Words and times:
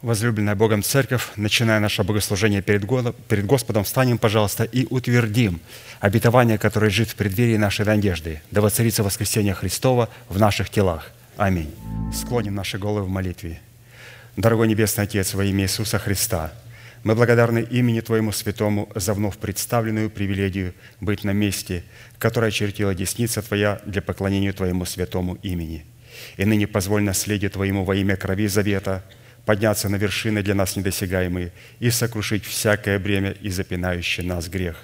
Возлюбленная 0.00 0.54
Богом 0.54 0.84
Церковь, 0.84 1.26
начиная 1.34 1.80
наше 1.80 2.04
богослужение 2.04 2.62
перед 2.62 2.84
Господом, 2.84 3.82
встанем, 3.82 4.18
пожалуйста, 4.18 4.62
и 4.62 4.86
утвердим 4.90 5.58
обетование, 5.98 6.56
которое 6.56 6.88
жит 6.88 7.08
в 7.08 7.16
преддверии 7.16 7.56
нашей 7.56 7.84
надежды, 7.84 8.40
да 8.52 8.60
воцарится 8.60 9.02
воскресение 9.02 9.54
Христова 9.54 10.08
в 10.28 10.38
наших 10.38 10.70
телах. 10.70 11.10
Аминь. 11.36 11.74
Склоним 12.14 12.54
наши 12.54 12.78
головы 12.78 13.06
в 13.06 13.08
молитве. 13.08 13.60
Дорогой 14.36 14.68
Небесный 14.68 15.02
Отец, 15.02 15.34
во 15.34 15.44
имя 15.44 15.64
Иисуса 15.64 15.98
Христа, 15.98 16.52
мы 17.02 17.16
благодарны 17.16 17.66
имени 17.68 17.98
Твоему 17.98 18.30
Святому 18.30 18.88
за 18.94 19.14
вновь 19.14 19.36
представленную 19.38 20.10
привилегию 20.10 20.74
быть 21.00 21.24
на 21.24 21.32
месте, 21.32 21.82
которое 22.18 22.48
очертила 22.48 22.94
десница 22.94 23.42
Твоя 23.42 23.80
для 23.84 24.00
поклонения 24.00 24.52
Твоему 24.52 24.84
святому 24.84 25.38
имени. 25.42 25.84
И 26.36 26.44
ныне 26.44 26.68
позволь 26.68 27.02
наследию 27.02 27.50
Твоему 27.50 27.84
во 27.84 27.96
имя 27.96 28.14
крови 28.14 28.46
завета– 28.46 29.02
подняться 29.48 29.88
на 29.88 29.96
вершины 29.96 30.42
для 30.42 30.54
нас 30.54 30.76
недосягаемые 30.76 31.52
и 31.80 31.88
сокрушить 31.88 32.44
всякое 32.44 32.98
бремя 32.98 33.30
и 33.30 33.48
запинающий 33.48 34.22
нас 34.22 34.46
грех. 34.46 34.76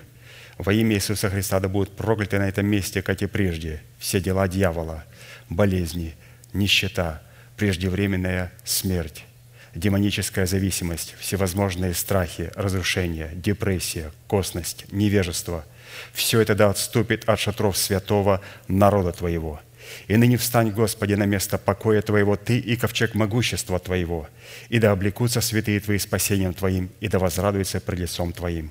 Во 0.56 0.72
имя 0.72 0.94
Иисуса 0.96 1.28
Христа 1.28 1.60
да 1.60 1.68
будут 1.68 1.94
прокляты 1.94 2.38
на 2.38 2.48
этом 2.48 2.64
месте, 2.64 3.02
как 3.02 3.20
и 3.20 3.26
прежде, 3.26 3.82
все 3.98 4.22
дела 4.22 4.48
дьявола, 4.48 5.04
болезни, 5.50 6.14
нищета, 6.54 7.20
преждевременная 7.58 8.52
смерть, 8.64 9.26
демоническая 9.74 10.46
зависимость, 10.46 11.14
всевозможные 11.18 11.92
страхи, 11.92 12.50
разрушения, 12.54 13.32
депрессия, 13.34 14.12
косность, 14.28 14.86
невежество– 14.90 15.66
все 16.14 16.40
это 16.40 16.54
да 16.54 16.70
отступит 16.70 17.28
от 17.28 17.38
шатров 17.38 17.76
святого 17.76 18.40
народа 18.66 19.12
Твоего– 19.12 19.60
и 20.08 20.16
ныне 20.16 20.36
встань, 20.36 20.70
Господи, 20.70 21.14
на 21.14 21.24
место 21.24 21.58
покоя 21.58 22.02
Твоего, 22.02 22.36
Ты 22.36 22.58
и 22.58 22.76
ковчег 22.76 23.14
могущества 23.14 23.78
Твоего, 23.78 24.28
и 24.68 24.78
да 24.78 24.92
облекутся 24.92 25.40
святые 25.40 25.80
Твои 25.80 25.98
спасением 25.98 26.54
Твоим, 26.54 26.90
и 27.00 27.08
да 27.08 27.18
возрадуются 27.18 27.80
пред 27.80 28.00
лицом 28.00 28.32
Твоим. 28.32 28.70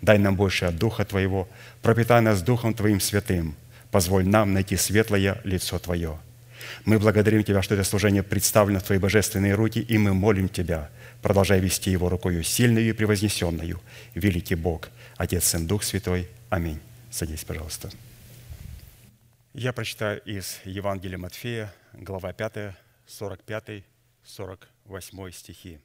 Дай 0.00 0.18
нам 0.18 0.36
больше 0.36 0.66
от 0.66 0.76
Духа 0.76 1.04
Твоего, 1.04 1.48
пропитай 1.82 2.20
нас 2.20 2.42
Духом 2.42 2.74
Твоим 2.74 3.00
святым, 3.00 3.54
позволь 3.90 4.26
нам 4.26 4.52
найти 4.52 4.76
светлое 4.76 5.40
лицо 5.44 5.78
Твое. 5.78 6.18
Мы 6.84 6.98
благодарим 6.98 7.44
Тебя, 7.44 7.62
что 7.62 7.74
это 7.74 7.84
служение 7.84 8.22
представлено 8.22 8.80
в 8.80 8.84
Твои 8.84 8.98
божественные 8.98 9.54
руки, 9.54 9.80
и 9.80 9.98
мы 9.98 10.14
молим 10.14 10.48
Тебя, 10.48 10.90
продолжай 11.22 11.60
вести 11.60 11.90
его 11.90 12.08
рукою 12.08 12.42
сильную 12.42 12.88
и 12.88 12.92
превознесенную. 12.92 13.80
Великий 14.14 14.54
Бог, 14.54 14.90
Отец, 15.16 15.44
Сын, 15.44 15.66
Дух 15.66 15.82
Святой. 15.82 16.28
Аминь. 16.50 16.80
Садись, 17.10 17.44
пожалуйста. 17.44 17.90
Я 19.54 19.72
прочитаю 19.72 20.20
из 20.24 20.60
Евангелия 20.64 21.16
Матфея, 21.16 21.72
глава 21.94 22.34
5, 22.34 22.76
45, 23.06 23.82
48 24.22 25.32
стихи. 25.32 25.80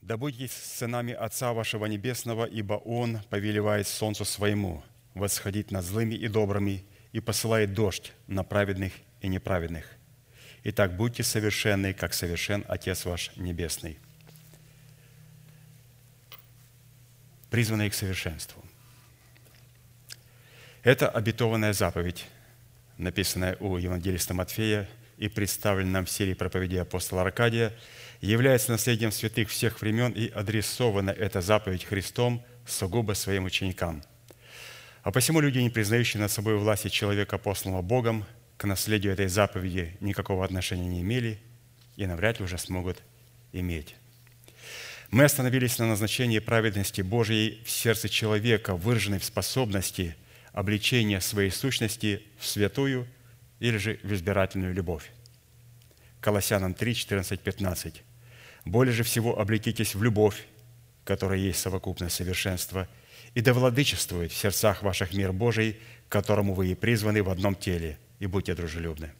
«Да 0.00 0.16
будете 0.16 0.48
сынами 0.48 1.12
Отца 1.12 1.52
вашего 1.52 1.84
Небесного, 1.84 2.46
ибо 2.46 2.74
Он 2.74 3.20
повелевает 3.28 3.86
солнцу 3.88 4.24
своему 4.24 4.82
восходить 5.14 5.70
над 5.70 5.84
злыми 5.84 6.14
и 6.14 6.28
добрыми 6.28 6.86
и 7.12 7.20
посылает 7.20 7.74
дождь 7.74 8.12
на 8.26 8.42
праведных 8.42 8.94
и 9.20 9.28
неправедных. 9.28 9.84
Итак, 10.64 10.96
будьте 10.96 11.22
совершенны, 11.22 11.92
как 11.92 12.14
совершен 12.14 12.64
Отец 12.66 13.04
ваш 13.04 13.36
Небесный». 13.36 13.98
Призванные 17.50 17.90
к 17.90 17.94
совершенству. 17.94 18.59
Это 20.82 21.10
обетованная 21.10 21.74
заповедь, 21.74 22.24
написанная 22.96 23.56
у 23.60 23.76
Евангелиста 23.76 24.32
Матфея 24.32 24.88
и 25.18 25.28
представлена 25.28 25.90
нам 25.90 26.04
в 26.06 26.10
серии 26.10 26.32
проповедей 26.32 26.80
апостола 26.80 27.20
Аркадия, 27.20 27.74
является 28.22 28.72
наследием 28.72 29.12
святых 29.12 29.50
всех 29.50 29.82
времен 29.82 30.12
и 30.12 30.30
адресована 30.30 31.10
эта 31.10 31.42
заповедь 31.42 31.84
Христом 31.84 32.42
сугубо 32.66 33.12
своим 33.12 33.44
ученикам. 33.44 34.02
А 35.02 35.10
посему 35.12 35.40
люди, 35.40 35.58
не 35.58 35.68
признающие 35.68 36.18
над 36.18 36.32
собой 36.32 36.56
власти 36.56 36.88
человека, 36.88 37.36
посланного 37.36 37.82
Богом, 37.82 38.24
к 38.56 38.64
наследию 38.64 39.12
этой 39.12 39.28
заповеди 39.28 39.98
никакого 40.00 40.46
отношения 40.46 40.88
не 40.88 41.02
имели 41.02 41.38
и 41.96 42.06
навряд 42.06 42.38
ли 42.38 42.46
уже 42.46 42.56
смогут 42.56 43.02
иметь. 43.52 43.96
Мы 45.10 45.24
остановились 45.24 45.78
на 45.78 45.86
назначении 45.86 46.38
праведности 46.38 47.02
Божьей 47.02 47.60
в 47.66 47.70
сердце 47.70 48.08
человека, 48.08 48.76
выраженной 48.76 49.18
в 49.18 49.24
способности– 49.26 50.16
обличение 50.60 51.22
своей 51.22 51.50
сущности 51.50 52.22
в 52.38 52.46
святую 52.46 53.06
или 53.60 53.78
же 53.78 53.98
в 54.02 54.12
избирательную 54.12 54.74
любовь. 54.74 55.10
Колоссянам 56.20 56.74
3, 56.74 56.94
14, 56.94 57.40
15. 57.40 58.02
«Более 58.66 58.92
же 58.92 59.02
всего 59.02 59.40
облекитесь 59.40 59.94
в 59.94 60.02
любовь, 60.02 60.44
которая 61.04 61.38
есть 61.38 61.60
совокупное 61.60 62.10
совершенство, 62.10 62.86
и 63.34 63.40
да 63.40 63.54
владычествует 63.54 64.32
в 64.32 64.36
сердцах 64.36 64.82
ваших 64.82 65.14
мир 65.14 65.32
Божий, 65.32 65.78
которому 66.10 66.52
вы 66.52 66.68
и 66.68 66.74
призваны 66.74 67.22
в 67.22 67.30
одном 67.30 67.54
теле, 67.54 67.98
и 68.18 68.26
будьте 68.26 68.54
дружелюбны». 68.54 69.14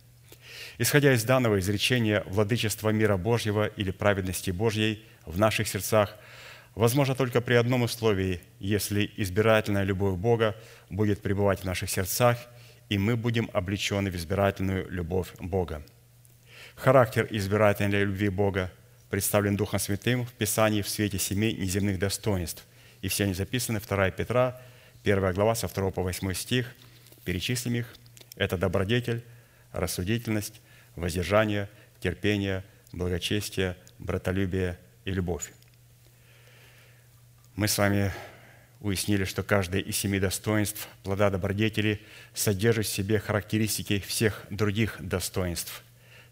Исходя 0.77 1.15
из 1.15 1.25
данного 1.25 1.59
изречения, 1.59 2.23
владычество 2.27 2.91
мира 2.91 3.17
Божьего 3.17 3.67
или 3.67 3.93
праведности 3.93 4.51
Божьей 4.51 5.03
в 5.25 5.39
наших 5.39 5.69
сердцах– 5.69 6.15
возможно 6.75 7.15
только 7.15 7.41
при 7.41 7.55
одном 7.55 7.83
условии, 7.83 8.41
если 8.59 9.11
избирательная 9.17 9.85
любовь 9.85 10.19
Бога 10.19 10.57
будет 10.89 11.23
пребывать 11.23 11.61
в 11.61 11.65
наших 11.65 11.91
сердцах, 11.91 12.39
и 12.89 12.99
мы 12.99 13.17
будем 13.17 13.49
облечены 13.53 14.11
в 14.11 14.17
избирательную 14.17 14.89
любовь 14.91 15.33
Бога. 15.39 15.83
Характер 16.75 17.27
избирательной 17.31 18.05
любви 18.05 18.29
Бога 18.29 18.73
представлен 19.11 19.57
Духом 19.57 19.79
Святым 19.79 20.25
в 20.25 20.33
Писании 20.33 20.83
в 20.83 20.89
свете 20.89 21.19
семи 21.19 21.53
неземных 21.53 21.99
достоинств. 21.99 22.67
И 23.03 23.09
все 23.09 23.25
они 23.25 23.35
записаны 23.35 23.81
2 23.81 24.11
Петра, 24.13 24.61
1 25.05 25.33
глава, 25.35 25.55
со 25.55 25.69
2 25.69 25.91
по 25.91 26.03
8 26.03 26.33
стих. 26.35 26.75
Перечислим 27.25 27.75
их. 27.75 27.95
Это 28.37 28.57
добродетель, 28.57 29.23
рассудительность, 29.73 30.61
воздержание, 30.97 31.69
терпение, 32.01 32.65
благочестие, 32.93 33.77
братолюбие 33.99 34.79
и 35.05 35.11
любовь. 35.11 35.53
Мы 37.57 37.69
с 37.69 37.79
вами 37.79 38.13
уяснили, 38.81 39.25
что 39.25 39.43
каждое 39.43 39.81
из 39.81 39.97
семи 39.97 40.19
достоинств 40.19 40.89
плода 41.03 41.31
добродетели 41.31 42.01
содержит 42.33 42.87
в 42.87 42.93
себе 42.93 43.19
характеристики 43.19 44.01
всех 44.01 44.47
других 44.51 44.97
достоинств, 45.01 45.83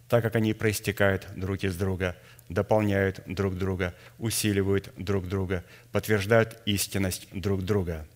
так 0.09 0.23
как 0.23 0.37
они 0.37 0.55
проистекают 0.55 1.27
друг 1.37 1.65
из 1.65 1.77
друга, 1.77 2.17
дополняют 2.49 3.21
друг 3.27 3.59
друга, 3.59 3.95
усиливают 4.19 4.91
друг 4.97 5.29
друга, 5.29 5.65
подтверждают 5.93 6.63
истинность 6.65 7.29
друг 7.33 7.63
друга. 7.63 8.07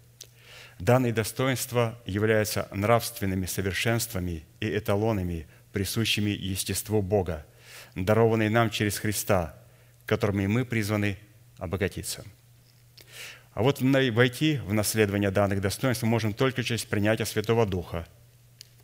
Данные 0.78 1.12
достоинства 1.12 2.00
являются 2.06 2.68
нравственными 2.72 3.46
совершенствами 3.46 4.46
и 4.60 4.78
эталонами, 4.78 5.46
присущими 5.72 6.30
естеству 6.30 7.02
Бога, 7.02 7.44
дарованные 7.94 8.48
нам 8.48 8.70
через 8.70 8.98
Христа, 8.98 9.54
которыми 10.06 10.46
мы 10.46 10.64
призваны 10.64 11.18
обогатиться– 11.58 12.24
а 13.54 13.62
вот 13.62 13.80
войти 13.80 14.56
в 14.64 14.72
наследование 14.72 15.30
данных 15.30 15.60
достоинств 15.60 16.02
мы 16.02 16.08
можем 16.08 16.32
только 16.32 16.62
через 16.62 16.84
принятие 16.84 17.26
Святого 17.26 17.66
Духа, 17.66 18.06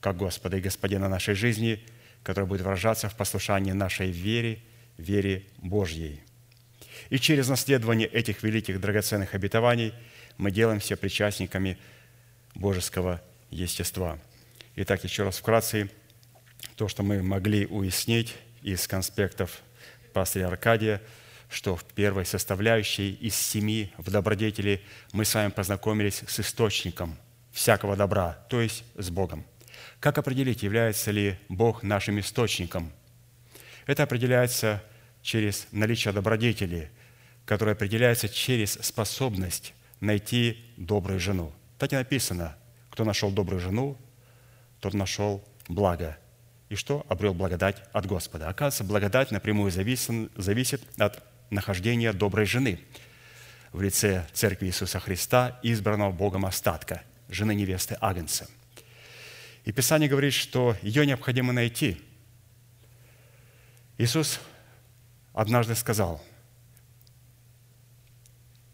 как 0.01 0.19
Господа 0.19 0.59
и 0.59 0.61
Господина 0.61 1.09
нашей 1.09 1.35
жизни, 1.35 1.83
который 2.23 2.45
будет 2.45 2.61
выражаться 2.61 3.09
в 3.09 3.17
послушании 3.17 3.73
нашей 3.73 4.11
вере, 4.11 4.59
вере 4.99 5.47
Божьей. 5.59 6.21
И 7.09 7.19
через 7.19 7.49
наследование 7.49 8.09
этих 8.09 8.43
великих 8.43 8.81
драгоценных 8.81 9.35
обетований 9.35 9.95
мы 10.37 10.51
делаемся 10.51 10.97
причастниками 10.97 11.79
божеского 12.55 13.23
естества. 13.51 14.19
Итак, 14.77 15.03
еще 15.03 15.23
раз 15.23 15.39
вкратце, 15.39 15.89
то, 16.77 16.89
что 16.89 17.03
мы 17.03 17.23
могли 17.23 17.67
уяснить 17.67 18.35
из 18.63 18.87
конспектов 18.87 19.63
пастыря 20.13 20.49
Аркадия– 20.49 21.01
что 21.49 21.77
в 21.77 21.85
первой 21.85 22.27
составляющей 22.27 23.13
из 23.15 23.35
семи 23.35 23.93
в 23.97 24.11
добродетели 24.11 24.83
мы 25.13 25.25
с 25.25 25.35
вами 25.35 25.51
познакомились 25.51 26.23
с 26.27 26.41
источником 26.41 27.17
всякого 27.53 27.97
добра, 27.97 28.35
то 28.49 28.61
есть 28.61 28.85
с 28.95 29.11
Богом. 29.11 29.45
Как 30.01 30.19
определить, 30.19 30.63
является 30.63 31.11
ли 31.11 31.39
Бог 31.49 31.83
нашим 31.83 32.21
источником? 32.21 32.93
Это 33.87 34.03
определяется 34.03 34.83
через 35.23 35.67
наличие 35.73 36.13
добродетели, 36.13 36.91
которое 37.45 37.73
определяется 37.73 38.29
через 38.29 38.75
способность 38.75 39.75
найти 40.01 40.65
добрую 40.77 41.19
жену. 41.19 41.53
Так 41.79 41.93
и 41.93 41.97
написано, 41.97 42.57
кто 42.91 43.05
нашел 43.05 43.31
добрую 43.31 43.61
жену, 43.61 43.97
тот 44.81 44.95
нашел 44.95 45.45
благо. 45.69 46.19
И 46.69 46.75
что? 46.75 47.05
Обрел 47.09 47.35
благодать 47.35 47.83
от 47.93 48.07
Господа. 48.07 48.49
Оказывается, 48.49 48.85
благодать 48.85 49.31
напрямую 49.31 49.71
зависит 49.71 50.83
от 50.99 51.23
нахождения 51.51 52.13
доброй 52.13 52.47
жены 52.47 52.81
в 53.73 53.81
лице 53.83 54.27
Церкви 54.33 54.67
Иисуса 54.67 55.01
Христа, 55.01 55.59
избранного 55.63 56.13
Богом 56.13 56.47
остатка, 56.47 57.03
жены 57.29 57.55
невесты 57.55 57.97
Агнца. 58.01 58.49
И 59.65 59.73
Писание 59.73 60.09
говорит, 60.09 60.33
что 60.33 60.77
ее 60.83 61.05
необходимо 61.07 61.53
найти. 61.53 62.01
Иисус 63.99 64.41
однажды 65.33 65.75
сказал, 65.75 66.25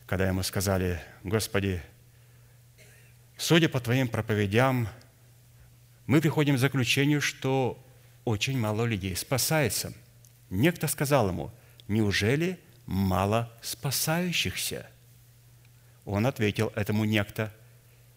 когда 0.07 0.29
ему 0.29 0.43
сказали, 0.43 1.03
«Господи, 1.25 1.83
судя 3.37 3.69
по 3.69 3.81
Твоим 3.81 4.07
проповедям, 4.07 4.89
мы 6.07 6.21
приходим 6.21 6.57
к 6.57 6.59
заключению, 6.59 7.21
что 7.21 7.83
очень 8.25 8.59
мало 8.59 8.85
людей 8.85 9.17
спасается». 9.17 9.93
Некто 10.51 10.87
сказал 10.87 11.29
ему, 11.31 11.51
«Неужели 11.89 12.59
мало 12.87 13.53
спасающихся?» 13.63 14.89
Он 16.05 16.27
ответил 16.27 16.73
этому 16.75 17.05
некто. 17.05 17.53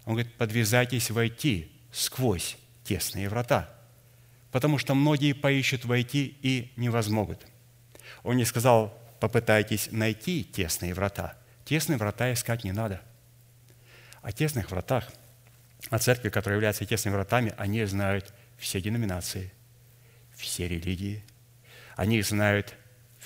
Он 0.05 0.13
говорит, 0.13 0.33
подвязайтесь 0.35 1.09
войти 1.09 1.71
сквозь 1.91 2.57
тесные 2.83 3.29
врата, 3.29 3.69
потому 4.51 4.77
что 4.77 4.93
многие 4.93 5.33
поищут 5.33 5.85
войти 5.85 6.37
и 6.41 6.71
не 6.75 6.89
возмогут. 6.89 7.45
Он 8.23 8.37
не 8.37 8.45
сказал, 8.45 8.97
попытайтесь 9.19 9.89
найти 9.91 10.43
тесные 10.43 10.93
врата. 10.93 11.37
Тесные 11.65 11.97
врата 11.97 12.31
искать 12.31 12.63
не 12.63 12.71
надо. 12.71 13.01
О 14.21 14.31
тесных 14.31 14.71
вратах, 14.71 15.11
о 15.89 15.99
церкви, 15.99 16.29
которая 16.29 16.57
является 16.57 16.85
тесными 16.85 17.15
вратами, 17.15 17.53
они 17.57 17.83
знают 17.85 18.33
все 18.57 18.81
деноминации, 18.81 19.51
все 20.35 20.67
религии. 20.67 21.23
Они 21.95 22.21
знают 22.21 22.75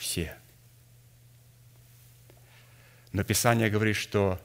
все. 0.02 0.36
Но 3.12 3.24
Писание 3.24 3.70
говорит, 3.70 3.96
что 3.96 4.42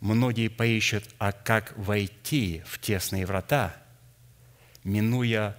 многие 0.00 0.48
поищут, 0.48 1.04
а 1.18 1.32
как 1.32 1.76
войти 1.76 2.62
в 2.66 2.78
тесные 2.78 3.26
врата, 3.26 3.76
минуя 4.82 5.56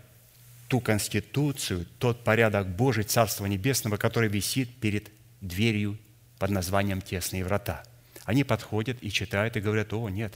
ту 0.67 0.79
конституцию, 0.79 1.85
тот 1.99 2.23
порядок 2.23 2.67
Божий 2.75 3.03
Царства 3.03 3.45
Небесного, 3.45 3.97
который 3.97 4.29
висит 4.29 4.75
перед 4.79 5.11
дверью 5.41 5.97
под 6.39 6.49
названием 6.49 7.01
«Тесные 7.01 7.45
врата». 7.45 7.83
Они 8.25 8.43
подходят 8.43 8.97
и 9.01 9.11
читают 9.11 9.55
и 9.55 9.61
говорят, 9.61 9.93
о, 9.93 10.09
нет, 10.09 10.33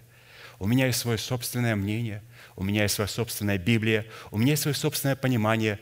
у 0.59 0.67
меня 0.67 0.85
есть 0.85 0.99
свое 0.99 1.17
собственное 1.17 1.75
мнение, 1.75 2.21
у 2.55 2.63
меня 2.63 2.83
есть 2.83 2.93
своя 2.93 3.07
собственная 3.07 3.57
Библия, 3.57 4.05
у 4.29 4.37
меня 4.37 4.51
есть 4.51 4.61
свое 4.61 4.75
собственное 4.75 5.15
понимание, 5.15 5.79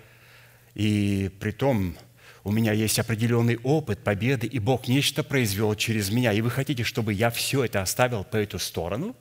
и 0.75 1.29
при 1.39 1.51
том 1.51 1.97
у 2.43 2.51
меня 2.51 2.71
есть 2.73 2.99
определенный 2.99 3.57
опыт 3.63 3.99
победы, 3.99 4.47
и 4.47 4.59
Бог 4.59 4.87
нечто 4.87 5.23
произвел 5.23 5.75
через 5.75 6.09
меня, 6.09 6.31
и 6.31 6.41
вы 6.41 6.49
хотите, 6.49 6.83
чтобы 6.83 7.13
я 7.13 7.29
все 7.29 7.65
это 7.65 7.81
оставил 7.81 8.23
по 8.23 8.37
эту 8.37 8.59
сторону? 8.59 9.15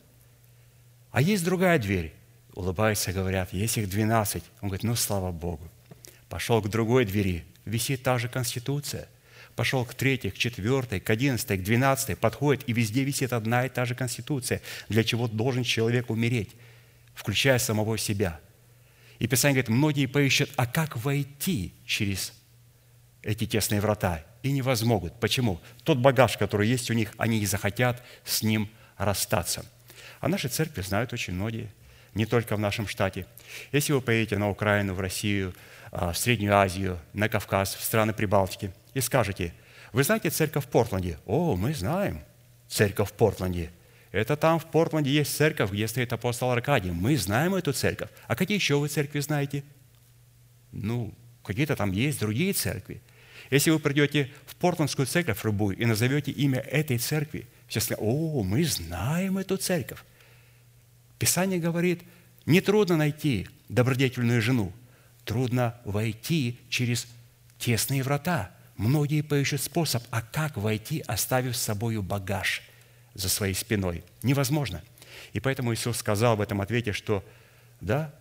А 1.10 1.20
есть 1.20 1.44
другая 1.44 1.78
дверь. 1.78 2.14
Улыбаются, 2.54 3.12
говорят, 3.12 3.52
есть 3.52 3.78
их 3.78 3.88
12. 3.88 4.42
Он 4.60 4.68
говорит, 4.68 4.84
ну, 4.84 4.94
слава 4.94 5.32
Богу. 5.32 5.68
Пошел 6.28 6.60
к 6.60 6.68
другой 6.68 7.04
двери, 7.04 7.44
висит 7.64 8.02
та 8.02 8.18
же 8.18 8.28
Конституция. 8.28 9.08
Пошел 9.56 9.84
к 9.84 9.94
третьей, 9.94 10.30
к 10.30 10.38
четвертой, 10.38 11.00
к 11.00 11.10
одиннадцатой, 11.10 11.58
к 11.58 11.64
двенадцатой, 11.64 12.14
подходит, 12.14 12.68
и 12.68 12.72
везде 12.72 13.02
висит 13.02 13.32
одна 13.32 13.66
и 13.66 13.68
та 13.68 13.84
же 13.84 13.96
Конституция. 13.96 14.60
Для 14.88 15.02
чего 15.02 15.26
должен 15.26 15.64
человек 15.64 16.10
умереть, 16.10 16.50
включая 17.14 17.58
самого 17.58 17.98
себя. 17.98 18.40
И 19.18 19.26
Писание 19.26 19.62
говорит, 19.62 19.76
многие 19.76 20.06
поищут, 20.06 20.50
а 20.54 20.66
как 20.66 20.96
войти 20.96 21.74
через 21.86 22.32
эти 23.22 23.46
тесные 23.46 23.80
врата, 23.80 24.24
и 24.42 24.52
не 24.52 24.62
возмогут. 24.62 25.18
Почему? 25.20 25.60
Тот 25.84 25.98
багаж, 25.98 26.36
который 26.36 26.68
есть 26.68 26.90
у 26.90 26.94
них, 26.94 27.12
они 27.18 27.40
не 27.40 27.46
захотят 27.46 28.02
с 28.24 28.42
ним 28.42 28.70
расстаться. 28.96 29.64
А 30.20 30.28
наши 30.28 30.48
церкви 30.48 30.82
знают 30.82 31.12
очень 31.12 31.34
многие, 31.34 31.70
не 32.14 32.26
только 32.26 32.56
в 32.56 32.60
нашем 32.60 32.88
штате. 32.88 33.26
Если 33.72 33.92
вы 33.92 34.00
поедете 34.00 34.38
на 34.38 34.48
Украину, 34.50 34.94
в 34.94 35.00
Россию, 35.00 35.54
а, 35.90 36.12
в 36.12 36.18
Среднюю 36.18 36.56
Азию, 36.56 36.98
на 37.12 37.28
Кавказ, 37.28 37.74
в 37.74 37.82
страны 37.82 38.12
Прибалтики, 38.12 38.72
и 38.94 39.00
скажете, 39.00 39.52
вы 39.92 40.02
знаете 40.02 40.30
церковь 40.30 40.64
в 40.64 40.68
Портленде? 40.68 41.18
О, 41.26 41.56
мы 41.56 41.74
знаем 41.74 42.20
церковь 42.68 43.10
в 43.10 43.12
Портленде. 43.12 43.70
Это 44.10 44.36
там 44.36 44.58
в 44.58 44.66
Портленде 44.66 45.10
есть 45.10 45.36
церковь, 45.36 45.70
где 45.70 45.86
стоит 45.86 46.12
апостол 46.12 46.50
Аркадий. 46.50 46.90
Мы 46.90 47.16
знаем 47.16 47.54
эту 47.54 47.72
церковь. 47.72 48.10
А 48.26 48.36
какие 48.36 48.56
еще 48.56 48.76
вы 48.76 48.88
церкви 48.88 49.20
знаете? 49.20 49.64
Ну, 50.72 51.14
какие-то 51.48 51.76
там 51.76 51.92
есть 51.92 52.20
другие 52.20 52.52
церкви. 52.52 53.00
Если 53.50 53.70
вы 53.70 53.78
придете 53.78 54.30
в 54.46 54.54
Портландскую 54.56 55.06
церковь 55.06 55.42
любую 55.44 55.76
и 55.78 55.86
назовете 55.86 56.30
имя 56.30 56.60
этой 56.60 56.98
церкви, 56.98 57.46
все 57.66 57.80
скажут, 57.80 58.04
о, 58.04 58.42
мы 58.42 58.64
знаем 58.64 59.38
эту 59.38 59.56
церковь. 59.56 59.98
Писание 61.18 61.58
говорит, 61.58 62.02
нетрудно 62.44 62.96
найти 62.96 63.48
добродетельную 63.70 64.42
жену, 64.42 64.72
трудно 65.24 65.80
войти 65.84 66.58
через 66.68 67.06
тесные 67.58 68.02
врата. 68.02 68.50
Многие 68.76 69.22
поищут 69.22 69.62
способ, 69.62 70.04
а 70.10 70.20
как 70.20 70.58
войти, 70.58 71.02
оставив 71.06 71.56
с 71.56 71.62
собой 71.62 72.00
багаж 72.02 72.62
за 73.14 73.30
своей 73.30 73.54
спиной? 73.54 74.04
Невозможно. 74.22 74.82
И 75.32 75.40
поэтому 75.40 75.72
Иисус 75.72 75.96
сказал 75.96 76.36
в 76.36 76.42
этом 76.42 76.60
ответе, 76.60 76.92
что 76.92 77.24
да, 77.80 78.14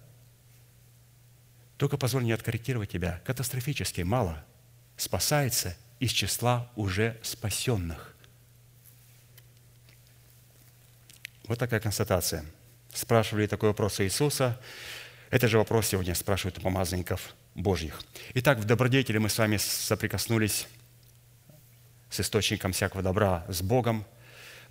только 1.78 1.98
позволь 1.98 2.24
мне 2.24 2.34
откорректировать 2.34 2.90
тебя. 2.90 3.22
Катастрофически 3.26 4.02
мало 4.02 4.44
спасается 4.98 5.78
из 6.00 6.12
числа 6.12 6.72
уже 6.76 7.18
спасенных. 7.24 8.16
Вот 11.46 11.60
такая 11.60 11.80
констатация. 11.80 12.46
Спрашивали 12.94 13.48
такой 13.48 13.70
вопрос 13.70 14.02
Иисуса. 14.02 14.60
Это 15.30 15.48
же 15.48 15.58
вопрос 15.58 15.88
сегодня 15.88 16.16
спрашивают 16.16 16.58
у 16.58 16.62
помазанников 16.62 17.36
Божьих. 17.56 18.02
Итак, 18.34 18.60
в 18.60 18.66
добродетели 18.66 19.18
мы 19.18 19.30
с 19.30 19.38
вами 19.38 19.58
соприкоснулись 19.58 20.68
с 22.10 22.20
источником 22.20 22.72
всякого 22.72 23.04
добра, 23.04 23.46
с 23.50 23.62
Богом, 23.62 24.06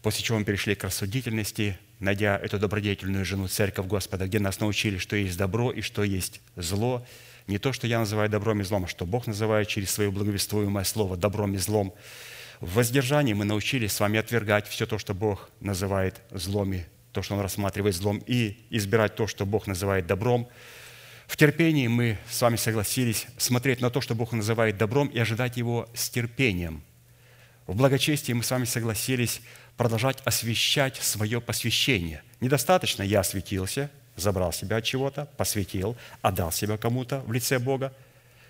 после 0.07 0.23
чего 0.23 0.39
мы 0.39 0.45
перешли 0.45 0.77
к 0.77 0.85
рассудительности, 0.85 1.77
найдя 1.99 2.39
эту 2.39 2.61
добродетельную 2.61 3.25
жену, 3.25 3.49
церковь 3.49 3.87
Господа, 3.87 4.29
где 4.29 4.39
нас 4.39 4.61
научили, 4.61 4.99
что 4.99 5.17
есть 5.17 5.37
добро 5.37 5.73
и 5.73 5.81
что 5.81 6.05
есть 6.05 6.41
зло. 6.55 7.05
Не 7.49 7.59
то, 7.59 7.73
что 7.73 7.89
я 7.89 7.99
называю 7.99 8.31
добром 8.31 8.61
и 8.61 8.63
злом, 8.63 8.85
а 8.85 8.87
что 8.87 9.05
Бог 9.05 9.27
называет 9.27 9.67
через 9.67 9.91
свое 9.91 10.13
благовествуемое 10.13 10.85
слово 10.85 11.17
добром 11.17 11.55
и 11.55 11.57
злом. 11.57 11.93
В 12.61 12.75
воздержании 12.75 13.33
мы 13.33 13.45
научились 13.45 13.95
с 13.95 13.99
вами 13.99 14.21
отвергать 14.21 14.69
все 14.69 14.87
то, 14.87 14.97
что 14.97 15.13
Бог 15.13 15.51
называет 15.59 16.21
злом, 16.31 16.75
и 16.75 16.85
то, 17.11 17.23
что 17.23 17.35
Он 17.35 17.41
рассматривает 17.41 17.97
злом, 17.97 18.23
и 18.29 18.65
избирать 18.71 19.17
то, 19.17 19.27
что 19.27 19.45
Бог 19.45 19.67
называет 19.67 20.07
добром. 20.07 20.49
В 21.27 21.37
терпении 21.37 21.89
мы 21.89 22.17
с 22.31 22.41
вами 22.41 22.55
согласились 22.55 23.27
смотреть 23.39 23.81
на 23.81 23.91
то, 23.91 24.01
что 24.01 24.15
Бог 24.15 24.31
называет 24.31 24.79
добром, 24.79 25.09
и 25.09 25.19
ожидать 25.19 25.57
Его 25.57 25.89
с 25.95 26.09
терпением. 26.11 26.85
В 27.67 27.75
благочестии 27.75 28.33
мы 28.33 28.45
с 28.45 28.51
вами 28.53 28.65
согласились 28.65 29.41
продолжать 29.77 30.19
освещать 30.25 30.97
свое 30.97 31.41
посвящение. 31.41 32.23
Недостаточно 32.41 33.03
я 33.03 33.21
осветился, 33.21 33.91
забрал 34.17 34.53
себя 34.53 34.77
от 34.79 34.85
чего-то, 34.85 35.27
посвятил, 35.37 35.97
отдал 36.23 36.53
себя 36.53 36.77
кому-то 36.77 37.21
в 37.21 37.33
лице 37.33 37.59
Бога. 37.59 37.93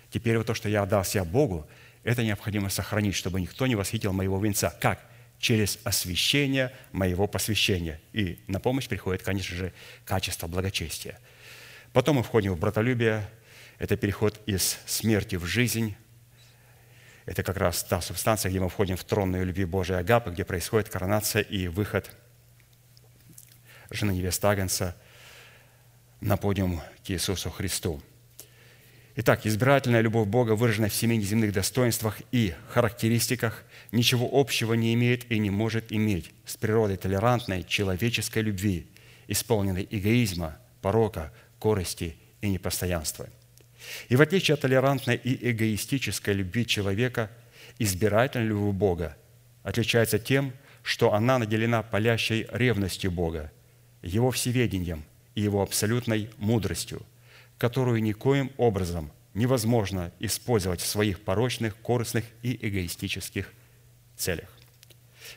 Теперь 0.09 0.37
вот 0.37 0.47
то, 0.47 0.53
что 0.53 0.69
я 0.69 0.83
отдал 0.83 1.03
себя 1.03 1.25
Богу, 1.25 1.67
это 2.03 2.23
необходимо 2.23 2.69
сохранить, 2.69 3.15
чтобы 3.15 3.41
никто 3.41 3.67
не 3.67 3.75
восхитил 3.75 4.13
моего 4.13 4.39
венца. 4.39 4.73
Как? 4.79 5.03
Через 5.39 5.77
освящение 5.83 6.71
моего 6.91 7.27
посвящения. 7.27 7.99
И 8.13 8.39
на 8.47 8.59
помощь 8.59 8.87
приходит, 8.87 9.21
конечно 9.21 9.55
же, 9.55 9.73
качество 10.05 10.47
благочестия. 10.47 11.19
Потом 11.93 12.15
мы 12.17 12.23
входим 12.23 12.53
в 12.53 12.59
братолюбие. 12.59 13.29
Это 13.77 13.97
переход 13.97 14.39
из 14.45 14.79
смерти 14.85 15.35
в 15.35 15.45
жизнь, 15.45 15.95
это 17.27 17.43
как 17.43 17.57
раз 17.57 17.83
та 17.83 17.99
субстанция, 17.99 18.49
где 18.49 18.61
мы 18.61 18.69
входим 18.69 18.95
в 18.95 19.03
тронную 19.03 19.45
любви 19.45 19.65
Божией 19.65 19.99
Агапы, 19.99 20.31
где 20.31 20.45
происходит 20.45 20.87
коронация 20.87 21.41
и 21.41 21.67
выход 21.67 22.09
жены 23.89 24.11
невесты 24.11 24.47
Агнца 24.47 24.95
на 26.21 26.37
подиум 26.37 26.81
к 27.05 27.11
Иисусу 27.11 27.49
Христу. 27.51 28.01
Итак, 29.17 29.45
избирательная 29.45 29.99
любовь 29.99 30.27
Бога, 30.27 30.53
выраженная 30.53 30.89
в 30.89 30.93
семи 30.93 31.17
неземных 31.17 31.51
достоинствах 31.51 32.21
и 32.31 32.53
характеристиках, 32.69 33.65
ничего 33.91 34.29
общего 34.31 34.73
не 34.73 34.93
имеет 34.93 35.29
и 35.29 35.37
не 35.37 35.49
может 35.49 35.91
иметь 35.91 36.31
с 36.45 36.55
природой 36.55 36.95
толерантной 36.95 37.63
человеческой 37.63 38.43
любви, 38.43 38.87
исполненной 39.27 39.85
эгоизма, 39.91 40.57
порока, 40.81 41.33
корости 41.59 42.15
и 42.39 42.49
непостоянства– 42.49 43.27
и 44.09 44.15
в 44.15 44.21
отличие 44.21 44.55
от 44.55 44.61
толерантной 44.61 45.15
и 45.15 45.51
эгоистической 45.51 46.33
любви 46.33 46.65
человека, 46.65 47.29
избирательная 47.79 48.47
любовь 48.47 48.75
Бога 48.75 49.17
отличается 49.63 50.19
тем, 50.19 50.53
что 50.81 51.13
она 51.13 51.37
наделена 51.37 51.83
палящей 51.83 52.47
ревностью 52.51 53.11
Бога, 53.11 53.51
Его 54.01 54.31
всеведением 54.31 55.03
и 55.35 55.41
Его 55.41 55.61
абсолютной 55.61 56.29
мудростью, 56.37 57.01
которую 57.57 58.01
никоим 58.01 58.51
образом 58.57 59.11
невозможно 59.33 60.11
использовать 60.19 60.81
в 60.81 60.87
своих 60.87 61.21
порочных, 61.21 61.75
корыстных 61.75 62.25
и 62.41 62.57
эгоистических 62.67 63.51
целях. 64.15 64.47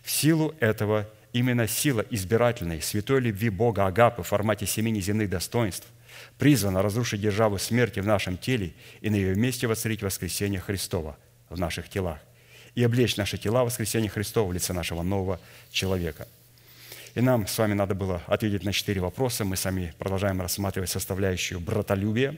В 0.03 0.11
силу 0.11 0.55
этого 0.61 1.09
именно 1.33 1.67
сила 1.67 2.05
избирательной, 2.11 2.81
святой 2.81 3.21
любви 3.21 3.51
Бога 3.51 3.87
Агапы 3.87 4.23
в 4.23 4.29
формате 4.29 4.67
семи 4.67 4.91
неземных 4.91 5.29
достоинств– 5.29 5.87
призвана 6.39 6.83
разрушить 6.83 7.21
державу 7.21 7.59
смерти 7.59 8.01
в 8.01 8.07
нашем 8.07 8.37
теле 8.37 8.73
и 9.01 9.11
на 9.11 9.17
ее 9.17 9.35
месте 9.35 9.67
воцарить 9.67 10.03
воскресение 10.03 10.61
Христова, 10.61 11.17
в 11.49 11.59
наших 11.59 11.89
телах 11.89 12.19
и 12.75 12.83
облечь 12.83 13.17
наши 13.17 13.39
тела 13.39 13.63
в 13.63 13.67
воскресение 13.67 14.11
Христова 14.11 14.49
в 14.49 14.53
лице 14.53 14.73
нашего 14.73 15.03
нового 15.03 15.41
человека. 15.71 16.27
И 17.15 17.21
нам 17.21 17.47
с 17.47 17.59
вами 17.59 17.75
надо 17.75 17.95
было 17.95 18.23
ответить 18.27 18.65
на 18.65 18.73
четыре 18.73 19.01
вопроса. 19.01 19.45
Мы 19.45 19.57
сами 19.57 19.93
продолжаем 19.99 20.41
рассматривать 20.41 20.91
составляющую 20.91 21.59
братолюбия 21.59 22.37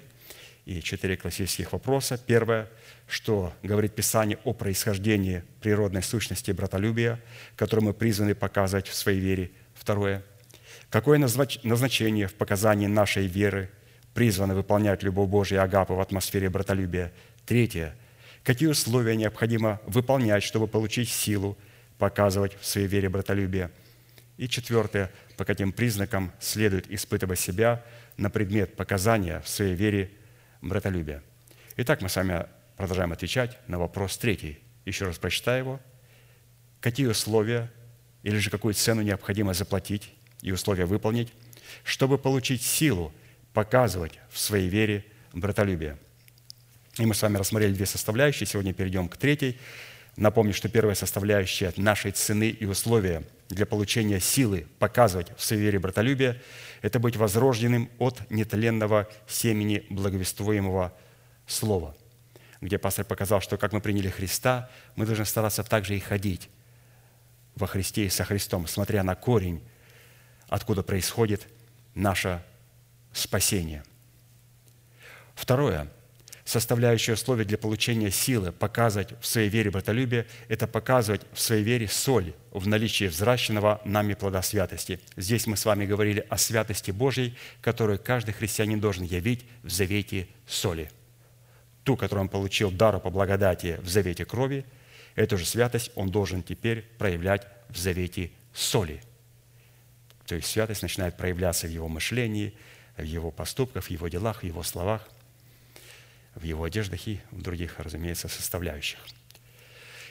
и 0.65 0.81
четыре 0.81 1.17
классических 1.17 1.73
вопроса. 1.73 2.19
Первое, 2.27 2.69
что 3.07 3.53
говорит 3.63 3.95
Писание 3.95 4.39
о 4.45 4.55
происхождении 4.55 5.43
природной 5.61 6.03
сущности 6.03 6.53
братолюбия, 6.53 7.21
которую 7.57 7.87
мы 7.87 7.93
призваны 7.93 8.35
показывать 8.35 8.89
в 8.89 8.95
своей 8.95 9.21
вере. 9.21 9.51
Второе, 9.75 10.23
какое 10.93 11.19
назначение 11.19 12.27
в 12.27 12.35
показании 12.35 12.87
нашей 12.87 13.27
веры 13.27 13.71
призваны 14.13 14.55
выполнять 14.55 15.03
любовь 15.03 15.31
Божию 15.31 15.59
и 15.59 15.63
Агапы 15.63 15.95
в 15.95 16.01
атмосфере 16.01 16.51
братолюбия. 16.51 17.13
Третье, 17.47 17.97
какие 18.45 18.69
условия 18.69 19.17
необходимо 19.17 19.81
выполнять, 19.87 20.43
чтобы 20.43 20.69
получить 20.69 21.09
силу 21.09 21.57
показывать 21.97 22.59
в 22.61 22.67
своей 22.67 22.89
вере 22.89 23.09
братолюбие. 23.09 23.71
И 24.37 24.49
четвертое, 24.49 25.11
по 25.39 25.47
каким 25.47 25.73
признакам 25.73 26.31
следует 26.39 26.91
испытывать 26.91 27.41
себя 27.41 27.83
на 28.19 28.29
предмет 28.29 28.77
показания 28.77 29.41
в 29.41 29.49
своей 29.49 29.75
вере 29.75 30.11
братолюбия. 30.61 31.23
Итак, 31.79 32.03
мы 32.03 32.11
с 32.11 32.17
вами 32.17 32.45
продолжаем 32.77 33.13
отвечать 33.13 33.59
на 33.67 33.79
вопрос 33.79 34.19
третий. 34.19 34.59
Еще 34.85 35.07
раз 35.07 35.19
прочитаю 35.19 35.59
его. 35.59 35.81
Какие 36.81 37.07
условия 37.07 37.73
или 38.23 38.37
же 38.37 38.51
какую 38.51 38.75
цену 38.75 39.01
необходимо 39.01 39.55
заплатить 39.55 40.13
и 40.43 40.53
условия 40.53 40.85
выполнить, 40.85 41.33
чтобы 41.85 42.19
получить 42.19 42.63
силу 42.63 43.13
показывать 43.55 44.19
в 44.31 44.39
своей 44.39 44.69
вере 44.69 45.05
братолюбие– 45.33 45.97
и 46.99 47.07
мы 47.07 47.15
с 47.15 47.23
вами 47.23 47.39
рассмотрели 47.39 47.73
две 47.73 47.87
составляющие. 47.87 48.47
Сегодня 48.47 48.75
перейдем 48.75 49.09
к 49.09 49.17
третьей. 49.17 49.59
Напомню, 50.17 50.53
что 50.53 50.69
первая 50.69 50.95
составляющая 50.95 51.73
нашей 51.77 52.11
цены 52.11 52.51
и 52.51 52.67
условия 52.67 53.23
для 53.49 53.65
получения 53.65 54.21
силы 54.21 54.67
показывать 54.79 55.33
в 55.39 55.43
своей 55.43 55.63
вере 55.63 55.79
братолюбие– 55.79 56.43
это 56.83 56.99
быть 56.99 57.17
возрожденным 57.17 57.91
от 57.99 58.31
нетленного 58.31 59.09
семени 59.27 59.87
благовествуемого 59.89 60.93
слова, 61.47 61.97
где 62.61 62.77
пастор 62.77 63.07
показал, 63.07 63.41
что 63.41 63.57
как 63.57 63.73
мы 63.73 63.81
приняли 63.81 64.11
Христа, 64.11 64.69
мы 64.95 65.07
должны 65.07 65.25
стараться 65.25 65.65
также 65.65 65.97
и 65.97 66.01
ходить 66.01 66.51
во 67.55 67.67
Христе 67.67 68.05
и 68.05 68.11
со 68.11 68.25
Христом, 68.25 68.67
смотря 68.67 69.03
на 69.03 69.15
корень, 69.15 69.63
откуда 70.53 70.83
происходит 70.83 71.49
наше 71.95 72.43
спасение. 73.13 73.83
Второе– 75.35 75.89
составляющее 76.45 77.15
условие 77.15 77.47
для 77.47 77.57
получения 77.57 78.11
силы 78.11 78.53
показывать 78.53 79.15
в 79.19 79.27
своей 79.27 79.49
вере 79.49 79.71
братолюбие– 79.71 80.27
это 80.49 80.67
показывать 80.67 81.23
в 81.33 81.41
своей 81.41 81.63
вере 81.63 81.89
соль 81.89 82.35
в 82.51 82.69
наличии 82.69 83.07
взращенного 83.07 83.81
нами 83.87 84.13
плода 84.13 84.43
святости. 84.43 85.01
Здесь 85.17 85.47
мы 85.47 85.57
с 85.57 85.65
вами 85.65 85.87
говорили 85.87 86.27
о 86.29 86.37
святости 86.37 86.91
Божьей, 86.91 87.35
которую 87.63 87.99
каждый 87.99 88.35
христианин 88.35 88.79
должен 88.79 89.05
явить 89.05 89.47
в 89.63 89.71
завете 89.71 90.29
соли. 90.47 90.91
Ту, 91.83 91.97
которую 91.97 92.25
он 92.25 92.29
получил 92.29 92.71
дару 92.71 93.01
по 93.01 93.09
благодати 93.09 93.81
в 93.83 93.89
завете 93.89 94.27
крови, 94.27 94.67
эту 95.15 95.39
же 95.39 95.47
святость 95.47 95.93
он 95.95 96.11
должен 96.11 96.43
теперь 96.43 96.83
проявлять 96.99 97.47
в 97.71 97.79
завете 97.79 98.33
соли. 98.53 99.01
То 100.33 100.37
есть 100.37 100.49
святость 100.49 100.81
начинает 100.81 101.19
проявляться 101.19 101.67
в 101.67 101.71
его 101.71 101.89
мышлении, 101.89 102.55
в 102.97 103.03
его 103.03 103.31
поступках, 103.31 103.85
в 103.85 103.91
его 103.91 104.09
делах, 104.09 104.41
в 104.41 104.45
его 104.45 104.63
словах– 104.63 105.07
в 106.35 106.43
его 106.45 106.65
одеждах 106.65 107.07
и 107.07 107.21
в 107.31 107.43
других, 107.43 107.79
разумеется, 107.79 108.29
составляющих. 108.29 108.99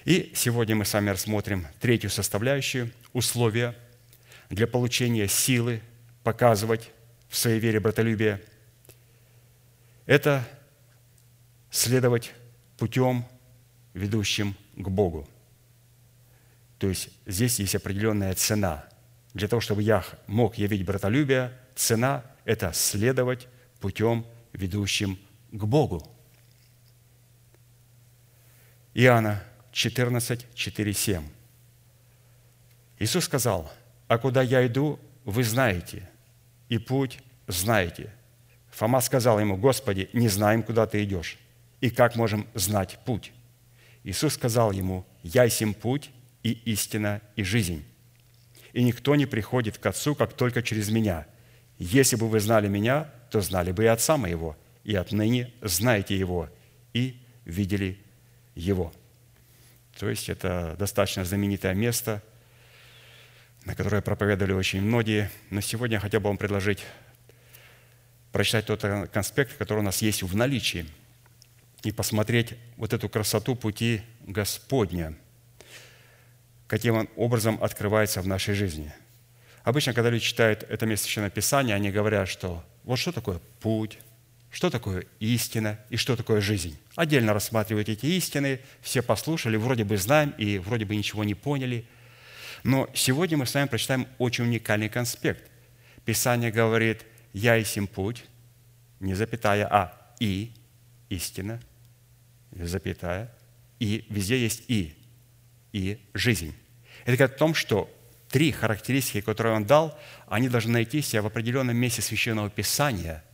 И 0.06 0.32
сегодня 0.36 0.76
мы 0.76 0.86
с 0.86 0.94
вами 0.94 1.10
рассмотрим 1.10 1.66
третью 1.80 2.12
составляющую– 2.12 2.92
условия 3.14 3.76
для 4.52 4.68
получения 4.68 5.28
силы 5.28 5.82
показывать 6.24 6.92
в 7.28 7.36
своей 7.36 7.60
вере 7.60 7.80
братолюбие. 7.80 8.44
Это 10.06 10.48
следовать 11.72 12.32
путем, 12.78 13.26
ведущим 13.96 14.56
к 14.76 14.88
Богу. 14.88 15.28
То 16.78 16.90
есть 16.90 17.10
здесь 17.26 17.58
есть 17.58 17.74
определенная 17.74 18.36
цена. 18.36 18.86
Для 19.34 19.48
того, 19.48 19.62
чтобы 19.62 19.82
я 19.82 20.04
мог 20.28 20.56
явить 20.56 20.86
братолюбие, 20.86 21.58
цена– 21.76 22.24
это 22.46 22.74
следовать 22.74 23.48
путем, 23.80 24.26
ведущим 24.54 25.18
к 25.52 25.64
Богу. 25.64 26.06
Иоанна 28.94 29.42
14, 29.72 30.48
4, 30.54 30.94
7. 30.94 31.24
Иисус 33.00 33.26
сказал, 33.26 33.72
«А 34.08 34.18
куда 34.18 34.42
я 34.42 34.68
иду, 34.68 35.00
вы 35.24 35.44
знаете, 35.44 36.10
и 36.68 36.78
путь 36.78 37.20
знаете». 37.48 38.14
Фома 38.72 39.00
сказал 39.00 39.40
ему, 39.40 39.56
«Господи, 39.56 40.10
не 40.14 40.28
знаем, 40.28 40.62
куда 40.62 40.86
ты 40.88 41.04
идешь, 41.04 41.38
и 41.80 41.90
как 41.90 42.16
можем 42.16 42.48
знать 42.54 43.00
путь?» 43.06 43.32
Иисус 44.04 44.34
сказал 44.34 44.72
ему, 44.72 45.06
«Я 45.24 45.48
сим 45.50 45.74
путь 45.74 46.12
и 46.44 46.52
истина 46.52 47.22
и 47.36 47.44
жизнь, 47.44 47.86
и 48.74 48.84
никто 48.84 49.16
не 49.16 49.26
приходит 49.26 49.78
к 49.78 49.86
Отцу, 49.86 50.16
как 50.16 50.34
только 50.34 50.62
через 50.64 50.90
Меня. 50.90 51.28
Если 51.78 52.16
бы 52.16 52.28
вы 52.28 52.40
знали 52.40 52.68
Меня, 52.68 53.10
то 53.30 53.42
знали 53.42 53.72
бы 53.72 53.84
и 53.84 53.88
Отца 53.88 54.18
Моего, 54.18 54.58
и 54.84 54.96
отныне 54.96 55.52
знаете 55.62 56.18
Его 56.18 56.50
и 56.94 57.20
видели 57.46 57.98
Его». 58.56 58.94
То 59.98 60.10
есть 60.10 60.30
это 60.30 60.76
достаточно 60.80 61.26
знаменитое 61.26 61.74
место, 61.74 62.24
на 63.66 63.76
которое 63.76 64.02
проповедовали 64.02 64.54
очень 64.54 64.82
многие. 64.82 65.30
Но 65.50 65.62
сегодня 65.62 65.98
я 65.98 66.00
хотел 66.00 66.22
бы 66.22 66.30
вам 66.30 66.38
предложить 66.38 66.84
прочитать 68.32 68.66
тот 68.66 68.82
конспект, 69.12 69.58
который 69.58 69.80
у 69.80 69.84
нас 69.84 70.02
есть 70.02 70.24
в 70.24 70.36
наличии, 70.36 70.86
и 71.84 71.92
посмотреть 71.92 72.56
вот 72.78 72.94
эту 72.94 73.10
красоту 73.10 73.56
пути 73.56 74.02
Господня, 74.22 75.16
каким 76.72 77.10
образом 77.18 77.62
открывается 77.62 78.22
в 78.22 78.28
нашей 78.28 78.54
жизни. 78.54 78.94
Обычно, 79.64 79.94
когда 79.94 80.10
люди 80.10 80.24
читают 80.24 80.64
это 80.70 80.86
место 80.86 81.04
Священного 81.04 81.30
Писания, 81.30 81.76
они 81.76 81.92
говорят, 81.92 82.30
что 82.30 82.64
вот 82.86 82.98
что 82.98 83.12
такое 83.12 83.42
путь, 83.60 84.00
что 84.50 84.70
такое 84.70 85.04
истина 85.20 85.78
и 85.90 85.98
что 85.98 86.16
такое 86.16 86.40
жизнь. 86.40 86.80
Отдельно 86.96 87.34
рассматривают 87.34 87.90
эти 87.90 88.06
истины, 88.06 88.62
все 88.80 89.02
послушали, 89.02 89.58
вроде 89.58 89.84
бы 89.84 89.98
знаем 89.98 90.34
и 90.38 90.60
вроде 90.60 90.86
бы 90.86 90.96
ничего 90.96 91.26
не 91.26 91.36
поняли. 91.36 91.84
Но 92.64 92.90
сегодня 92.94 93.38
мы 93.38 93.46
с 93.46 93.54
вами 93.54 93.68
прочитаем 93.68 94.08
очень 94.18 94.46
уникальный 94.46 94.88
конспект. 94.88 95.52
Писание 96.06 96.52
говорит 96.52 97.04
«Я 97.34 97.58
и 97.58 97.66
сим 97.66 97.86
путь», 97.86 98.24
не 99.02 99.14
запятая, 99.14 99.68
а 99.70 100.14
«и», 100.22 100.54
истина, 101.10 101.60
запятая, 102.54 103.30
и 103.80 104.06
везде 104.08 104.40
есть 104.42 104.64
«и», 104.70 104.96
и 105.74 106.00
жизнь. 106.14 106.54
Это 107.06 107.18
говорит 107.18 107.36
о 107.36 107.40
том, 107.40 107.54
что 107.54 107.90
три 108.30 108.52
характеристики, 108.52 109.22
которые 109.22 109.56
он 109.56 109.66
дал, 109.66 109.98
они 110.28 110.50
должны 110.50 110.74
найти 110.74 111.02
себя 111.02 111.22
в 111.22 111.28
определенном 111.28 111.76
месте 111.78 112.02
Священного 112.02 112.50
Писания– 112.50 113.24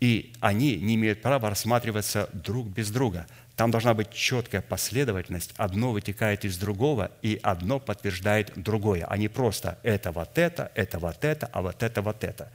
и 0.00 0.32
они 0.40 0.76
не 0.76 0.94
имеют 0.94 1.20
права 1.20 1.50
рассматриваться 1.50 2.30
друг 2.32 2.68
без 2.68 2.90
друга. 2.90 3.26
Там 3.54 3.70
должна 3.70 3.92
быть 3.92 4.10
четкая 4.10 4.62
последовательность. 4.62 5.52
Одно 5.58 5.92
вытекает 5.92 6.46
из 6.46 6.56
другого, 6.56 7.12
и 7.20 7.38
одно 7.42 7.78
подтверждает 7.78 8.52
другое, 8.56 9.04
а 9.06 9.18
не 9.18 9.28
просто 9.28 9.78
это 9.82 10.10
вот 10.10 10.38
это, 10.38 10.72
это 10.74 10.98
вот 10.98 11.22
это, 11.22 11.50
а 11.52 11.60
вот 11.60 11.82
это 11.82 12.00
вот 12.00 12.24
это. 12.24 12.50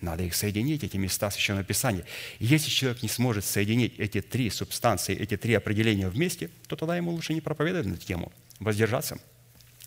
Надо 0.00 0.24
их 0.24 0.34
соединить, 0.34 0.82
эти 0.82 0.96
места 0.96 1.30
Священного 1.30 1.64
Писания. 1.64 2.04
Если 2.40 2.70
человек 2.70 3.02
не 3.02 3.08
сможет 3.08 3.44
соединить 3.44 3.98
эти 3.98 4.20
три 4.20 4.50
субстанции, 4.50 5.16
эти 5.16 5.36
три 5.36 5.54
определения 5.54 6.08
вместе, 6.08 6.50
то 6.66 6.74
тогда 6.74 6.96
ему 6.96 7.12
лучше 7.12 7.34
не 7.34 7.40
проповедовать 7.40 7.86
на 7.86 7.92
эту 7.94 8.04
тему, 8.04 8.32
воздержаться. 8.58 9.18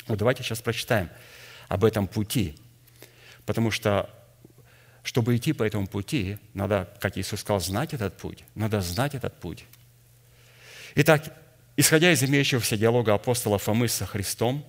Вот 0.07 0.17
давайте 0.17 0.43
сейчас 0.43 0.61
прочитаем 0.61 1.09
об 1.67 1.83
этом 1.85 2.07
пути, 2.07 2.55
потому 3.45 3.71
что 3.71 4.09
чтобы 5.03 5.35
идти 5.35 5.51
по 5.51 5.63
этому 5.63 5.85
пути, 5.85 6.37
надо, 6.53 6.89
как 6.99 7.17
Иисус 7.17 7.41
сказал, 7.41 7.59
знать 7.59 7.93
этот 7.93 8.17
путь. 8.17 8.43
Надо 8.55 8.79
знать 8.79 9.15
этот 9.15 9.37
путь. 9.39 9.65
Итак, 10.95 11.35
исходя 11.75 12.11
из 12.11 12.23
имеющегося 12.23 12.77
диалога 12.77 13.13
апостола 13.13 13.57
Фомы 13.57 13.89
со 13.89 14.05
Христом, 14.05 14.65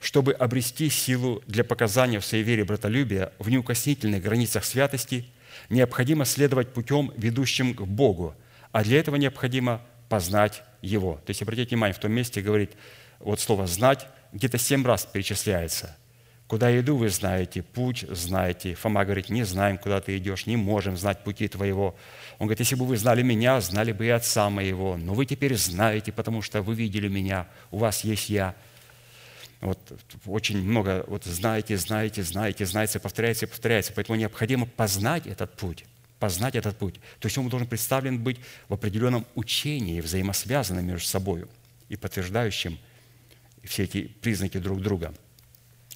чтобы 0.00 0.32
обрести 0.32 0.90
силу 0.90 1.42
для 1.46 1.64
показания 1.64 2.20
в 2.20 2.26
своей 2.26 2.44
вере 2.44 2.64
братолюбия 2.64 3.32
в 3.38 3.48
неукоснительных 3.48 4.22
границах 4.22 4.64
святости, 4.64 5.26
необходимо 5.70 6.24
следовать 6.24 6.72
путем, 6.72 7.12
ведущим 7.16 7.74
к 7.74 7.82
Богу, 7.82 8.34
а 8.72 8.84
для 8.84 8.98
этого 8.98 9.16
необходимо 9.16 9.80
познать 10.08 10.62
Его. 10.82 11.14
То 11.24 11.30
есть, 11.30 11.42
обратите 11.42 11.70
внимание, 11.70 11.94
в 11.94 11.98
том 11.98 12.12
месте 12.12 12.42
говорит, 12.42 12.72
вот 13.18 13.40
слово 13.40 13.66
«знать» 13.66 14.06
где-то 14.34 14.58
семь 14.58 14.84
раз 14.84 15.06
перечисляется. 15.06 15.96
Куда 16.46 16.78
иду, 16.78 16.96
вы 16.96 17.08
знаете, 17.08 17.62
путь 17.62 18.04
знаете. 18.10 18.74
Фома 18.74 19.04
говорит, 19.04 19.30
не 19.30 19.44
знаем, 19.44 19.78
куда 19.78 20.00
ты 20.00 20.18
идешь, 20.18 20.44
не 20.46 20.56
можем 20.56 20.96
знать 20.98 21.24
пути 21.24 21.48
твоего. 21.48 21.96
Он 22.38 22.46
говорит, 22.46 22.60
если 22.60 22.74
бы 22.74 22.84
вы 22.84 22.98
знали 22.98 23.22
меня, 23.22 23.60
знали 23.62 23.92
бы 23.92 24.04
и 24.04 24.10
отца 24.10 24.50
моего. 24.50 24.98
Но 24.98 25.14
вы 25.14 25.24
теперь 25.24 25.56
знаете, 25.56 26.12
потому 26.12 26.42
что 26.42 26.60
вы 26.60 26.74
видели 26.74 27.08
меня, 27.08 27.46
у 27.70 27.78
вас 27.78 28.04
есть 28.04 28.28
я. 28.28 28.54
Вот 29.62 29.78
очень 30.26 30.58
много, 30.58 31.04
вот 31.06 31.24
знаете, 31.24 31.78
знаете, 31.78 32.22
знаете, 32.22 32.66
знаете, 32.66 33.00
повторяется 33.00 33.46
повторяется. 33.46 33.92
Поэтому 33.94 34.18
необходимо 34.18 34.66
познать 34.66 35.26
этот 35.26 35.56
путь 35.56 35.84
познать 36.20 36.54
этот 36.54 36.78
путь. 36.78 36.94
То 37.20 37.26
есть 37.26 37.36
он 37.36 37.50
должен 37.50 37.68
представлен 37.68 38.18
быть 38.18 38.38
в 38.70 38.72
определенном 38.72 39.26
учении, 39.34 40.00
взаимосвязанном 40.00 40.86
между 40.86 41.06
собой 41.06 41.44
и 41.90 41.96
подтверждающим 41.96 42.78
все 43.66 43.84
эти 43.84 44.02
признаки 44.02 44.58
друг 44.58 44.80
друга– 44.80 45.14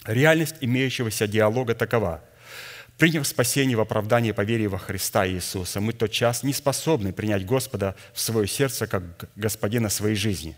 Реальность 0.09 0.57
имеющегося 0.63 1.27
диалога 1.27 1.75
такова. 1.75 2.25
Приняв 2.97 3.27
спасение 3.27 3.77
в 3.77 3.81
оправдании 3.81 4.33
по 4.33 4.41
вере 4.41 4.67
во 4.67 4.79
Христа 4.79 5.29
Иисуса, 5.29 5.83
мы 5.83 5.93
тот 5.93 6.11
час 6.11 6.43
не 6.43 6.55
способны 6.55 7.13
принять 7.13 7.45
Господа 7.45 7.95
в 8.15 8.21
свое 8.21 8.49
сердце 8.49 8.87
как 8.87 9.29
Господина 9.37 9.91
своей 9.91 10.17
жизни, 10.17 10.57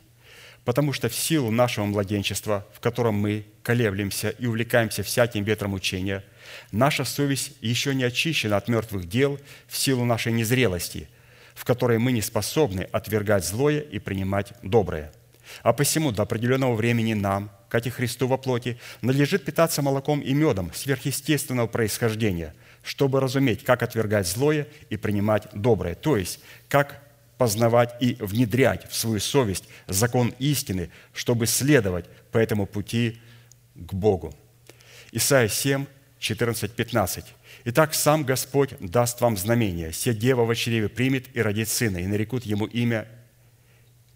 потому 0.64 0.92
что 0.92 1.08
в 1.08 1.14
силу 1.16 1.50
нашего 1.50 1.84
младенчества, 1.84 2.64
в 2.72 2.78
котором 2.78 3.16
мы 3.16 3.44
колеблемся 3.64 4.30
и 4.30 4.46
увлекаемся 4.46 5.02
всяким 5.02 5.42
ветром 5.42 5.74
учения, 5.74 6.24
наша 6.70 7.04
совесть 7.04 7.52
еще 7.60 7.92
не 7.92 8.04
очищена 8.04 8.56
от 8.56 8.68
мертвых 8.68 9.08
дел 9.08 9.38
в 9.66 9.76
силу 9.76 10.04
нашей 10.04 10.32
незрелости, 10.32 11.08
в 11.54 11.64
которой 11.64 11.98
мы 11.98 12.12
не 12.12 12.22
способны 12.22 12.82
отвергать 12.82 13.44
злое 13.44 13.80
и 13.80 13.98
принимать 13.98 14.52
доброе. 14.62 15.12
А 15.62 15.72
посему 15.72 16.12
до 16.12 16.22
определенного 16.22 16.74
времени 16.74 17.14
нам– 17.14 17.50
как 17.70 17.86
и 17.86 17.90
Христу 17.90 18.26
во 18.26 18.36
плоти, 18.36 18.78
надлежит 19.00 19.44
питаться 19.44 19.80
молоком 19.80 20.20
и 20.20 20.34
медом 20.34 20.72
сверхъестественного 20.74 21.68
происхождения, 21.68 22.52
чтобы 22.82 23.20
разуметь, 23.20 23.64
как 23.64 23.82
отвергать 23.82 24.26
злое 24.26 24.66
и 24.90 24.96
принимать 24.96 25.46
доброе, 25.54 25.94
то 25.94 26.16
есть 26.16 26.40
как 26.68 27.00
познавать 27.38 27.94
и 28.00 28.16
внедрять 28.18 28.90
в 28.90 28.94
свою 28.94 29.20
совесть 29.20 29.64
закон 29.86 30.34
истины, 30.38 30.90
чтобы 31.14 31.46
следовать 31.46 32.06
по 32.32 32.38
этому 32.38 32.66
пути 32.66 33.20
к 33.76 33.94
Богу. 33.94 34.34
Исайя 35.12 35.48
7, 35.48 35.86
14, 36.18 36.72
15. 36.72 37.24
«Итак, 37.64 37.94
сам 37.94 38.24
Господь 38.24 38.74
даст 38.80 39.20
вам 39.20 39.36
знамение. 39.36 39.92
Се 39.92 40.12
дева 40.12 40.44
в 40.44 40.54
чреве 40.54 40.88
примет 40.88 41.34
и 41.34 41.40
родит 41.40 41.68
сына, 41.68 41.98
и 41.98 42.06
нарекут 42.06 42.44
ему 42.44 42.66
имя 42.66 43.06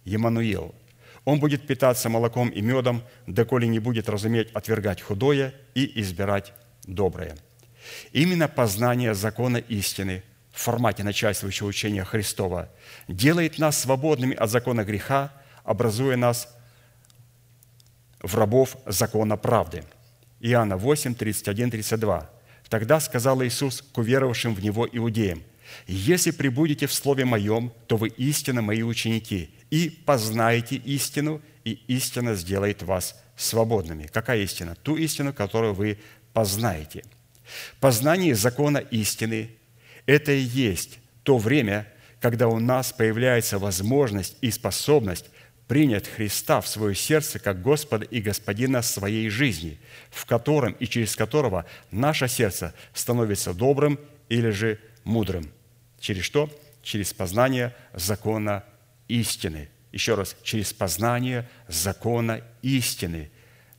Емануил, 0.04 0.74
он 1.24 1.40
будет 1.40 1.66
питаться 1.66 2.08
молоком 2.08 2.50
и 2.50 2.60
медом, 2.60 3.02
доколе 3.26 3.66
не 3.66 3.78
будет 3.78 4.08
разуметь 4.08 4.50
отвергать 4.52 5.00
худое 5.00 5.54
и 5.74 6.00
избирать 6.00 6.52
доброе. 6.86 7.36
Именно 8.12 8.48
познание 8.48 9.14
закона 9.14 9.56
истины 9.56 10.22
в 10.52 10.60
формате 10.60 11.02
начальствующего 11.02 11.66
учения 11.68 12.04
Христова 12.04 12.68
делает 13.08 13.58
нас 13.58 13.78
свободными 13.78 14.36
от 14.36 14.50
закона 14.50 14.84
греха, 14.84 15.32
образуя 15.64 16.16
нас 16.16 16.48
в 18.20 18.34
рабов 18.36 18.76
закона 18.86 19.36
правды. 19.36 19.84
Иоанна 20.40 20.76
8, 20.76 21.14
31, 21.14 21.70
32. 21.70 22.30
Тогда 22.68 23.00
сказал 23.00 23.42
Иисус 23.42 23.82
к 23.82 23.98
уверовавшим 23.98 24.54
в 24.54 24.62
Него 24.62 24.88
иудеям, 24.90 25.42
«Если 25.86 26.30
прибудете 26.30 26.86
в 26.86 26.92
Слове 26.92 27.24
Моем, 27.24 27.72
то 27.86 27.96
вы 27.96 28.08
истинно 28.08 28.62
Мои 28.62 28.82
ученики, 28.82 29.50
и 29.70 29.90
познаете 29.90 30.76
истину, 30.76 31.40
и 31.64 31.72
истина 31.88 32.34
сделает 32.34 32.82
вас 32.82 33.20
свободными. 33.36 34.08
Какая 34.12 34.42
истина? 34.42 34.76
Ту 34.76 34.96
истину, 34.96 35.32
которую 35.32 35.74
вы 35.74 35.98
познаете. 36.32 37.04
Познание 37.80 38.34
закона 38.34 38.78
истины– 38.78 39.50
это 40.06 40.32
и 40.32 40.40
есть 40.40 40.98
то 41.22 41.38
время, 41.38 41.86
когда 42.20 42.48
у 42.48 42.58
нас 42.58 42.92
появляется 42.92 43.58
возможность 43.58 44.36
и 44.40 44.50
способность 44.50 45.26
принять 45.66 46.08
Христа 46.08 46.60
в 46.60 46.68
свое 46.68 46.94
сердце 46.94 47.38
как 47.38 47.62
Господа 47.62 48.04
и 48.04 48.20
Господина 48.20 48.82
своей 48.82 49.28
жизни, 49.30 49.78
в 50.10 50.26
котором 50.26 50.72
и 50.72 50.86
через 50.86 51.16
которого 51.16 51.64
наше 51.90 52.28
сердце 52.28 52.74
становится 52.92 53.54
добрым 53.54 53.98
или 54.28 54.50
же 54.50 54.78
мудрым. 55.04 55.50
Через 56.04 56.24
что? 56.24 56.50
Через 56.82 57.14
познание 57.14 57.74
закона 57.94 58.62
истины. 59.08 59.70
Еще 59.90 60.14
раз, 60.16 60.36
через 60.42 60.70
познание 60.74 61.48
закона 61.66 62.42
истины, 62.60 63.30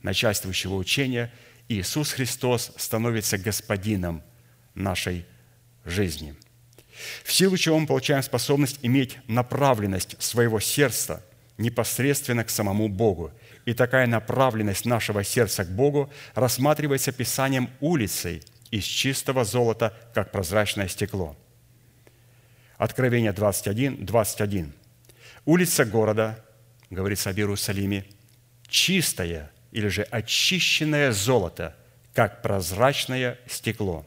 начальствующего 0.02 0.74
учения, 0.74 1.32
Иисус 1.68 2.10
Христос 2.10 2.72
становится 2.78 3.38
господином 3.38 4.24
нашей 4.74 5.24
жизни. 5.84 6.34
В 7.22 7.32
силу 7.32 7.56
чего 7.56 7.78
мы 7.78 7.86
получаем 7.86 8.24
способность 8.24 8.80
иметь 8.82 9.18
направленность 9.28 10.20
своего 10.20 10.58
сердца 10.58 11.24
непосредственно 11.58 12.42
к 12.42 12.50
самому 12.50 12.88
Богу. 12.88 13.30
И 13.66 13.72
такая 13.72 14.08
направленность 14.08 14.84
нашего 14.84 15.22
сердца 15.22 15.64
к 15.64 15.70
Богу 15.70 16.12
рассматривается 16.34 17.12
Писанием 17.12 17.70
улицей 17.78 18.42
из 18.72 18.82
чистого 18.82 19.44
золота, 19.44 19.96
как 20.12 20.32
прозрачное 20.32 20.88
стекло. 20.88 21.36
Откровение 22.78 23.32
21, 23.32 24.04
21. 24.04 24.72
Улица 25.44 25.84
города, 25.84 26.44
говорится 26.90 27.30
об 27.30 27.38
Иерусалиме, 27.38 28.04
чистая 28.68 29.50
или 29.72 29.88
же 29.88 30.02
очищенное 30.02 31.12
золото, 31.12 31.74
как 32.12 32.42
прозрачное 32.42 33.38
стекло. 33.46 34.06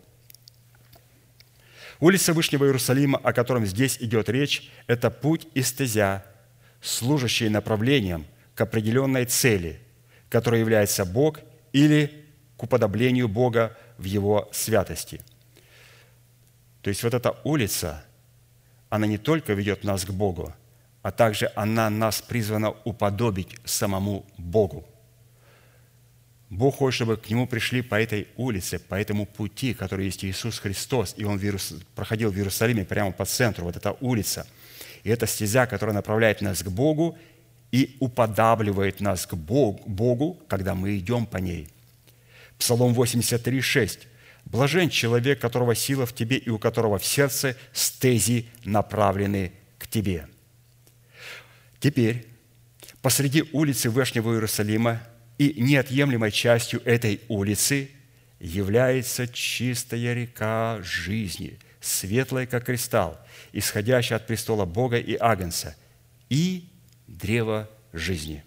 Улица 1.99 2.33
Вышнего 2.33 2.65
Иерусалима, 2.65 3.17
о 3.17 3.33
котором 3.33 3.65
здесь 3.65 3.97
идет 3.99 4.29
речь, 4.29 4.69
это 4.87 5.09
путь 5.09 5.47
и 5.53 5.61
стезя, 5.61 6.23
служащий 6.81 7.49
направлением 7.49 8.25
к 8.55 8.61
определенной 8.61 9.25
цели, 9.25 9.81
которая 10.29 10.61
является 10.61 11.05
Бог 11.05 11.41
или 11.73 12.25
к 12.55 12.63
уподоблению 12.63 13.27
Бога 13.27 13.75
в 13.97 14.03
Его 14.03 14.47
святости. 14.53 15.21
То 16.81 16.89
есть 16.89 17.03
вот 17.03 17.13
эта 17.13 17.37
улица, 17.43 18.05
она 18.89 19.07
не 19.07 19.17
только 19.17 19.53
ведет 19.53 19.83
нас 19.83 20.05
к 20.05 20.11
Богу, 20.11 20.53
а 21.01 21.11
также 21.11 21.51
она 21.55 21.89
нас 21.89 22.21
призвана 22.21 22.71
уподобить 22.83 23.55
самому 23.65 24.25
Богу. 24.37 24.85
Бог 26.49 26.77
хочет, 26.77 26.95
чтобы 26.95 27.17
к 27.17 27.29
Нему 27.29 27.45
пришли 27.45 27.83
по 27.83 27.95
этой 27.95 28.27
улице, 28.35 28.79
по 28.79 28.95
этому 28.95 29.27
пути, 29.27 29.75
который 29.75 30.05
есть 30.05 30.25
Иисус 30.25 30.57
Христос, 30.57 31.13
и 31.15 31.23
Он 31.23 31.39
проходил 31.93 32.31
в 32.31 32.37
Иерусалиме 32.37 32.85
прямо 32.85 33.11
по 33.11 33.25
центру, 33.25 33.65
вот 33.65 33.77
эта 33.77 33.95
улица. 34.01 34.47
И 35.03 35.09
это 35.09 35.27
стезя, 35.27 35.67
которая 35.67 35.95
направляет 35.95 36.41
нас 36.41 36.63
к 36.63 36.67
Богу 36.69 37.17
и 37.71 37.95
уподабливает 37.99 38.99
нас 38.99 39.27
к 39.27 39.35
Богу, 39.35 40.41
когда 40.47 40.73
мы 40.73 40.97
идем 40.97 41.27
по 41.27 41.37
ней. 41.37 41.69
Псалом 42.57 42.93
83, 42.95 43.61
6. 43.61 44.07
«Блажен 44.49 44.89
человек, 44.89 45.39
которого 45.39 45.75
сила 45.75 46.05
в 46.05 46.13
тебе 46.13 46.37
и 46.37 46.49
у 46.49 46.57
которого 46.57 46.97
в 46.97 47.05
сердце 47.05 47.55
стези 47.71 48.47
направлены 48.65 49.53
к 49.77 49.87
тебе». 49.87 50.27
Теперь 51.79 52.27
посреди 53.01 53.43
улицы 53.53 53.89
Вешнего 53.89 54.33
Иерусалима 54.33 55.01
и 55.37 55.53
неотъемлемой 55.61 56.31
частью 56.31 56.81
этой 56.83 57.21
улицы 57.29 57.89
является 58.39 59.27
чистая 59.27 60.13
река 60.13 60.79
жизни, 60.81 61.57
светлая, 61.79 62.45
как 62.45 62.65
кристалл, 62.65 63.17
исходящая 63.51 64.17
от 64.17 64.27
престола 64.27 64.65
Бога 64.65 64.97
и 64.97 65.15
Агнца, 65.15 65.75
и 66.29 66.67
древо 67.07 67.69
жизни, 67.93 68.43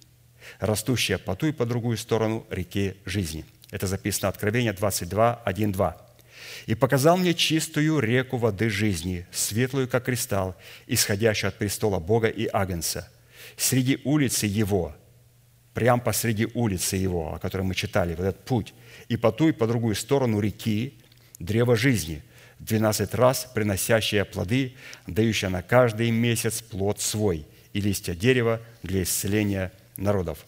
растущее 0.59 1.19
по 1.19 1.35
ту 1.35 1.47
и 1.47 1.53
по 1.53 1.67
другую 1.67 1.97
сторону 1.97 2.47
реки 2.51 2.97
жизни. 3.05 3.45
Это 3.73 3.87
записано 3.87 4.29
Откровение 4.29 4.73
22, 4.73 5.43
1, 5.45 5.73
2. 5.73 5.97
«И 6.67 6.75
показал 6.75 7.17
мне 7.17 7.35
чистую 7.35 7.99
реку 7.99 8.37
воды 8.37 8.69
жизни, 8.69 9.27
светлую, 9.33 9.89
как 9.89 10.05
кристалл, 10.05 10.55
исходящую 10.87 11.49
от 11.49 11.59
престола 11.59 11.99
Бога 11.99 12.29
и 12.29 12.47
Агнца, 12.53 13.11
среди 13.57 13.99
улицы 14.05 14.47
его, 14.47 14.95
прямо 15.73 16.03
посреди 16.03 16.47
улицы 16.53 16.97
его, 16.97 17.35
о 17.35 17.39
которой 17.39 17.63
мы 17.63 17.75
читали, 17.75 18.15
вот 18.15 18.27
этот 18.27 18.45
путь, 18.45 18.75
и 19.09 19.17
по 19.17 19.33
ту 19.33 19.49
и 19.49 19.53
по 19.53 19.67
другую 19.67 19.95
сторону 19.95 20.39
реки 20.39 20.99
древо 21.39 21.75
жизни, 21.75 22.23
двенадцать 22.59 23.15
раз 23.15 23.51
приносящее 23.55 24.27
плоды, 24.27 24.75
дающее 25.07 25.49
на 25.49 25.63
каждый 25.63 26.11
месяц 26.11 26.61
плод 26.61 27.01
свой, 27.01 27.47
и 27.73 27.81
листья 27.81 28.15
дерева 28.15 28.61
для 28.83 29.03
исцеления 29.03 29.73
народов. 29.97 30.45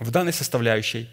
В 0.00 0.10
данной 0.10 0.32
составляющей 0.32 1.08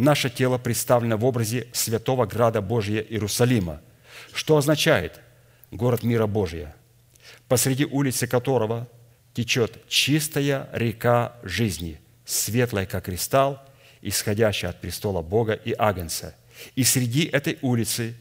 наше 0.00 0.30
тело 0.30 0.58
представлено 0.58 1.16
в 1.16 1.24
образе 1.24 1.68
святого 1.72 2.26
града 2.26 2.60
Божия 2.60 3.02
Иерусалима, 3.02 3.80
что 4.32 4.56
означает 4.56 5.20
город 5.70 6.02
мира 6.02 6.26
Божия, 6.26 6.74
посреди 7.48 7.84
улицы 7.84 8.26
которого– 8.26 8.88
течет 9.34 9.86
чистая 9.88 10.68
река 10.72 11.36
жизни, 11.42 12.00
светлая, 12.24 12.86
как 12.86 13.04
кристалл, 13.04 13.60
исходящая 14.02 14.70
от 14.70 14.80
престола 14.80 15.22
Бога 15.22 15.52
и 15.52 15.74
Агнца. 15.76 16.34
И 16.74 16.84
среди 16.84 17.24
этой 17.24 17.58
улицы, 17.62 18.14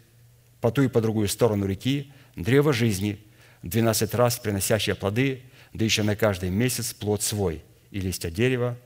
по 0.62 0.72
ту 0.72 0.84
и 0.84 0.88
по 0.88 1.02
другую 1.02 1.28
сторону 1.28 1.65
реки, 1.65 2.12
древо 2.36 2.74
жизни, 2.74 3.20
двенадцать 3.63 4.13
раз 4.13 4.38
приносящее 4.39 4.96
плоды, 4.96 5.44
да 5.74 5.86
еще 5.86 6.04
на 6.04 6.15
каждый 6.15 6.50
месяц 6.50 6.94
плод 6.94 7.22
свой, 7.22 7.63
и 7.92 8.00
листья 8.00 8.30
дерева 8.30 8.78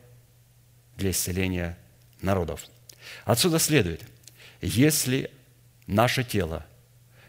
для 0.98 1.12
исцеления 1.12 1.78
народов. 2.22 2.66
Отсюда 3.26 3.60
следует, 3.60 4.02
если 4.62 5.32
наше 5.88 6.24
тело 6.24 6.66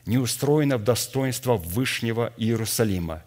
не 0.06 0.18
устроено 0.18 0.78
в 0.78 0.84
достоинство 0.84 1.56
Вышнего 1.56 2.32
Иерусалима, 2.37 3.22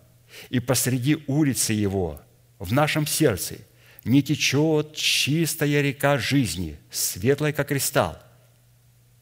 и 0.49 0.60
посреди 0.60 1.23
улицы 1.27 1.73
его, 1.73 2.21
в 2.60 2.71
нашем 2.73 3.07
сердце, 3.07 3.55
не 4.03 4.21
течет 4.21 4.95
чистая 4.95 5.81
река 5.81 6.17
жизни, 6.17 6.77
светлая, 6.91 7.53
как 7.53 7.69
кристалл, 7.69 8.17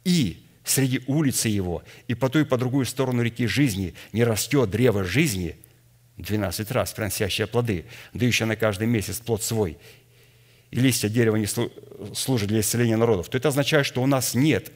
и 0.03 0.45
среди 0.63 1.01
улицы 1.07 1.49
его, 1.49 1.83
и 2.07 2.13
по 2.13 2.29
ту 2.29 2.39
и 2.39 2.43
по 2.43 2.57
другую 2.57 2.85
сторону 2.85 3.21
реки 3.21 3.47
жизни 3.47 3.93
не 4.11 4.23
растет 4.23 4.69
древо 4.69 5.03
жизни, 5.03 5.57
12 6.17 6.71
раз 6.71 6.93
приносящее 6.93 7.47
плоды, 7.47 7.85
да 8.13 8.25
еще 8.25 8.45
на 8.45 8.55
каждый 8.55 8.87
месяц 8.87 9.17
плод 9.17 9.43
свой, 9.43 9.77
листья 10.75 11.09
дерева 11.09 11.37
не 11.37 11.47
служат 12.13 12.47
для 12.49 12.59
исцеления 12.59 12.97
народов, 12.97 13.29
то 13.29 13.37
это 13.37 13.47
означает, 13.47 13.85
что 13.85 14.01
у 14.01 14.05
нас 14.07 14.35
нет 14.35 14.71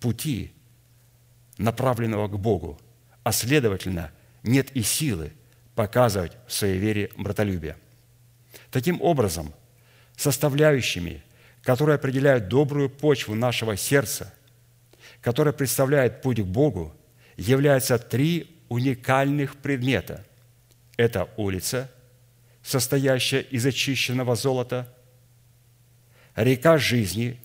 пути, 0.00 0.52
направленного 1.58 2.28
к 2.28 2.38
Богу, 2.38 2.80
а 3.22 3.32
следовательно, 3.32 4.10
нет 4.42 4.70
и 4.72 4.82
силы 4.82 5.32
показывать 5.74 6.32
в 6.46 6.52
своей 6.52 6.78
вере 6.78 7.10
братолюбие. 7.16 7.76
Таким 8.70 9.00
образом, 9.00 9.52
составляющими, 10.16 11.22
которые 11.62 11.96
определяют 11.96 12.48
добрую 12.48 12.90
почву 12.90 13.34
нашего 13.34 13.76
сердца, 13.76 14.32
которая 15.20 15.52
представляет 15.52 16.22
путь 16.22 16.40
к 16.40 16.44
Богу, 16.44 16.94
являются 17.36 17.98
три 17.98 18.58
уникальных 18.68 19.56
предмета. 19.56 20.24
Это 20.96 21.28
улица, 21.36 21.90
состоящая 22.62 23.40
из 23.40 23.66
очищенного 23.66 24.36
золота, 24.36 24.92
река 26.34 26.78
жизни, 26.78 27.40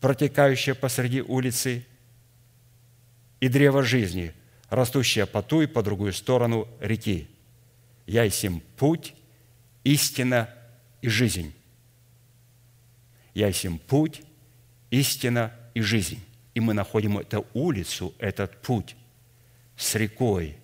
протекающая 0.00 0.74
посреди 0.74 1.22
улицы, 1.22 1.86
и 3.40 3.48
древо 3.48 3.82
жизни, 3.82 4.32
растущее 4.70 5.26
по 5.26 5.42
ту 5.42 5.62
и 5.62 5.66
по 5.66 5.82
другую 5.82 6.12
сторону 6.12 6.68
реки. 6.78 7.26
Я 8.06 8.22
есть 8.22 8.44
им 8.44 8.62
путь, 8.76 9.16
истина 9.82 10.48
и 11.00 11.08
жизнь. 11.08 11.52
Я 13.34 13.48
есть 13.48 13.64
им 13.64 13.80
путь, 13.80 14.22
истина 14.90 15.52
и 15.74 15.80
жизнь. 15.80 16.20
И 16.54 16.60
мы 16.60 16.72
находим 16.72 17.18
эту 17.18 17.44
улицу, 17.52 18.14
этот 18.18 18.62
путь 18.62 18.94
с 19.76 19.96
рекой, 19.96 20.56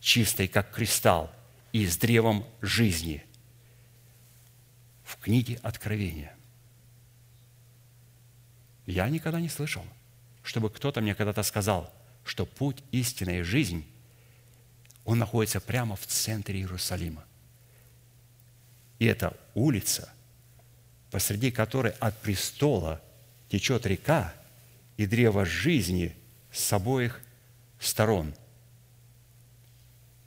чистой, 0.00 0.48
как 0.48 0.70
кристалл, 0.70 1.30
и 1.72 1.86
с 1.86 1.96
древом 1.96 2.46
жизни 2.60 3.24
в 5.04 5.16
книге 5.16 5.58
Откровения. 5.62 6.34
Я 8.86 9.08
никогда 9.08 9.40
не 9.40 9.48
слышал, 9.48 9.84
чтобы 10.42 10.70
кто-то 10.70 11.00
мне 11.00 11.14
когда-то 11.14 11.42
сказал, 11.42 11.92
что 12.24 12.46
путь, 12.46 12.82
истина 12.90 13.38
и 13.38 13.42
жизнь, 13.42 13.86
он 15.04 15.18
находится 15.18 15.60
прямо 15.60 15.96
в 15.96 16.06
центре 16.06 16.60
Иерусалима. 16.60 17.24
И 18.98 19.06
это 19.06 19.36
улица, 19.54 20.12
посреди 21.10 21.50
которой 21.50 21.92
от 21.92 22.18
престола 22.20 23.00
течет 23.48 23.86
река 23.86 24.34
и 24.96 25.06
древо 25.06 25.44
жизни 25.44 26.14
с 26.52 26.72
обоих 26.72 27.20
сторон, 27.78 28.34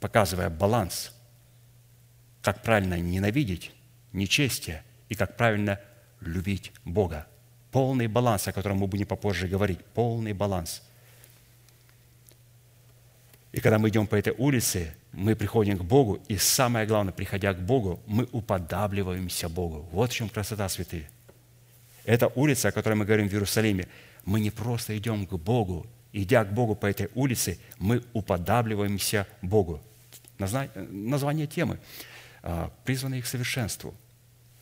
показывая 0.00 0.50
баланс, 0.50 1.12
как 2.42 2.62
правильно 2.62 2.98
ненавидеть 2.98 3.72
нечестие 4.12 4.82
и 5.08 5.14
как 5.14 5.36
правильно 5.36 5.80
любить 6.20 6.72
Бога. 6.84 7.26
Полный 7.70 8.06
баланс, 8.06 8.48
о 8.48 8.52
котором 8.52 8.78
мы 8.78 8.86
будем 8.86 9.06
попозже 9.06 9.48
говорить. 9.48 9.78
Полный 9.94 10.32
баланс. 10.32 10.82
И 13.52 13.60
когда 13.60 13.78
мы 13.78 13.88
идем 13.88 14.06
по 14.06 14.16
этой 14.16 14.34
улице, 14.36 14.94
мы 15.12 15.36
приходим 15.36 15.78
к 15.78 15.82
Богу, 15.82 16.20
и 16.28 16.36
самое 16.36 16.86
главное, 16.86 17.12
приходя 17.12 17.52
к 17.52 17.60
Богу, 17.60 18.00
мы 18.06 18.28
уподабливаемся 18.32 19.48
Богу. 19.48 19.86
Вот 19.92 20.10
в 20.10 20.14
чем 20.14 20.28
красота, 20.28 20.68
святые. 20.68 21.08
Это 22.04 22.28
улица, 22.28 22.68
о 22.68 22.72
которой 22.72 22.94
мы 22.94 23.04
говорим 23.04 23.28
в 23.28 23.32
Иерусалиме. 23.32 23.88
Мы 24.24 24.40
не 24.40 24.50
просто 24.50 24.96
идем 24.96 25.26
к 25.26 25.34
Богу. 25.34 25.86
Идя 26.12 26.44
к 26.44 26.52
Богу 26.52 26.74
по 26.74 26.86
этой 26.86 27.08
улице, 27.14 27.58
мы 27.78 28.02
уподабливаемся 28.12 29.26
Богу. 29.40 29.80
Название 30.38 31.46
темы 31.46 31.78
а, 32.42 32.72
«Призванные 32.84 33.22
к 33.22 33.26
совершенству». 33.26 33.94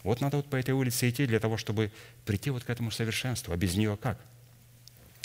Вот 0.03 0.21
надо 0.21 0.39
вот 0.39 0.47
по 0.49 0.57
этой 0.57 0.73
улице 0.73 1.09
идти 1.09 1.27
для 1.27 1.41
того, 1.41 1.57
чтобы 1.57 1.93
прийти 2.25 2.51
вот 2.51 2.65
к 2.65 2.71
этому 2.71 2.91
совершенству. 2.91 3.53
А 3.53 3.57
без 3.57 3.75
нее 3.75 3.99
как? 4.01 4.19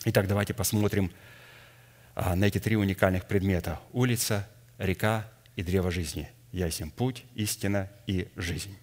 Итак, 0.06 0.28
давайте 0.28 0.54
посмотрим 0.54 1.12
а, 2.14 2.36
на 2.36 2.46
эти 2.46 2.60
три 2.60 2.76
уникальных 2.76 3.26
предмета. 3.26 3.80
Улица, 3.92 4.48
река 4.78 5.30
и 5.56 5.64
древо 5.64 5.92
жизни. 5.92 6.30
Ясен 6.52 6.92
путь, 6.92 7.24
истина 7.36 7.90
и 8.08 8.28
жизнь. 8.36 8.78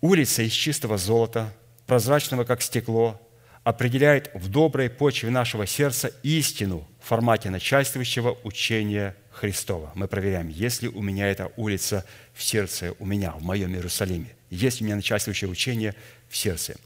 Улица 0.00 0.42
из 0.42 0.52
чистого 0.52 0.98
золота, 0.98 1.52
прозрачного 1.86 2.44
как 2.44 2.62
стекло, 2.62 3.20
определяет 3.64 4.30
в 4.34 4.48
доброй 4.48 4.88
почве 4.88 5.30
нашего 5.30 5.66
сердца 5.66 6.12
истину 6.22 6.86
в 7.00 7.08
формате 7.08 7.50
начальствующего 7.50 8.38
учения 8.44 9.16
Христова. 9.36 9.92
Мы 9.94 10.08
проверяем, 10.08 10.48
есть 10.48 10.82
ли 10.82 10.88
у 10.88 11.02
меня 11.02 11.28
эта 11.28 11.52
улица 11.56 12.06
в 12.32 12.42
сердце, 12.42 12.94
у 12.98 13.04
меня, 13.04 13.32
в 13.32 13.42
моем 13.42 13.74
Иерусалиме. 13.74 14.34
Есть 14.48 14.80
у 14.80 14.84
меня 14.84 14.96
начальствующее 14.96 15.50
учение 15.50 15.94
в 16.30 16.36
сердце. 16.36 16.76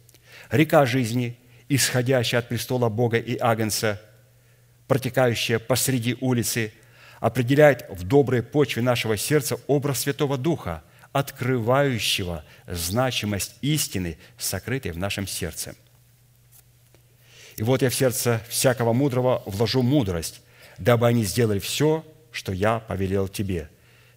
Река 0.51 0.85
жизни, 0.85 1.39
исходящая 1.69 2.41
от 2.41 2.49
престола 2.49 2.89
Бога 2.89 3.19
и 3.19 3.39
Агнца, 3.39 4.03
протекающая 4.89 5.61
посреди 5.61 6.17
улицы, 6.21 6.73
определяет 7.21 7.87
в 7.89 8.03
доброй 8.03 8.43
почве 8.43 8.83
нашего 8.83 9.17
сердца 9.17 9.57
образ 9.69 10.01
Святого 10.01 10.37
Духа, 10.37 10.83
открывающего 11.13 12.45
значимость 12.67 13.55
истины, 13.61 14.19
сокрытой 14.39 14.91
в 14.91 14.99
нашем 14.99 15.29
сердце. 15.29 15.77
И 17.57 17.63
вот 17.63 17.83
я 17.83 17.91
в 17.91 17.95
сердце 17.95 18.41
всякого 18.49 18.93
мудрого 18.93 19.45
вложу 19.47 19.83
мудрость, 19.83 20.41
дабы 20.79 21.07
они 21.07 21.25
сделали 21.25 21.61
все, 21.61 22.05
что 22.33 22.53
я 22.53 22.79
повелел 22.79 23.29
тебе. 23.29 23.69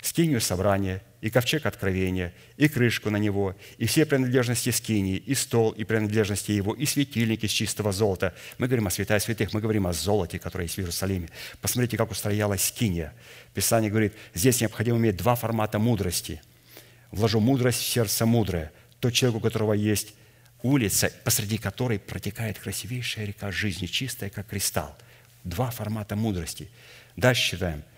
Скинию 0.02 0.42
собрания– 0.42 1.02
и 1.24 1.30
ковчег 1.30 1.66
откровения, 1.66 2.34
и 2.58 2.68
крышку 2.68 3.10
на 3.10 3.16
него, 3.16 3.56
и 3.78 3.86
все 3.86 4.06
принадлежности 4.06 4.72
скинии, 4.72 5.16
и 5.16 5.34
стол, 5.36 5.72
и 5.72 5.86
принадлежности 5.86 6.52
его, 6.52 6.74
и 6.74 6.86
светильники 6.86 7.46
из 7.46 7.52
чистого 7.52 7.94
золота. 7.94 8.36
Мы 8.58 8.68
говорим 8.68 8.88
о 8.88 8.90
святая 8.90 9.22
святых, 9.22 9.54
мы 9.54 9.62
говорим 9.62 9.88
о 9.88 9.94
золоте, 9.94 10.38
которое 10.38 10.66
есть 10.66 10.76
в 10.76 10.80
Иерусалиме. 10.80 11.30
Посмотрите, 11.62 11.96
как 11.96 12.12
устроялась 12.12 12.66
скиния. 12.66 13.14
Писание 13.54 13.90
говорит, 13.90 14.14
здесь 14.34 14.60
необходимо 14.60 14.98
иметь 14.98 15.16
два 15.16 15.36
формата 15.36 15.80
мудрости. 15.80 16.42
Вложу 17.12 17.40
мудрость 17.40 17.80
в 17.80 17.88
сердце 17.88 18.26
мудрое. 18.26 18.74
Тот 19.00 19.14
человек, 19.14 19.38
у 19.38 19.42
которого 19.42 19.72
есть 19.72 20.16
улица, 20.62 21.10
посреди 21.24 21.58
которой 21.58 22.00
протекает 22.00 22.60
красивейшая 22.60 23.28
река 23.28 23.50
жизни, 23.50 23.86
чистая, 23.86 24.30
как 24.30 24.48
кристалл. 24.48 24.94
Два 25.46 25.72
формата 25.72 26.18
мудрости. 26.18 26.70
Дальше 27.16 27.52
читаем– 27.52 27.82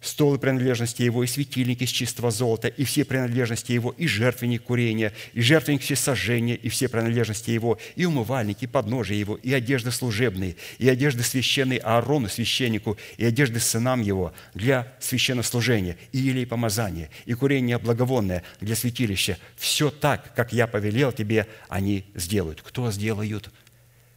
стол 0.00 0.36
и 0.36 0.38
принадлежности 0.38 1.02
его, 1.02 1.24
и 1.24 1.26
светильник 1.26 1.82
из 1.82 1.88
чистого 1.88 2.30
золота, 2.30 2.68
и 2.68 2.84
все 2.84 3.04
принадлежности 3.04 3.72
его, 3.72 3.90
и 3.90 4.06
жертвенник 4.06 4.62
курения, 4.62 5.12
и 5.32 5.40
жертвенник 5.40 5.82
всесожжения, 5.82 6.54
и 6.54 6.68
все 6.68 6.88
принадлежности 6.88 7.50
его, 7.50 7.78
и 7.96 8.04
умывальники, 8.04 8.64
и 8.64 8.68
подножия 8.68 9.16
его, 9.16 9.36
и 9.36 9.52
одежды 9.52 9.90
служебные, 9.90 10.56
и 10.78 10.88
одежды 10.88 11.24
священной 11.24 11.78
Аарону, 11.78 12.28
священнику, 12.28 12.96
и 13.16 13.24
одежды 13.24 13.58
сынам 13.58 14.00
его 14.00 14.32
для 14.54 14.92
священнослужения, 15.00 15.96
и 16.12 16.18
елей 16.18 16.46
помазания, 16.46 17.10
и 17.26 17.34
курение 17.34 17.78
благовонное 17.78 18.44
для 18.60 18.76
святилища. 18.76 19.36
Все 19.56 19.90
так, 19.90 20.32
как 20.34 20.52
я 20.52 20.68
повелел 20.68 21.10
тебе, 21.10 21.48
они 21.68 22.04
сделают. 22.14 22.62
Кто 22.62 22.92
сделают? 22.92 23.50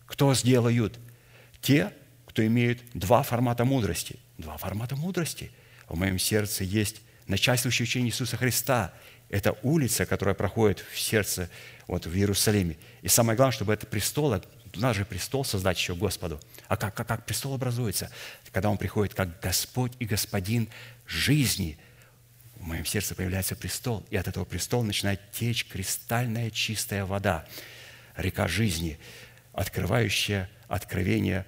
Кто 0.06 0.36
сделают? 0.36 1.00
Те, 1.60 1.92
кто 2.28 2.46
имеют 2.46 2.80
два 2.94 3.24
формата 3.24 3.66
мудрости. 3.66 4.18
Два 4.38 4.58
формата 4.58 4.96
мудрости– 4.96 5.52
в 5.92 5.98
моем 5.98 6.18
сердце 6.18 6.64
есть 6.64 7.02
начальствующее 7.28 7.84
учение 7.84 8.10
Иисуса 8.10 8.38
Христа. 8.38 8.94
Это 9.30 9.58
улица, 9.62 10.06
которая 10.06 10.36
проходит 10.36 10.80
в 10.92 10.98
сердце, 10.98 11.50
вот 11.88 12.06
в 12.06 12.16
Иерусалиме. 12.16 12.78
И 13.02 13.10
самое 13.10 13.36
главное, 13.36 13.54
чтобы 13.54 13.74
это 13.74 13.86
престол, 13.86 14.42
нас 14.76 14.96
же 14.96 15.04
престол 15.04 15.44
создать 15.44 15.78
еще 15.78 15.94
Господу. 15.94 16.40
А 16.70 16.78
как, 16.78 16.96
как, 16.96 17.08
как 17.08 17.26
престол 17.26 17.54
образуется? 17.54 18.10
Когда 18.52 18.70
он 18.70 18.78
приходит 18.78 19.14
как 19.14 19.42
Господь 19.42 19.92
и 20.00 20.06
Господин 20.06 20.70
жизни 21.06 21.78
в 22.56 22.68
моем 22.68 22.86
сердце 22.86 23.16
появляется 23.16 23.56
престол, 23.56 24.06
и 24.10 24.16
от 24.16 24.28
этого 24.28 24.46
престола 24.46 24.84
начинает 24.84 25.20
течь 25.32 25.66
кристальная 25.66 26.52
чистая 26.52 27.06
вода, 27.06 27.46
река 28.16 28.48
жизни, 28.48 29.00
открывающая 29.52 30.50
откровение 30.68 31.46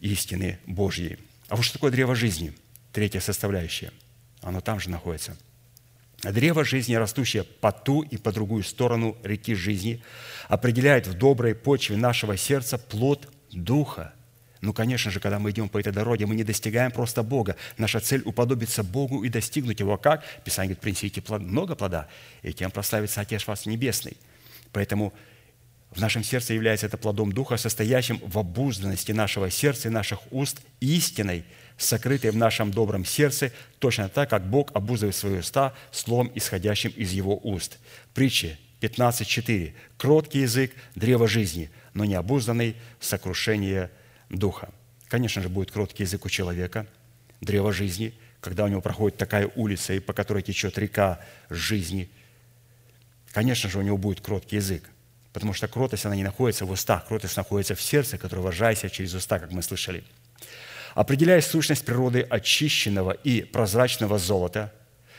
истины 0.00 0.58
Божьей. 0.66 1.18
А 1.48 1.56
вот 1.56 1.62
что 1.64 1.74
такое 1.74 1.90
древо 1.90 2.14
жизни? 2.14 2.54
Третья 2.92 3.20
составляющая. 3.20 3.92
Оно 4.42 4.60
там 4.60 4.80
же 4.80 4.90
находится. 4.90 5.36
Древо 6.22 6.64
жизни, 6.64 6.94
растущее 6.94 7.44
по 7.44 7.72
ту 7.72 8.02
и 8.02 8.16
по 8.16 8.32
другую 8.32 8.62
сторону 8.62 9.16
реки 9.22 9.54
жизни, 9.54 10.02
определяет 10.48 11.06
в 11.06 11.14
доброй 11.14 11.54
почве 11.54 11.96
нашего 11.96 12.36
сердца 12.36 12.78
плод 12.78 13.28
Духа– 13.52 14.14
ну, 14.60 14.74
конечно 14.74 15.10
же, 15.10 15.20
когда 15.20 15.38
мы 15.38 15.50
идем 15.50 15.68
по 15.68 15.78
этой 15.78 15.92
дороге, 15.92 16.26
мы 16.26 16.34
не 16.34 16.44
достигаем 16.44 16.90
просто 16.90 17.22
Бога. 17.22 17.56
Наша 17.78 18.00
цель– 18.00 18.22
уподобиться 18.24 18.82
Богу 18.82 19.24
и 19.24 19.30
достигнуть 19.30 19.80
Его. 19.80 19.96
Как? 19.96 20.22
Писание 20.44 20.74
говорит, 20.74 20.80
принесите 20.80 21.22
много 21.38 21.74
плода, 21.74 22.08
и 22.42 22.52
тем 22.52 22.70
прославится 22.70 23.22
Отец 23.22 23.46
вас 23.46 23.64
Небесный. 23.64 24.18
Поэтому 24.72 25.14
в 25.90 26.00
нашем 26.00 26.22
сердце 26.22 26.54
является 26.54 26.86
это 26.86 26.96
плодом 26.96 27.32
Духа, 27.32 27.56
состоящим 27.56 28.20
в 28.24 28.38
обузданности 28.38 29.10
нашего 29.10 29.50
сердца 29.50 29.88
и 29.88 29.90
наших 29.90 30.20
уст 30.32 30.60
истиной, 30.80 31.44
сокрытой 31.76 32.30
в 32.30 32.36
нашем 32.36 32.70
добром 32.70 33.04
сердце, 33.04 33.52
точно 33.80 34.08
так, 34.08 34.30
как 34.30 34.48
Бог 34.48 34.70
обузывает 34.74 35.16
свои 35.16 35.38
уста 35.38 35.74
словом, 35.90 36.30
исходящим 36.34 36.90
из 36.90 37.10
Его 37.10 37.40
уст. 37.42 37.78
Притчи 38.14 38.58
15.4. 38.80 39.72
«Кроткий 39.96 40.40
язык– 40.40 40.72
древо 40.94 41.26
жизни, 41.26 41.70
но 41.92 42.04
необузданный– 42.04 42.76
сокрушение 43.00 43.90
Духа. 44.28 44.70
Конечно 45.08 45.42
же, 45.42 45.48
будет 45.48 45.72
кроткий 45.72 46.04
язык 46.04 46.24
у 46.24 46.28
человека, 46.28 46.86
древо 47.40 47.72
жизни, 47.72 48.14
когда 48.40 48.64
у 48.64 48.68
него 48.68 48.80
проходит 48.80 49.18
такая 49.18 49.50
улица, 49.56 49.92
и 49.92 49.98
по 49.98 50.12
которой 50.12 50.42
течет 50.42 50.78
река 50.78 51.20
жизни. 51.50 52.08
Конечно 53.32 53.68
же, 53.68 53.78
у 53.78 53.82
него 53.82 53.98
будет 53.98 54.20
кроткий 54.20 54.56
язык, 54.56 54.88
потому 55.32 55.52
что 55.52 55.68
кротость, 55.68 56.06
она 56.06 56.16
не 56.16 56.24
находится 56.24 56.64
в 56.64 56.70
устах, 56.70 57.06
кротость 57.06 57.36
находится 57.36 57.74
в 57.74 57.82
сердце, 57.82 58.18
которое 58.18 58.42
выражается 58.42 58.90
через 58.90 59.14
уста, 59.14 59.38
как 59.38 59.52
мы 59.52 59.62
слышали. 59.62 60.04
Определяя 60.94 61.40
сущность 61.40 61.84
природы 61.84 62.22
очищенного 62.22 63.12
и 63.12 63.42
прозрачного 63.42 64.18
золота, 64.18 64.72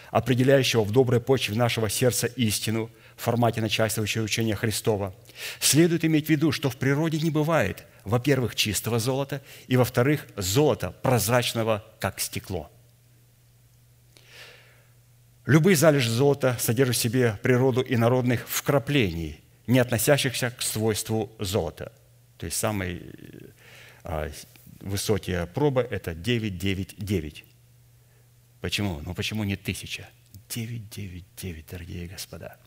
определяющего 0.09 0.83
в 0.83 0.91
доброй 0.91 1.21
почве 1.21 1.55
нашего 1.55 1.89
сердца 1.89 2.27
истину 2.27 2.91
в 3.15 3.21
формате 3.21 3.61
начальствующего 3.61 4.23
учения 4.23 4.55
Христова, 4.55 5.15
следует 5.59 6.03
иметь 6.03 6.27
в 6.27 6.29
виду, 6.29 6.51
что 6.51 6.69
в 6.69 6.77
природе 6.77 7.19
не 7.19 7.31
бывает– 7.31 7.85
во-первых, 8.03 8.55
чистого 8.55 8.99
золота, 8.99 9.41
и, 9.67 9.77
во-вторых, 9.77 10.25
золота 10.35 10.91
прозрачного, 10.91 11.85
как 11.99 12.19
стекло. 12.19 12.69
Любые 15.45 15.75
залежи 15.75 16.09
золота 16.09 16.55
содержат 16.59 16.95
в 16.95 16.99
себе 16.99 17.39
природу 17.41 17.83
инородных 17.87 18.47
вкраплений, 18.47 19.40
не 19.71 19.79
относящихся 19.79 20.51
к 20.51 20.61
свойству 20.61 21.31
золота. 21.39 21.91
То 22.37 22.45
есть 22.45 22.57
самые 22.57 23.01
а, 24.03 24.29
высокие 24.79 25.45
пробы– 25.47 25.81
это 25.91 26.13
999. 26.13 27.45
Почему? 28.61 29.01
Ну 29.01 29.13
почему 29.13 29.43
не 29.43 29.55
тысяча? 29.55 30.07
999, 30.49 31.65
дорогие 31.69 32.07
господа. 32.07 32.57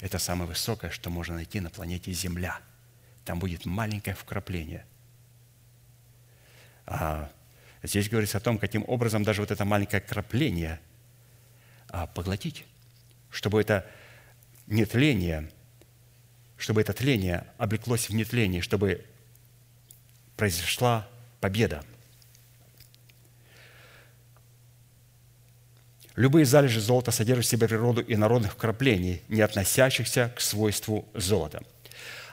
Это 0.00 0.18
самое 0.18 0.48
высокое, 0.48 0.90
что 0.90 1.10
можно 1.10 1.36
найти 1.36 1.60
на 1.60 1.70
планете 1.70 2.12
Земля– 2.12 2.58
там 3.24 3.38
будет 3.38 3.66
маленькое 3.66 4.16
вкрапление. 4.16 4.84
А 6.86 7.30
здесь 7.82 8.08
говорится 8.08 8.38
о 8.38 8.40
том, 8.40 8.58
каким 8.58 8.84
образом 8.86 9.22
даже 9.22 9.40
вот 9.42 9.50
это 9.50 9.64
маленькое 9.64 10.02
крапление 10.02 10.80
а, 11.88 12.06
поглотить, 12.06 12.64
чтобы 13.30 13.60
это 13.60 13.88
нетление, 14.66 15.50
чтобы 16.62 16.80
это 16.80 16.92
тление 16.92 17.46
облеклось 17.58 18.08
в 18.08 18.14
нетление, 18.14 18.62
чтобы 18.62 19.04
произошла 20.36 21.08
победа. 21.40 21.84
Любые 26.14 26.44
залежи 26.44 26.80
золота 26.80 27.10
содержат 27.10 27.46
в 27.46 27.48
себе 27.48 27.68
природу 27.68 28.04
инородных 28.06 28.52
вкраплений, 28.52 29.22
не 29.28 29.40
относящихся 29.40 30.32
к 30.34 30.40
свойству 30.40 31.08
золота– 31.14 31.62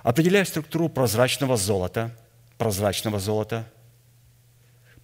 Определяя 0.04 0.46
структуру 0.46 0.90
прозрачного 0.90 1.58
золота, 1.58 2.16
прозрачного 2.58 3.20
золота, 3.20 3.66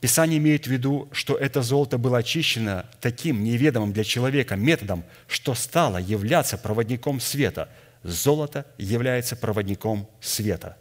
Писание 0.01 0.38
имеет 0.38 0.67
в 0.67 0.71
виду, 0.71 1.09
что 1.11 1.35
это 1.35 1.63
золото 1.63 1.97
было 1.97 2.19
очищено 2.19 2.85
таким 3.01 3.43
неведомым 3.43 3.91
для 3.91 4.03
человека 4.03 4.55
методом, 4.55 5.03
что 5.27 5.55
стало 5.55 5.97
являться 5.97 6.57
проводником 6.57 7.19
света. 7.19 7.69
Золото 8.05 8.65
является 8.77 9.35
проводником 9.35 10.07
света. 10.21 10.77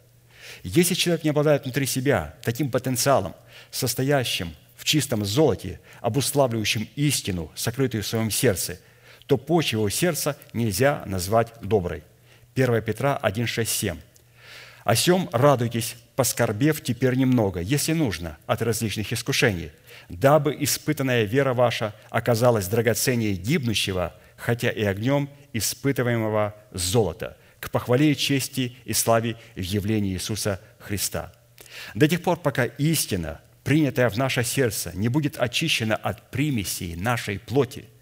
Если 0.63 0.93
человек 0.93 1.23
не 1.23 1.31
обладает 1.31 1.63
внутри 1.63 1.85
себя 1.85 2.35
таким 2.43 2.69
потенциалом, 2.69 3.35
состоящим 3.71 4.55
в 4.75 4.85
чистом 4.85 5.25
золоте, 5.25 5.79
обуславливающим 6.01 6.87
истину, 6.95 7.51
сокрытую 7.55 8.03
в 8.03 8.07
своем 8.07 8.29
сердце, 8.29 8.79
то 9.25 9.37
почву 9.37 9.79
его 9.79 9.89
сердца 9.89 10.37
нельзя 10.53 11.03
назвать 11.05 11.53
доброй– 11.61 12.03
1 12.55 12.81
Петра 12.83 13.17
1, 13.17 13.47
6, 13.47 13.69
7. 13.71 13.97
«О 14.85 14.95
сем 14.95 15.29
радуйтесь, 15.33 15.97
поскорбев 16.15 16.81
теперь 16.81 17.15
немного, 17.15 17.59
если 17.59 17.91
нужно, 17.91 18.37
от 18.45 18.61
различных 18.61 19.11
искушений, 19.11 19.71
дабы 20.07 20.55
испытанная 20.59 21.23
вера 21.23 21.53
ваша 21.53 21.93
оказалась 22.09 22.67
драгоценнее 22.67 23.33
гибнущего, 23.33 24.13
хотя 24.35 24.69
и 24.69 24.83
огнем 24.83 25.29
испытываемого 25.53 26.55
золота, 26.71 27.37
к 27.59 27.71
похвале 27.71 28.15
чести 28.15 28.75
и 28.85 28.93
славе 28.93 29.37
в 29.55 29.61
явлении 29.61 30.13
Иисуса 30.13 30.61
Христа. 30.79 31.33
До 31.93 32.07
тех 32.07 32.21
пор, 32.21 32.37
пока 32.37 32.65
истина, 32.65 33.41
принятая 33.63 34.09
в 34.09 34.17
наше 34.17 34.43
сердце, 34.43 34.91
не 34.93 35.07
будет 35.09 35.37
очищена 35.37 35.95
от 35.95 36.29
примесей 36.31 36.95
нашей 36.95 37.39
плоти– 37.39 37.85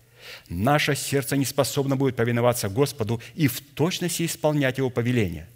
наше 0.49 0.95
сердце 0.95 1.37
не 1.37 1.45
способно 1.45 1.95
будет 1.95 2.15
повиноваться 2.15 2.69
Господу 2.69 3.21
и 3.35 3.47
в 3.47 3.61
точности 3.61 4.25
исполнять 4.25 4.77
Его 4.77 4.89
повеления, 4.89 5.47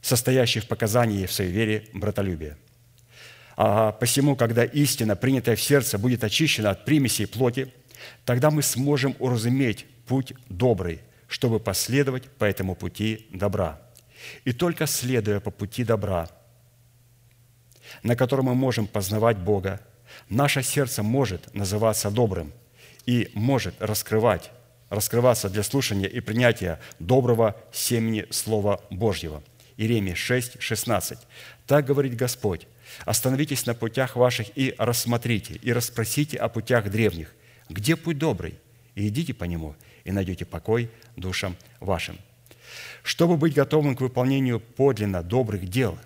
состоящие 0.00 0.62
в 0.62 0.66
показании 0.66 1.26
в 1.26 1.32
своей 1.32 1.50
вере 1.50 1.84
братолюбия. 1.92 2.56
А 3.56 3.92
посему, 3.92 4.36
когда 4.36 4.64
истина, 4.64 5.16
принятая 5.16 5.56
в 5.56 5.62
сердце, 5.62 5.98
будет 5.98 6.22
очищена 6.22 6.70
от 6.70 6.84
примесей 6.84 7.26
плоти, 7.26 7.72
тогда 8.24 8.50
мы 8.50 8.62
сможем 8.62 9.16
уразуметь 9.18 9.86
путь 10.06 10.32
добрый, 10.48 11.00
чтобы 11.26 11.60
последовать 11.60 12.30
по 12.30 12.44
этому 12.44 12.74
пути 12.74 13.26
добра. 13.32 13.80
И 14.44 14.52
только 14.52 14.86
следуя 14.86 15.40
по 15.40 15.50
пути 15.50 15.84
добра, 15.84 16.28
на 18.02 18.16
котором 18.16 18.46
мы 18.46 18.54
можем 18.54 18.86
познавать 18.86 19.38
Бога, 19.38 19.80
наше 20.28 20.62
сердце 20.62 21.02
может 21.02 21.54
называться 21.54 22.10
добрым– 22.10 22.52
и 23.08 23.30
может 23.32 23.74
раскрывать, 23.80 24.50
раскрываться 24.90 25.48
для 25.48 25.62
слушания 25.62 26.06
и 26.06 26.20
принятия 26.20 26.78
доброго 26.98 27.56
семени 27.72 28.26
Слова 28.28 28.82
Божьего. 28.90 29.42
Иеремия 29.78 30.14
6, 30.14 30.60
16. 30.60 31.18
«Так 31.66 31.86
говорит 31.86 32.16
Господь, 32.16 32.66
остановитесь 33.06 33.64
на 33.64 33.72
путях 33.72 34.14
ваших 34.14 34.48
и 34.58 34.74
рассмотрите, 34.76 35.54
и 35.54 35.72
расспросите 35.72 36.36
о 36.36 36.50
путях 36.50 36.90
древних, 36.90 37.34
где 37.68 37.96
путь 37.96 38.18
добрый, 38.18 38.54
и 38.94 39.08
идите 39.08 39.34
по 39.34 39.44
нему, 39.44 39.74
и 40.04 40.12
найдете 40.12 40.44
покой 40.44 40.90
душам 41.16 41.56
вашим». 41.80 42.18
Чтобы 43.02 43.36
быть 43.36 43.54
готовым 43.54 43.96
к 43.96 44.00
выполнению 44.00 44.60
подлинно 44.60 45.22
добрых 45.22 45.68
дел 45.68 45.98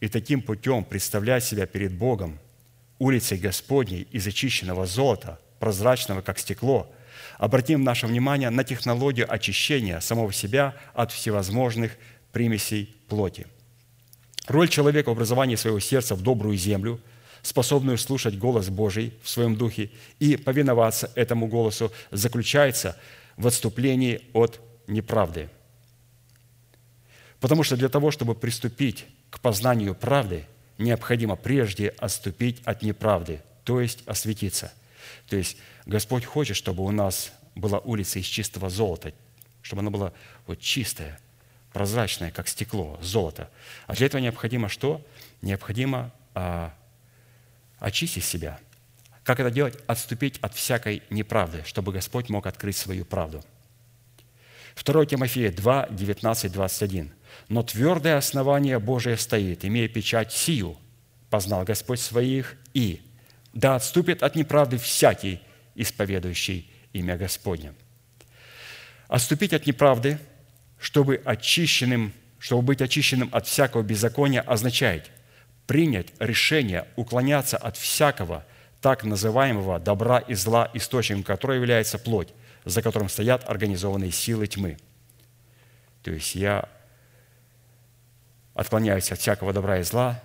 и 0.00 0.08
таким 0.08 0.40
путем 0.40 0.84
представлять 0.84 1.44
себя 1.44 1.66
перед 1.66 1.92
Богом, 1.92 2.38
улицей 2.98 3.36
Господней 3.36 4.08
из 4.10 4.26
очищенного 4.26 4.86
золота– 4.86 5.38
прозрачного, 5.60 6.22
как 6.22 6.40
стекло, 6.40 6.92
обратим 7.38 7.84
наше 7.84 8.08
внимание 8.08 8.50
на 8.50 8.64
технологию 8.64 9.32
очищения 9.32 10.00
самого 10.00 10.32
себя 10.32 10.74
от 10.94 11.12
всевозможных 11.12 11.92
примесей 12.32 12.96
плоти. 13.08 13.46
Роль 14.48 14.68
человека 14.68 15.10
в 15.10 15.12
образовании 15.12 15.54
своего 15.54 15.78
сердца 15.78 16.16
в 16.16 16.22
добрую 16.22 16.56
землю, 16.56 17.00
способную 17.42 17.98
слушать 17.98 18.38
голос 18.38 18.68
Божий 18.68 19.14
в 19.22 19.28
своем 19.28 19.56
духе 19.56 19.90
и 20.18 20.36
повиноваться 20.36 21.10
этому 21.14 21.46
голосу, 21.46 21.92
заключается 22.10 22.96
в 23.36 23.46
отступлении 23.46 24.22
от 24.32 24.60
неправды. 24.86 25.48
Потому 27.40 27.62
что 27.62 27.76
для 27.76 27.88
того, 27.88 28.10
чтобы 28.10 28.34
приступить 28.34 29.06
к 29.30 29.40
познанию 29.40 29.94
правды, 29.94 30.46
необходимо 30.78 31.36
прежде 31.36 31.88
отступить 31.88 32.60
от 32.64 32.82
неправды, 32.82 33.40
то 33.64 33.80
есть 33.80 34.02
осветиться– 34.06 34.72
то 35.30 35.36
есть 35.36 35.56
Господь 35.86 36.24
хочет, 36.24 36.56
чтобы 36.56 36.84
у 36.84 36.90
нас 36.90 37.32
была 37.54 37.78
улица 37.78 38.18
из 38.18 38.26
чистого 38.26 38.68
золота, 38.68 39.12
чтобы 39.62 39.80
она 39.80 39.90
была 39.90 40.12
вот 40.46 40.60
чистая, 40.60 41.18
прозрачная, 41.72 42.30
как 42.30 42.48
стекло, 42.48 42.98
золото. 43.00 43.48
А 43.86 43.94
для 43.94 44.06
этого 44.06 44.20
необходимо 44.20 44.68
что? 44.68 45.00
Необходимо 45.40 46.10
а, 46.34 46.74
очистить 47.80 48.24
себя. 48.24 48.60
Как 49.24 49.40
это 49.40 49.50
делать? 49.50 49.76
Отступить 49.86 50.38
от 50.40 50.54
всякой 50.54 51.02
неправды, 51.10 51.62
чтобы 51.64 51.92
Господь 51.92 52.28
мог 52.28 52.46
открыть 52.46 52.76
свою 52.76 53.04
правду. 53.04 53.42
2 54.82 55.06
Тимофея 55.06 55.50
2, 55.50 55.88
19, 55.90 56.52
21. 56.52 57.12
«Но 57.48 57.62
твердое 57.62 58.16
основание 58.16 58.78
Божие 58.78 59.16
стоит, 59.16 59.64
имея 59.64 59.88
печать 59.88 60.32
сию, 60.32 60.78
познал 61.28 61.64
Господь 61.64 62.00
своих, 62.00 62.56
и 62.74 63.00
да 63.52 63.76
отступит 63.76 64.22
от 64.22 64.36
неправды 64.36 64.78
всякий, 64.78 65.40
исповедующий 65.74 66.70
имя 66.92 67.16
Господне». 67.16 67.74
Отступить 69.08 69.52
от 69.52 69.66
неправды, 69.66 70.18
чтобы, 70.78 71.20
очищенным, 71.24 72.12
чтобы 72.38 72.62
быть 72.62 72.80
очищенным 72.80 73.28
от 73.32 73.46
всякого 73.46 73.82
беззакония, 73.82 74.40
означает 74.40 75.10
принять 75.70 76.08
решение 76.18 76.88
уклоняться 76.96 77.56
от 77.56 77.76
всякого 77.76 78.44
так 78.80 79.04
называемого 79.04 79.78
добра 79.78 80.18
и 80.18 80.34
зла, 80.34 80.68
источником 80.74 81.22
которого 81.22 81.54
является 81.54 81.96
плоть, 81.96 82.34
за 82.64 82.82
которым 82.82 83.08
стоят 83.08 83.48
организованные 83.48 84.10
силы 84.10 84.48
тьмы. 84.48 84.78
То 86.02 86.10
есть 86.10 86.34
я 86.34 86.68
отклоняюсь 88.52 89.12
от 89.12 89.20
всякого 89.20 89.52
добра 89.52 89.78
и 89.78 89.84
зла, 89.84 90.20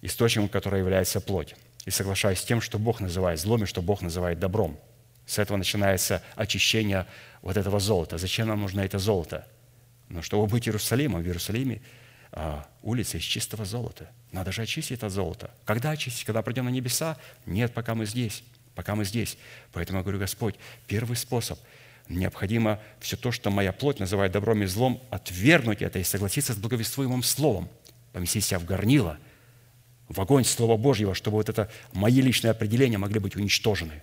источником 0.00 0.48
которого 0.48 0.78
является 0.78 1.20
плоть, 1.20 1.54
и 1.84 1.90
соглашаюсь 1.90 2.38
с 2.40 2.44
тем, 2.46 2.62
что 2.62 2.78
Бог 2.78 3.00
называет 3.00 3.38
злом 3.38 3.64
и 3.64 3.66
что 3.66 3.82
Бог 3.82 4.00
называет 4.00 4.38
добром. 4.38 4.80
С 5.26 5.38
этого 5.38 5.58
начинается 5.58 6.22
очищение 6.34 7.04
вот 7.42 7.58
этого 7.58 7.78
золота. 7.78 8.16
Зачем 8.16 8.48
нам 8.48 8.62
нужно 8.62 8.80
это 8.80 8.98
золото? 8.98 9.46
Ну, 10.08 10.22
чтобы 10.22 10.46
быть 10.46 10.66
Иерусалимом, 10.66 11.22
в 11.22 11.26
Иерусалиме 11.26 11.82
а, 12.34 12.68
улица 12.82 13.16
из 13.16 13.22
чистого 13.22 13.64
золота. 13.64 14.10
Надо 14.32 14.52
же 14.52 14.62
очистить 14.62 14.98
это 14.98 15.08
золото. 15.08 15.50
Когда 15.64 15.90
очистить? 15.90 16.24
Когда 16.24 16.42
придем 16.42 16.66
на 16.66 16.70
небеса? 16.70 17.16
Нет, 17.46 17.72
пока 17.72 17.94
мы 17.94 18.04
здесь. 18.06 18.44
Пока 18.74 18.94
мы 18.94 19.04
здесь. 19.04 19.38
Поэтому 19.72 19.98
я 19.98 20.02
говорю, 20.02 20.18
Господь, 20.18 20.56
первый 20.86 21.16
способ– 21.16 21.58
необходимо 22.08 22.80
все 23.00 23.16
то, 23.16 23.32
что 23.32 23.50
моя 23.50 23.72
плоть 23.72 23.98
называет 23.98 24.32
добром 24.32 24.62
и 24.62 24.66
злом, 24.66 25.02
отвергнуть 25.10 25.82
это 25.82 25.98
и 25.98 26.04
согласиться 26.04 26.52
с 26.52 26.56
благовествуемым 26.56 27.22
словом, 27.22 27.68
поместить 28.12 28.44
себя 28.44 28.58
в 28.58 28.64
горнило, 28.64 29.18
в 30.08 30.20
огонь 30.20 30.44
Слова 30.44 30.76
Божьего, 30.76 31.14
чтобы 31.14 31.38
вот 31.38 31.48
это 31.48 31.70
мои 31.92 32.20
личные 32.20 32.50
определения 32.50 32.98
могли 32.98 33.20
быть 33.20 33.36
уничтожены 33.36 34.02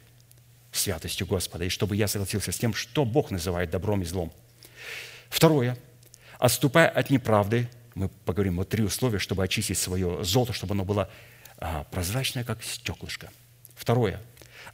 святостью 0.72 1.28
Господа, 1.28 1.65
и 1.65 1.70
чтобы 1.70 1.96
я 1.96 2.08
согласился 2.08 2.52
с 2.52 2.58
тем, 2.58 2.74
что 2.74 3.06
Бог 3.06 3.30
называет 3.30 3.70
добром 3.70 4.02
и 4.02 4.06
злом. 4.06 4.32
Второе. 5.30 5.78
Отступая 6.39 6.88
от 6.88 7.10
неправды, 7.10 7.70
мы 7.95 8.10
поговорим 8.10 8.58
вот 8.58 8.69
три 8.69 8.84
условия, 8.84 9.19
чтобы 9.19 9.43
очистить 9.43 9.77
свое 9.77 10.23
золото, 10.23 10.54
чтобы 10.54 10.73
оно 10.73 10.86
было 10.86 11.10
а, 11.58 11.84
прозрачное, 11.86 12.43
как 12.43 12.63
стеклышко. 12.63 13.30
Второе. 13.75 14.21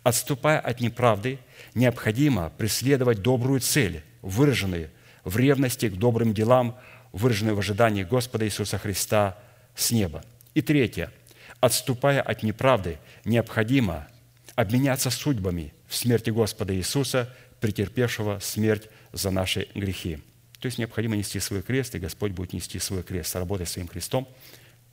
Отступая 0.04 0.60
от 0.60 0.80
неправды, 0.80 1.40
необходимо 1.74 2.50
преследовать 2.50 3.22
добрую 3.22 3.60
цель, 3.60 4.04
выраженную 4.22 4.90
в 5.24 5.38
ревности 5.38 5.90
к 5.90 5.96
добрым 5.96 6.34
делам, 6.34 6.78
выраженную 7.12 7.56
в 7.56 7.60
ожидании 7.60 8.04
Господа 8.04 8.46
Иисуса 8.46 8.78
Христа 8.78 9.38
с 9.76 9.92
неба. 9.92 10.24
И 10.54 10.62
третье. 10.62 11.12
Отступая 11.60 12.22
от 12.22 12.44
неправды, 12.44 13.00
необходимо 13.26 14.08
обменяться 14.56 15.10
судьбами 15.10 15.74
в 15.88 15.96
смерти 15.96 16.30
Господа 16.30 16.76
Иисуса, 16.76 17.34
претерпевшего 17.60 18.40
смерть 18.40 18.90
за 19.12 19.32
наши 19.32 19.68
грехи. 19.74 20.20
То 20.60 20.66
есть 20.66 20.78
необходимо 20.78 21.16
нести 21.16 21.40
свой 21.40 21.62
крест, 21.62 21.96
и 21.96 22.00
Господь 22.00 22.32
будет 22.32 22.54
нести 22.54 22.80
свой 22.80 23.04
крест, 23.04 23.36
работая 23.36 23.66
своим 23.66 23.88
крестом, 23.88 24.28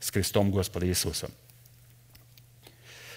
с 0.00 0.10
крестом 0.10 0.50
Господа 0.50 0.86
Иисуса. 0.86 1.30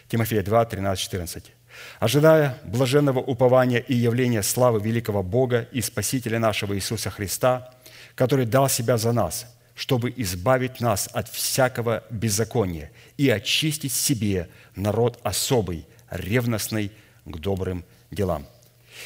Тимофея 0.08 0.44
2, 0.44 0.66
13, 0.66 1.04
14 1.04 1.54
ожидая 2.00 2.58
блаженного 2.64 3.20
упования 3.20 3.80
и 3.80 3.96
явления 3.96 4.44
славы 4.44 4.80
великого 4.82 5.24
Бога 5.24 5.68
и 5.72 5.82
Спасителя 5.82 6.40
нашего 6.40 6.76
Иисуса 6.76 7.10
Христа, 7.10 7.74
который 8.16 8.46
дал 8.46 8.70
Себя 8.70 8.98
за 8.98 9.12
нас, 9.12 9.56
чтобы 9.76 10.14
избавить 10.18 10.82
нас 10.82 11.08
от 11.14 11.30
всякого 11.30 12.04
беззакония 12.10 12.92
и 13.18 13.30
очистить 13.30 13.94
себе 13.94 14.50
народ 14.76 15.20
особый, 15.24 15.86
ревностный 16.10 16.92
к 17.26 17.38
добрым 17.38 17.86
делам. 18.10 18.48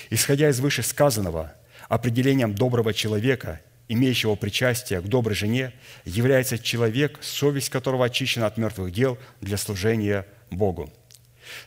Исходя 0.09 0.49
из 0.49 0.59
вышесказанного, 0.59 1.53
определением 1.95 2.55
доброго 2.55 2.93
человека, 2.93 3.61
имеющего 3.87 4.35
причастие 4.35 5.01
к 5.01 5.05
доброй 5.05 5.35
жене, 5.35 5.73
является 6.05 6.57
человек, 6.57 7.19
совесть 7.21 7.69
которого 7.69 8.05
очищена 8.05 8.47
от 8.47 8.57
мертвых 8.57 8.91
дел 8.91 9.17
для 9.41 9.57
служения 9.57 10.25
Богу– 10.49 10.91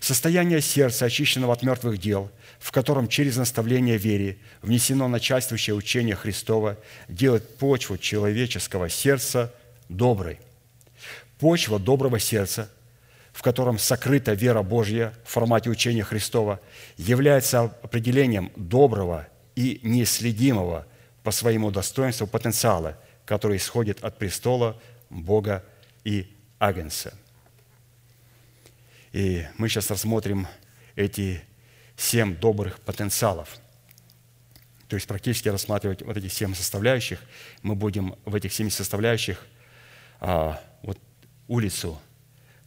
Состояние 0.00 0.60
сердца, 0.60 1.06
очищенного 1.06 1.52
от 1.52 1.62
мертвых 1.62 1.98
дел, 1.98 2.30
в 2.58 2.70
котором 2.72 3.08
через 3.08 3.36
наставление 3.36 3.98
вере 3.98 4.38
внесено 4.62 5.08
начальствующее 5.08 5.74
учение 5.74 6.16
Христова, 6.16 6.78
делает 7.08 7.58
почву 7.58 7.98
человеческого 7.98 8.88
сердца 8.88 9.52
доброй. 9.88 10.38
Почва 11.38 11.78
доброго 11.78 12.18
сердца, 12.18 12.70
в 13.32 13.42
котором 13.42 13.78
сокрыта 13.78 14.32
вера 14.32 14.62
Божья 14.62 15.12
в 15.24 15.32
формате 15.32 15.70
учения 15.70 16.04
Христова, 16.04 16.60
является 16.96 17.62
определением 17.82 18.52
доброго 18.56 19.26
и 19.56 19.80
неследимого 19.82 20.86
по 21.22 21.30
своему 21.30 21.70
достоинству 21.70 22.26
потенциала, 22.26 22.98
который 23.24 23.56
исходит 23.56 24.02
от 24.04 24.18
престола 24.18 24.80
Бога 25.10 25.64
и 26.04 26.34
Агенса– 26.58 27.14
и 29.14 29.46
мы 29.58 29.68
сейчас 29.68 29.88
рассмотрим 29.92 30.48
эти 30.96 31.40
семь 31.96 32.34
добрых 32.34 32.80
потенциалов. 32.80 33.60
То 34.88 34.96
есть 34.96 35.06
практически 35.06 35.48
рассматривать 35.48 36.02
вот 36.02 36.16
эти 36.16 36.26
семь 36.26 36.52
составляющих. 36.52 37.20
Мы 37.62 37.76
будем 37.76 38.16
в 38.24 38.34
этих 38.34 38.52
семи 38.52 38.70
составляющих 38.70 39.46
а, 40.18 40.60
вот 40.82 40.98
улицу, 41.46 41.96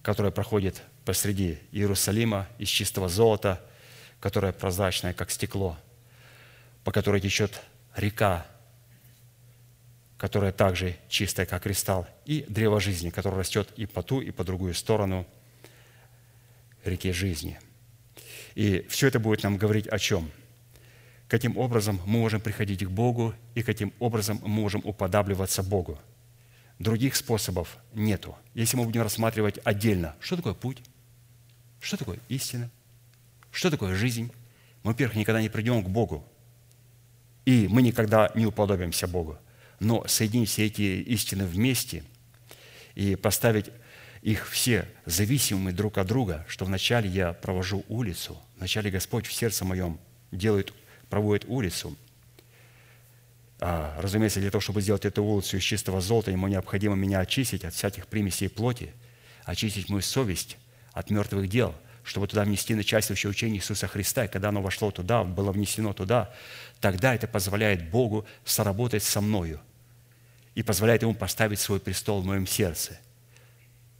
которая 0.02 0.32
проходит 0.32 0.82
посреди 1.04 1.60
Иерусалима 1.74 2.48
из 2.58 2.70
чистого 2.70 3.10
золота, 3.10 3.62
которая 4.22 4.54
прозрачная, 4.54 5.14
как 5.14 5.32
стекло, 5.32 5.78
по 6.88 6.94
которой 6.94 7.20
течет 7.20 7.62
река, 7.98 8.48
которая 10.18 10.54
также 10.54 10.96
чистая, 11.10 11.46
как 11.46 11.64
кристалл, 11.64 12.08
и 12.26 12.46
древо 12.48 12.80
жизни, 12.80 13.10
которое 13.10 13.40
растет 13.40 13.68
и 13.76 13.86
по 13.86 14.02
ту, 14.02 14.22
и 14.22 14.32
по 14.32 14.46
другую 14.46 14.74
сторону– 14.74 15.28
реке 16.86 17.12
жизни. 17.12 17.60
И 18.56 18.86
все 18.88 19.08
это 19.08 19.20
будет 19.20 19.44
нам 19.44 19.58
говорить 19.58 19.90
о 19.90 20.00
чем? 20.00 20.32
Каким 21.28 21.58
образом 21.58 22.00
мы 22.06 22.20
можем 22.20 22.40
приходить 22.40 22.86
к 22.86 22.90
Богу 22.90 23.34
и 23.54 23.64
каким 23.64 23.92
образом 24.00 24.40
мы 24.42 24.48
можем 24.48 24.80
уподабливаться 24.86 25.64
Богу. 25.64 26.00
Других 26.80 27.18
способов 27.18 27.80
нету. 27.94 28.38
Если 28.54 28.78
мы 28.78 28.86
будем 28.86 29.02
рассматривать 29.02 29.60
отдельно, 29.66 30.16
что 30.22 30.38
такое 30.38 30.54
путь, 30.54 30.82
что 31.82 31.98
такое 31.98 32.20
истина, 32.30 32.70
что 33.52 33.70
такое 33.70 33.94
жизнь, 33.94 34.32
мы, 34.84 34.92
во-первых, 34.92 35.18
никогда 35.18 35.42
не 35.42 35.50
придем 35.50 35.84
к 35.84 35.90
Богу, 35.90 36.26
и 37.48 37.70
мы 37.70 37.82
никогда 37.82 38.30
не 38.36 38.46
уподобимся 38.46 39.08
Богу. 39.08 39.38
Но 39.80 40.06
соединить 40.06 40.50
все 40.50 40.66
эти 40.66 40.82
истины 40.82 41.46
вместе 41.46 42.04
и 42.94 43.16
поставить 43.16 43.70
их 44.22 44.50
все 44.50 44.86
зависимы 45.06 45.72
друг 45.72 45.98
от 45.98 46.08
друга, 46.08 46.46
что 46.50 46.66
вначале 46.66 47.10
я 47.10 47.32
провожу 47.32 47.86
улицу, 47.88 48.38
вначале 48.58 48.92
Господь 48.92 49.28
в 49.28 49.32
сердце 49.32 49.64
моем 49.64 49.98
делает, 50.34 50.74
проводит 51.10 51.46
улицу. 51.48 51.96
А, 53.62 53.98
разумеется, 54.02 54.42
для 54.42 54.52
того, 54.52 54.60
чтобы 54.60 54.82
сделать 54.82 55.06
эту 55.06 55.24
улицу 55.24 55.56
из 55.56 55.64
чистого 55.64 56.02
золота, 56.02 56.32
ему 56.32 56.50
необходимо 56.50 56.96
меня 56.96 57.22
очистить 57.22 57.64
от 57.64 57.74
всяких 57.74 58.08
примесей 58.08 58.50
плоти, 58.50 58.92
очистить 59.46 59.88
мою 59.88 60.02
совесть 60.02 60.58
от 60.92 61.12
мертвых 61.12 61.48
дел, 61.48 61.74
чтобы 62.08 62.28
туда 62.28 62.44
внести 62.44 62.74
начальствующее 62.74 63.30
учение 63.30 63.60
Иисуса 63.60 63.88
Христа. 63.88 64.26
И 64.26 64.28
когда 64.28 64.50
оно 64.50 64.62
вошло 64.62 64.92
туда, 64.92 65.24
было 65.24 65.52
внесено 65.52 65.94
туда, 65.94 66.34
тогда 66.80 67.14
это 67.14 67.28
позволяет 67.28 67.90
Богу 67.90 68.26
соработать 68.46 69.04
со 69.04 69.22
мною 69.22 69.60
и 70.56 70.64
позволяет 70.64 71.04
Ему 71.04 71.14
поставить 71.14 71.60
свой 71.60 71.80
престол 71.80 72.22
в 72.22 72.26
моем 72.26 72.48
сердце– 72.48 73.00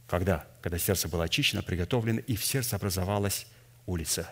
когда? 0.08 0.46
Когда 0.62 0.78
сердце 0.78 1.06
было 1.06 1.24
очищено, 1.24 1.62
приготовлено, 1.62 2.20
и 2.20 2.34
в 2.34 2.44
сердце 2.44 2.76
образовалась 2.76 3.46
улица. 3.86 4.28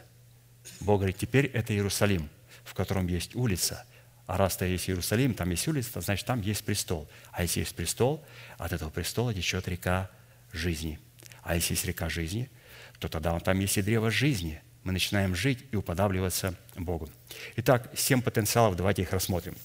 Бог 0.81 1.01
говорит, 1.01 1.19
теперь 1.19 1.47
это 1.47 1.75
Иерусалим, 1.75 2.29
в 2.65 2.75
котором 2.75 3.07
есть 3.07 3.37
улица. 3.37 3.85
А 4.27 4.39
раз 4.39 4.57
там 4.57 4.69
есть 4.69 4.89
Иерусалим, 4.89 5.35
там 5.35 5.51
есть 5.51 5.69
улица, 5.69 6.01
значит, 6.01 6.27
там 6.27 6.41
есть 6.41 6.65
престол. 6.65 7.09
А 7.31 7.43
если 7.43 7.61
есть 7.61 7.77
престол, 7.77 8.25
от 8.59 8.73
этого 8.73 8.91
престола 8.91 9.33
течет 9.35 9.69
река 9.69 10.11
жизни. 10.51 10.99
А 11.43 11.55
если 11.55 11.75
есть 11.75 11.85
река 11.85 12.09
жизни, 12.09 12.51
то 12.99 13.09
тогда 13.09 13.39
там 13.41 13.59
есть 13.61 13.79
и 13.79 13.83
древо 13.83 14.11
жизни. 14.11 14.61
Мы 14.85 14.93
начинаем 14.93 15.35
жить 15.35 15.65
и 15.73 15.77
уподабливаться 15.77 16.55
Богу. 16.77 17.09
Итак, 17.57 17.91
семь 17.97 18.23
потенциалов, 18.23 18.77
давайте 18.77 19.03
их 19.03 19.13
рассмотрим. 19.13 19.57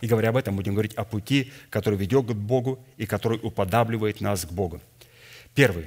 И 0.00 0.06
говоря 0.06 0.30
об 0.30 0.36
этом, 0.36 0.56
будем 0.56 0.74
говорить 0.74 0.94
о 0.94 1.04
пути, 1.04 1.52
который 1.70 1.98
ведет 1.98 2.26
к 2.26 2.32
Богу 2.32 2.84
и 2.96 3.06
который 3.06 3.38
уподабливает 3.42 4.20
нас 4.20 4.44
к 4.44 4.52
Богу. 4.52 4.80
Первый. 5.54 5.86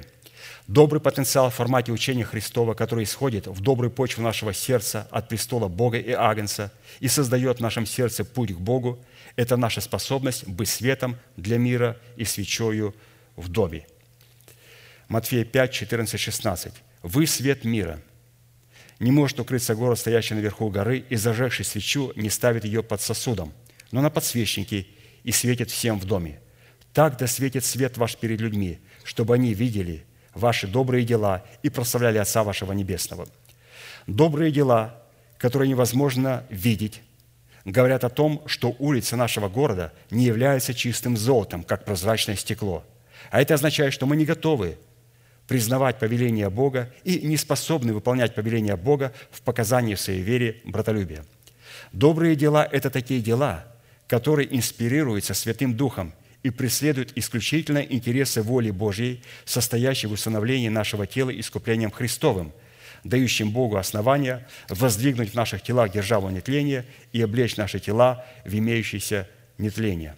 Добрый 0.66 1.00
потенциал 1.00 1.50
в 1.50 1.54
формате 1.54 1.92
учения 1.92 2.24
Христова, 2.24 2.74
который 2.74 3.04
исходит 3.04 3.46
в 3.46 3.60
добрую 3.60 3.90
почву 3.90 4.22
нашего 4.22 4.52
сердца 4.52 5.06
от 5.10 5.28
престола 5.28 5.68
Бога 5.68 5.98
и 5.98 6.10
Агнца 6.10 6.72
и 6.98 7.08
создает 7.08 7.58
в 7.58 7.62
нашем 7.62 7.86
сердце 7.86 8.24
путь 8.24 8.52
к 8.52 8.58
Богу, 8.58 8.98
это 9.36 9.56
наша 9.56 9.80
способность 9.80 10.46
быть 10.48 10.68
светом 10.68 11.16
для 11.36 11.58
мира 11.58 11.96
и 12.16 12.24
свечою 12.24 12.94
в 13.36 13.48
доме. 13.48 13.86
Матфея 15.08 15.44
5, 15.44 15.72
14, 15.72 16.18
16. 16.18 16.72
«Вы 17.02 17.26
свет 17.26 17.64
мира. 17.64 18.00
Не 18.98 19.12
может 19.12 19.38
укрыться 19.38 19.76
город, 19.76 19.98
стоящий 19.98 20.34
наверху 20.34 20.68
горы, 20.68 20.98
и 20.98 21.16
зажегший 21.16 21.64
свечу 21.64 22.12
не 22.16 22.28
ставит 22.28 22.64
ее 22.64 22.82
под 22.82 23.00
сосудом, 23.00 23.52
но 23.92 24.00
на 24.00 24.10
подсвечнике 24.10 24.86
и 25.22 25.30
светит 25.30 25.70
всем 25.70 26.00
в 26.00 26.06
доме. 26.06 26.40
Так 26.92 27.18
да 27.18 27.26
светит 27.28 27.64
свет 27.64 27.98
ваш 27.98 28.16
перед 28.16 28.40
людьми, 28.40 28.80
чтобы 29.04 29.34
они 29.34 29.54
видели 29.54 30.04
ваши 30.34 30.66
добрые 30.66 31.04
дела 31.04 31.44
и 31.62 31.70
прославляли 31.70 32.18
Отца 32.18 32.42
вашего 32.42 32.72
Небесного». 32.72 33.28
Добрые 34.08 34.50
дела, 34.50 35.02
которые 35.38 35.68
невозможно 35.68 36.44
видеть, 36.48 37.02
говорят 37.64 38.02
о 38.02 38.08
том, 38.08 38.42
что 38.46 38.74
улицы 38.78 39.16
нашего 39.16 39.48
города 39.48 39.92
не 40.10 40.24
являются 40.24 40.74
чистым 40.74 41.16
золотом, 41.16 41.62
как 41.62 41.84
прозрачное 41.84 42.36
стекло. 42.36 42.84
А 43.30 43.40
это 43.42 43.54
означает, 43.54 43.92
что 43.92 44.06
мы 44.06 44.16
не 44.16 44.24
готовы 44.24 44.78
признавать 45.46 45.98
повеление 45.98 46.50
Бога 46.50 46.92
и 47.04 47.20
не 47.20 47.36
способны 47.36 47.92
выполнять 47.92 48.34
повеление 48.34 48.76
Бога 48.76 49.12
в 49.30 49.42
показании 49.42 49.94
своей 49.94 50.22
вере 50.22 50.60
братолюбия. 50.64 51.24
Добрые 51.92 52.36
дела– 52.36 52.68
это 52.72 52.90
такие 52.90 53.20
дела, 53.20 53.64
которые 54.08 54.54
инспирируются 54.54 55.34
Святым 55.34 55.76
Духом 55.76 56.12
и 56.42 56.50
преследуют 56.50 57.12
исключительно 57.16 57.78
интересы 57.78 58.42
воли 58.42 58.70
Божьей, 58.70 59.22
состоящей 59.44 60.06
в 60.06 60.12
установлении 60.12 60.68
нашего 60.68 61.06
тела 61.06 61.30
искуплением 61.30 61.90
Христовым, 61.90 62.52
дающим 63.04 63.50
Богу 63.50 63.76
основания 63.76 64.46
воздвигнуть 64.68 65.30
в 65.30 65.34
наших 65.34 65.62
телах 65.62 65.92
державу 65.92 66.28
нетления 66.28 66.84
и 67.12 67.22
облечь 67.22 67.56
наши 67.56 67.78
тела 67.78 68.24
в 68.44 68.56
имеющееся 68.56 69.28
нетление. 69.58 70.16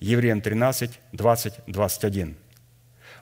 Евреям 0.00 0.40
13, 0.40 0.90
20, 1.12 1.54
21. 1.66 2.36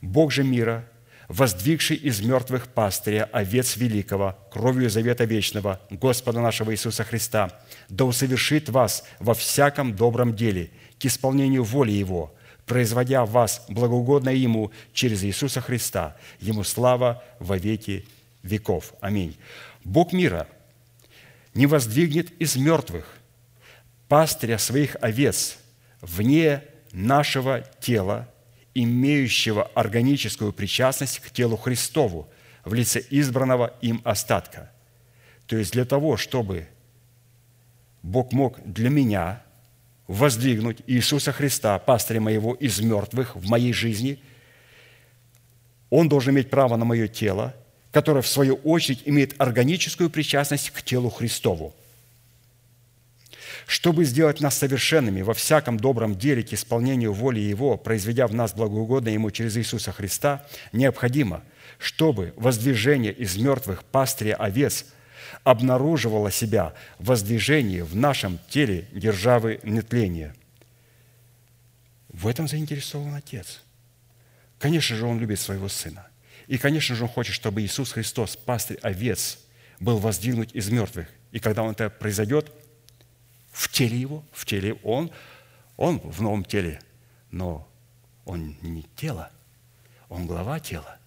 «Бог 0.02 0.32
же 0.32 0.44
мира, 0.44 0.84
воздвигший 1.30 1.96
из 1.96 2.20
мертвых 2.20 2.66
пастыря 2.66 3.28
овец 3.32 3.76
великого, 3.76 4.36
кровью 4.50 4.90
завета 4.90 5.24
вечного, 5.24 5.80
Господа 5.88 6.40
нашего 6.40 6.72
Иисуса 6.72 7.04
Христа, 7.04 7.56
да 7.88 8.04
усовершит 8.04 8.68
вас 8.68 9.04
во 9.20 9.34
всяком 9.34 9.94
добром 9.94 10.34
деле, 10.34 10.70
к 10.98 11.04
исполнению 11.04 11.62
воли 11.62 11.92
Его, 11.92 12.34
производя 12.66 13.24
вас 13.24 13.64
благоугодное 13.68 14.34
Ему 14.34 14.72
через 14.92 15.22
Иисуса 15.22 15.60
Христа. 15.60 16.16
Ему 16.40 16.64
слава 16.64 17.22
во 17.38 17.56
веки 17.56 18.04
веков. 18.42 18.92
Аминь. 19.00 19.36
Бог 19.84 20.12
мира 20.12 20.48
не 21.54 21.66
воздвигнет 21.66 22.32
из 22.40 22.56
мертвых 22.56 23.06
пастыря 24.08 24.58
своих 24.58 24.96
овец 25.00 25.58
вне 26.00 26.64
нашего 26.92 27.64
тела– 27.78 28.28
имеющего 28.74 29.64
органическую 29.74 30.52
причастность 30.52 31.20
к 31.20 31.30
телу 31.30 31.56
Христову 31.56 32.28
в 32.64 32.74
лице 32.74 33.02
избранного 33.10 33.74
им 33.82 34.00
остатка. 34.04 34.70
То 35.46 35.56
есть 35.56 35.72
для 35.72 35.84
того, 35.84 36.16
чтобы 36.16 36.68
Бог 38.02 38.32
мог 38.32 38.60
для 38.64 38.90
меня 38.90 39.42
воздвигнуть 40.06 40.78
Иисуса 40.86 41.32
Христа, 41.32 41.78
пастыря 41.78 42.20
моего 42.20 42.54
из 42.54 42.80
мертвых 42.80 43.36
в 43.36 43.48
моей 43.48 43.72
жизни, 43.72 44.20
Он 45.88 46.08
должен 46.08 46.34
иметь 46.34 46.50
право 46.50 46.76
на 46.76 46.84
мое 46.84 47.08
тело, 47.08 47.54
которое, 47.92 48.22
в 48.22 48.28
свою 48.28 48.54
очередь, 48.56 49.02
имеет 49.04 49.40
органическую 49.40 50.10
причастность 50.10 50.70
к 50.70 50.82
телу 50.82 51.10
Христову– 51.10 51.74
чтобы 53.66 54.04
сделать 54.04 54.40
нас 54.40 54.56
совершенными 54.56 55.22
во 55.22 55.34
всяком 55.34 55.78
добром 55.78 56.16
деле 56.16 56.42
к 56.42 56.52
исполнению 56.52 57.12
воли 57.12 57.40
Его, 57.40 57.76
произведя 57.76 58.26
в 58.26 58.34
нас 58.34 58.54
благоугодное 58.54 59.12
Ему 59.12 59.30
через 59.30 59.56
Иисуса 59.56 59.92
Христа, 59.92 60.44
необходимо, 60.72 61.42
чтобы 61.78 62.34
воздвижение 62.36 63.12
из 63.12 63.36
мертвых 63.36 63.84
пастыря 63.84 64.34
овец 64.34 64.86
обнаруживало 65.44 66.30
себя 66.30 66.74
в 66.98 67.06
воздвижении 67.06 67.80
в 67.80 67.96
нашем 67.96 68.38
теле 68.48 68.86
державы 68.92 69.60
нетления. 69.62 70.34
В 72.08 72.26
этом 72.26 72.48
заинтересован 72.48 73.14
Отец. 73.14 73.60
Конечно 74.58 74.96
же, 74.96 75.06
Он 75.06 75.18
любит 75.18 75.40
своего 75.40 75.68
Сына. 75.68 76.06
И, 76.46 76.58
конечно 76.58 76.94
же, 76.96 77.04
Он 77.04 77.08
хочет, 77.08 77.34
чтобы 77.34 77.62
Иисус 77.62 77.92
Христос, 77.92 78.36
пастырь 78.36 78.78
овец, 78.82 79.38
был 79.78 79.98
воздвигнут 79.98 80.52
из 80.52 80.68
мертвых. 80.68 81.06
И 81.30 81.38
когда 81.38 81.62
Он 81.62 81.70
это 81.70 81.88
произойдет– 81.88 82.52
в 83.52 83.68
теле 83.68 83.98
его, 83.98 84.24
в 84.32 84.44
теле 84.44 84.74
он, 84.82 85.10
он 85.76 85.98
в 85.98 86.22
новом 86.22 86.44
теле, 86.44 86.80
но 87.30 87.68
он 88.24 88.56
не 88.62 88.82
тело, 88.96 89.30
он 90.08 90.26
глава 90.26 90.60
тела. 90.60 90.98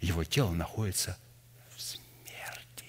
Его 0.00 0.24
тело 0.24 0.52
находится 0.52 1.18
в 1.74 1.80
смерти. 1.80 2.84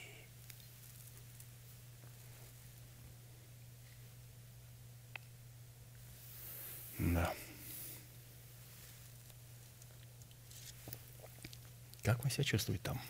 Да. 6.99 7.33
Как 12.03 12.23
мы 12.23 12.29
себя 12.29 12.43
чувствуем 12.43 12.79
там? 12.79 13.01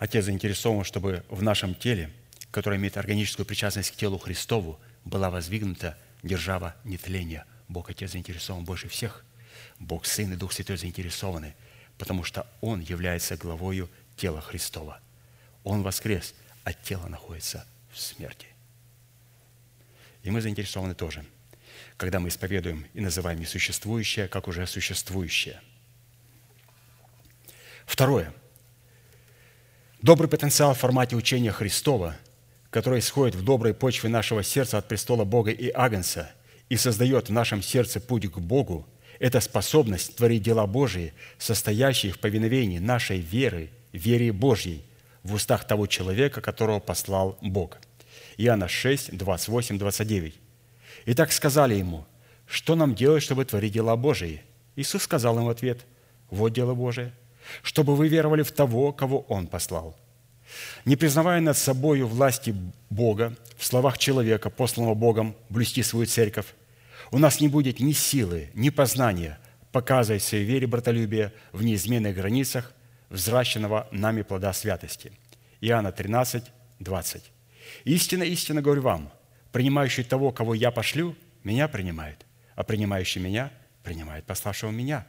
Отец 0.00 0.24
заинтересован, 0.24 0.82
чтобы 0.82 1.24
в 1.28 1.42
нашем 1.42 1.74
теле, 1.74 2.10
которое 2.50 2.78
имеет 2.78 2.96
органическую 2.96 3.44
причастность 3.44 3.90
к 3.90 3.96
телу 3.96 4.16
Христову, 4.16 4.80
была 5.04 5.28
воздвигнута 5.28 5.96
держава 6.22 6.74
нетления. 6.84 7.44
Бог 7.68 7.90
Отец 7.90 8.12
заинтересован 8.12 8.64
больше 8.64 8.88
всех. 8.88 9.22
Бог 9.78 10.06
Сын 10.06 10.32
и 10.32 10.36
Дух 10.36 10.54
Святой 10.54 10.78
заинтересованы, 10.78 11.54
потому 11.98 12.24
что 12.24 12.46
Он 12.62 12.80
является 12.80 13.36
главою 13.36 13.90
тела 14.16 14.40
Христова. 14.40 15.00
Он 15.64 15.82
воскрес, 15.82 16.34
а 16.64 16.72
тело 16.72 17.06
находится 17.06 17.66
в 17.92 18.00
смерти. 18.00 18.46
И 20.22 20.30
мы 20.30 20.40
заинтересованы 20.40 20.94
тоже, 20.94 21.26
когда 21.98 22.20
мы 22.20 22.30
исповедуем 22.30 22.86
и 22.94 23.02
называем 23.02 23.38
несуществующее, 23.38 24.28
как 24.28 24.48
уже 24.48 24.66
существующее. 24.66 25.60
Второе– 27.84 28.32
Добрый 30.02 30.30
потенциал 30.30 30.72
в 30.72 30.78
формате 30.78 31.14
учения 31.14 31.52
Христова, 31.52 32.16
который 32.70 33.00
исходит 33.00 33.34
в 33.34 33.44
доброй 33.44 33.74
почве 33.74 34.08
нашего 34.08 34.42
сердца 34.42 34.78
от 34.78 34.88
престола 34.88 35.24
Бога 35.24 35.50
и 35.50 35.68
Агнца 35.68 36.30
и 36.70 36.76
создает 36.78 37.28
в 37.28 37.32
нашем 37.32 37.60
сердце 37.60 38.00
путь 38.00 38.26
к 38.32 38.38
Богу, 38.38 38.86
это 39.18 39.40
способность 39.40 40.16
творить 40.16 40.42
дела 40.42 40.66
Божии, 40.66 41.12
состоящие 41.36 42.12
в 42.12 42.18
повиновении 42.18 42.78
нашей 42.78 43.20
веры, 43.20 43.68
вере 43.92 44.32
Божьей, 44.32 44.86
в 45.22 45.34
устах 45.34 45.66
того 45.66 45.86
человека, 45.86 46.40
которого 46.40 46.80
послал 46.80 47.36
Бог. 47.42 47.76
Иоанна 48.38 48.68
6, 48.68 49.14
28, 49.14 49.78
29. 49.78 50.34
«И 51.04 51.12
так 51.12 51.30
сказали 51.30 51.74
ему, 51.74 52.06
что 52.46 52.74
нам 52.74 52.94
делать, 52.94 53.22
чтобы 53.22 53.44
творить 53.44 53.74
дела 53.74 53.96
Божии?» 53.96 54.40
Иисус 54.76 55.02
сказал 55.02 55.36
им 55.36 55.44
в 55.44 55.50
ответ, 55.50 55.84
«Вот 56.30 56.54
дело 56.54 56.72
Божие, 56.72 57.12
чтобы 57.62 57.96
вы 57.96 58.08
веровали 58.08 58.42
в 58.42 58.52
того, 58.52 58.92
кого 58.92 59.20
Он 59.28 59.46
послал. 59.46 59.96
Не 60.84 60.96
признавая 60.96 61.40
над 61.40 61.56
собою 61.56 62.06
власти 62.06 62.54
Бога 62.88 63.36
в 63.56 63.64
словах 63.64 63.98
человека, 63.98 64.50
посланного 64.50 64.94
Богом, 64.94 65.36
блюсти 65.48 65.82
свою 65.82 66.06
церковь, 66.06 66.46
у 67.10 67.18
нас 67.18 67.40
не 67.40 67.48
будет 67.48 67.80
ни 67.80 67.92
силы, 67.92 68.50
ни 68.54 68.70
познания 68.70 69.38
показывать 69.72 70.22
своей 70.22 70.44
вере 70.44 70.66
братолюбие 70.66 71.32
в 71.52 71.62
неизменных 71.62 72.14
границах 72.16 72.72
взращенного 73.08 73.88
нами 73.92 74.22
плода 74.22 74.52
святости. 74.52 75.12
Иоанна 75.60 75.92
13, 75.92 76.44
20. 76.78 77.32
«Истинно, 77.84 78.22
истинно 78.24 78.62
говорю 78.62 78.82
вам, 78.82 79.12
принимающий 79.52 80.04
того, 80.04 80.32
кого 80.32 80.54
я 80.54 80.70
пошлю, 80.70 81.16
меня 81.44 81.68
принимает, 81.68 82.26
а 82.56 82.64
принимающий 82.64 83.20
меня 83.20 83.52
принимает 83.82 84.24
пославшего 84.24 84.70
меня». 84.70 85.06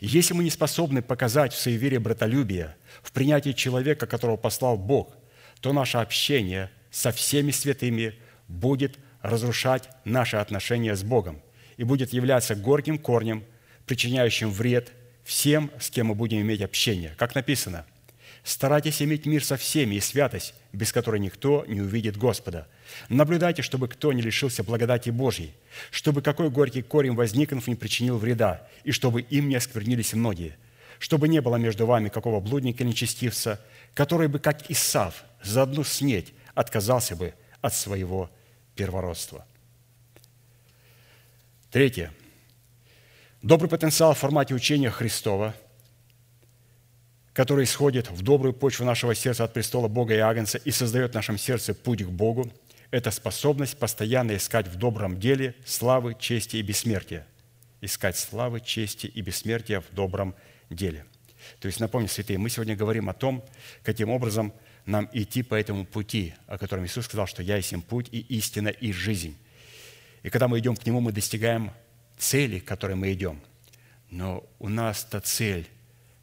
Если 0.00 0.34
мы 0.34 0.44
не 0.44 0.50
способны 0.50 1.02
показать 1.02 1.52
в 1.52 1.58
своей 1.58 1.78
вере 1.78 1.98
братолюбие, 1.98 2.76
в 3.02 3.12
принятии 3.12 3.52
человека, 3.52 4.06
которого 4.06 4.36
послал 4.36 4.76
Бог, 4.76 5.16
то 5.60 5.72
наше 5.72 5.98
общение 5.98 6.70
со 6.90 7.12
всеми 7.12 7.50
святыми 7.50 8.14
будет 8.48 8.98
разрушать 9.22 9.88
наши 10.04 10.36
отношения 10.36 10.96
с 10.96 11.02
Богом 11.02 11.40
и 11.76 11.84
будет 11.84 12.12
являться 12.12 12.54
горьким 12.54 12.98
корнем, 12.98 13.44
причиняющим 13.86 14.50
вред 14.50 14.92
всем, 15.24 15.70
с 15.78 15.90
кем 15.90 16.08
мы 16.08 16.14
будем 16.14 16.40
иметь 16.40 16.60
общение. 16.60 17.14
Как 17.16 17.34
написано, 17.34 17.86
Старайтесь 18.44 19.00
иметь 19.00 19.24
мир 19.24 19.44
со 19.44 19.56
всеми 19.56 19.96
и 19.96 20.00
святость, 20.00 20.54
без 20.72 20.92
которой 20.92 21.20
никто 21.20 21.64
не 21.68 21.80
увидит 21.80 22.16
Господа. 22.16 22.66
Наблюдайте, 23.08 23.62
чтобы 23.62 23.86
кто 23.86 24.12
не 24.12 24.20
лишился 24.20 24.64
благодати 24.64 25.10
Божьей, 25.10 25.54
чтобы 25.92 26.22
какой 26.22 26.50
горький 26.50 26.82
корень, 26.82 27.14
возникнув, 27.14 27.68
не 27.68 27.76
причинил 27.76 28.18
вреда, 28.18 28.66
и 28.82 28.90
чтобы 28.90 29.20
им 29.20 29.48
не 29.48 29.54
осквернились 29.54 30.12
многие, 30.12 30.56
чтобы 30.98 31.28
не 31.28 31.40
было 31.40 31.54
между 31.56 31.86
вами 31.86 32.08
какого 32.08 32.40
блудника 32.40 32.82
нечестивца, 32.82 33.64
который 33.94 34.26
бы, 34.26 34.40
как 34.40 34.68
Исав, 34.70 35.24
за 35.42 35.62
одну 35.62 35.84
снеть 35.84 36.34
отказался 36.54 37.14
бы 37.14 37.34
от 37.60 37.74
своего 37.74 38.28
первородства. 38.74 39.46
Третье. 41.70 42.12
Добрый 43.40 43.70
потенциал 43.70 44.14
в 44.14 44.18
формате 44.18 44.54
учения 44.54 44.90
Христова, 44.90 45.54
который 47.32 47.64
исходит 47.64 48.10
в 48.10 48.22
добрую 48.22 48.52
почву 48.52 48.84
нашего 48.84 49.14
сердца 49.14 49.44
от 49.44 49.54
престола 49.54 49.88
Бога 49.88 50.14
и 50.14 50.18
Агнца 50.18 50.58
и 50.58 50.70
создает 50.70 51.12
в 51.12 51.14
нашем 51.14 51.38
сердце 51.38 51.74
путь 51.74 52.04
к 52.04 52.08
Богу, 52.08 52.52
это 52.90 53.10
способность 53.10 53.78
постоянно 53.78 54.36
искать 54.36 54.68
в 54.68 54.76
добром 54.76 55.18
деле 55.18 55.54
славы, 55.64 56.14
чести 56.18 56.56
и 56.56 56.62
бессмертия. 56.62 57.26
Искать 57.80 58.18
славы, 58.18 58.60
чести 58.60 59.06
и 59.06 59.20
бессмертия 59.22 59.80
в 59.80 59.94
добром 59.94 60.34
деле. 60.68 61.06
То 61.58 61.66
есть, 61.66 61.80
напомню, 61.80 62.08
святые, 62.08 62.38
мы 62.38 62.50
сегодня 62.50 62.76
говорим 62.76 63.08
о 63.08 63.14
том, 63.14 63.42
каким 63.82 64.10
образом 64.10 64.52
нам 64.84 65.08
идти 65.12 65.42
по 65.42 65.54
этому 65.54 65.86
пути, 65.86 66.34
о 66.46 66.58
котором 66.58 66.84
Иисус 66.84 67.06
сказал, 67.06 67.26
что 67.26 67.42
«Я 67.42 67.56
есть 67.56 67.72
им 67.72 67.82
путь 67.82 68.08
и 68.12 68.20
истина 68.20 68.68
и 68.68 68.92
жизнь». 68.92 69.36
И 70.22 70.30
когда 70.30 70.46
мы 70.46 70.58
идем 70.58 70.76
к 70.76 70.84
Нему, 70.86 71.00
мы 71.00 71.12
достигаем 71.12 71.72
цели, 72.18 72.58
к 72.58 72.64
которой 72.64 72.94
мы 72.94 73.12
идем. 73.12 73.40
Но 74.10 74.44
у 74.58 74.68
нас-то 74.68 75.20
цель 75.20 75.66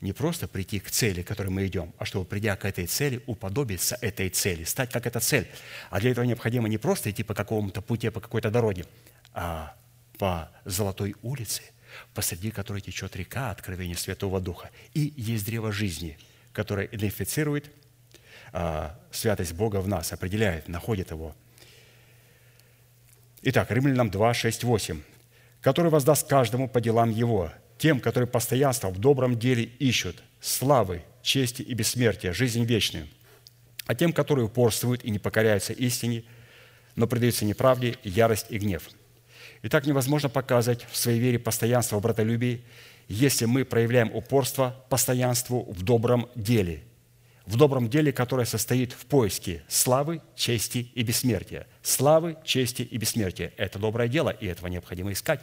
не 0.01 0.13
просто 0.13 0.47
прийти 0.47 0.79
к 0.79 0.89
цели, 0.89 1.21
к 1.21 1.27
которой 1.27 1.49
мы 1.49 1.65
идем, 1.67 1.93
а 1.97 2.05
чтобы, 2.05 2.25
придя 2.25 2.55
к 2.55 2.65
этой 2.65 2.85
цели, 2.85 3.21
уподобиться 3.27 3.97
этой 4.01 4.29
цели, 4.29 4.63
стать 4.63 4.91
как 4.91 5.05
эта 5.05 5.19
цель. 5.19 5.47
А 5.89 5.99
для 5.99 6.11
этого 6.11 6.25
необходимо 6.25 6.69
не 6.69 6.77
просто 6.77 7.11
идти 7.11 7.23
по 7.23 7.33
какому-то 7.33 7.81
пути, 7.81 8.09
по 8.09 8.21
какой-то 8.21 8.49
дороге, 8.49 8.85
а 9.33 9.75
по 10.17 10.49
золотой 10.65 11.15
улице, 11.21 11.63
посреди 12.13 12.51
которой 12.51 12.81
течет 12.81 13.15
река 13.15 13.51
откровения 13.51 13.95
Святого 13.95 14.39
Духа. 14.39 14.69
И 14.93 15.13
есть 15.17 15.45
древо 15.45 15.71
жизни, 15.71 16.17
которое 16.53 16.87
идентифицирует 16.87 17.69
а, 18.53 18.97
святость 19.11 19.53
Бога 19.53 19.81
в 19.81 19.87
нас, 19.87 20.13
определяет, 20.13 20.67
находит 20.67 21.11
его. 21.11 21.35
Итак, 23.41 23.71
Римлянам 23.71 24.09
2, 24.09 24.33
6, 24.33 24.63
8. 24.63 25.01
«Который 25.61 25.91
воздаст 25.91 26.27
каждому 26.27 26.69
по 26.69 26.79
делам 26.79 27.09
его, 27.09 27.51
тем, 27.79 27.99
которые 27.99 28.27
постоянство 28.27 28.89
в 28.89 28.99
добром 28.99 29.39
деле 29.39 29.63
ищут, 29.63 30.21
славы, 30.39 31.01
чести 31.23 31.63
и 31.63 31.73
бессмертия, 31.73 32.33
жизнь 32.33 32.63
вечную, 32.63 33.07
а 33.87 33.95
тем, 33.95 34.13
которые 34.13 34.45
упорствуют 34.45 35.03
и 35.03 35.09
не 35.09 35.17
покоряются 35.17 35.73
истине, 35.73 36.23
но 36.95 37.07
предаются 37.07 37.45
неправде, 37.45 37.95
ярость 38.03 38.45
и 38.49 38.59
гнев». 38.59 38.87
Итак, 39.63 39.85
невозможно 39.87 40.29
показать 40.29 40.85
в 40.89 40.95
своей 40.95 41.19
вере 41.19 41.39
постоянство 41.39 41.97
в 41.97 42.01
братолюбии, 42.01 42.61
если 43.07 43.45
мы 43.45 43.65
проявляем 43.65 44.13
упорство 44.13 44.85
постоянству 44.89 45.65
в 45.71 45.81
добром 45.81 46.29
деле– 46.35 46.83
в 47.49 47.55
добром 47.55 47.89
деле, 47.89 48.13
которое 48.13 48.45
состоит 48.45 48.93
в 48.93 49.07
поиске 49.07 49.63
славы, 49.67 50.21
чести 50.35 50.91
и 50.93 51.01
бессмертия. 51.01 51.65
Славы, 51.81 52.37
чести 52.45 52.83
и 52.83 52.97
бессмертия– 52.97 53.53
это 53.57 53.79
доброе 53.79 54.07
дело, 54.07 54.29
и 54.29 54.45
этого 54.45 54.67
необходимо 54.67 55.11
искать. 55.11 55.41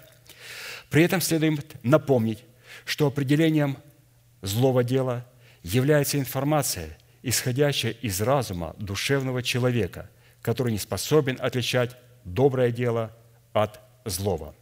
При 0.91 1.03
этом 1.03 1.21
следует 1.21 1.83
напомнить, 1.83 2.45
что 2.85 3.07
определением 3.07 3.79
злого 4.43 4.85
дела 4.85 5.27
является 5.63 6.19
информация, 6.19 6.97
исходящая 7.23 7.93
из 7.93 8.21
разума 8.21 8.75
душевного 8.79 9.43
человека, 9.43 10.09
который 10.43 10.73
не 10.73 10.79
способен 10.79 11.39
отличать 11.41 11.97
доброе 12.25 12.71
дело 12.71 13.17
от 13.53 13.81
злого. 14.05 14.55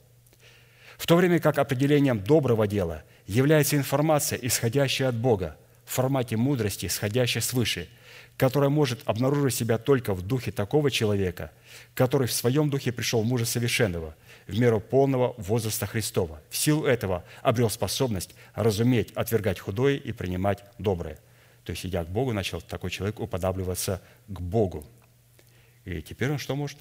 В 0.97 1.07
то 1.07 1.16
время 1.16 1.41
как 1.41 1.59
определением 1.59 2.20
доброго 2.20 2.66
дела 2.66 3.03
является 3.27 3.77
информация, 3.77 4.39
исходящая 4.41 5.09
от 5.09 5.16
Бога, 5.16 5.57
в 5.85 5.93
формате 5.93 6.37
мудрости, 6.37 6.89
сходящей 6.89 7.43
свыше, 7.43 7.89
которая 8.37 8.70
может 8.70 9.01
обнаружить 9.05 9.55
себя 9.55 9.78
только 9.78 10.14
в 10.14 10.22
духе 10.22 10.51
такого 10.51 10.91
человека, 10.91 11.53
который 11.95 12.26
в 12.26 12.32
своем 12.32 12.70
духе 12.70 12.93
пришел 12.93 13.22
в 13.22 13.26
мужа 13.26 13.45
совершенного, 13.45 14.16
в 14.47 14.59
меру 14.59 14.80
полного 14.80 15.35
возраста 15.39 15.87
Христова. 15.87 16.41
В 16.51 16.57
силу 16.57 16.85
этого 16.85 17.24
обрел 17.43 17.70
способность 17.70 18.35
разуметь, 18.55 19.12
отвергать 19.12 19.61
худое 19.61 19.97
и 19.97 20.12
принимать 20.12 20.64
доброе. 20.78 21.18
То 21.64 21.70
есть, 21.70 21.87
идя 21.87 22.05
к 22.05 22.09
Богу, 22.09 22.32
начал 22.32 22.61
такой 22.61 22.91
человек 22.91 23.20
уподабливаться 23.20 24.03
к 24.28 24.41
Богу. 24.41 24.85
И 25.85 26.03
теперь 26.03 26.30
он 26.30 26.39
что 26.39 26.57
может? 26.57 26.78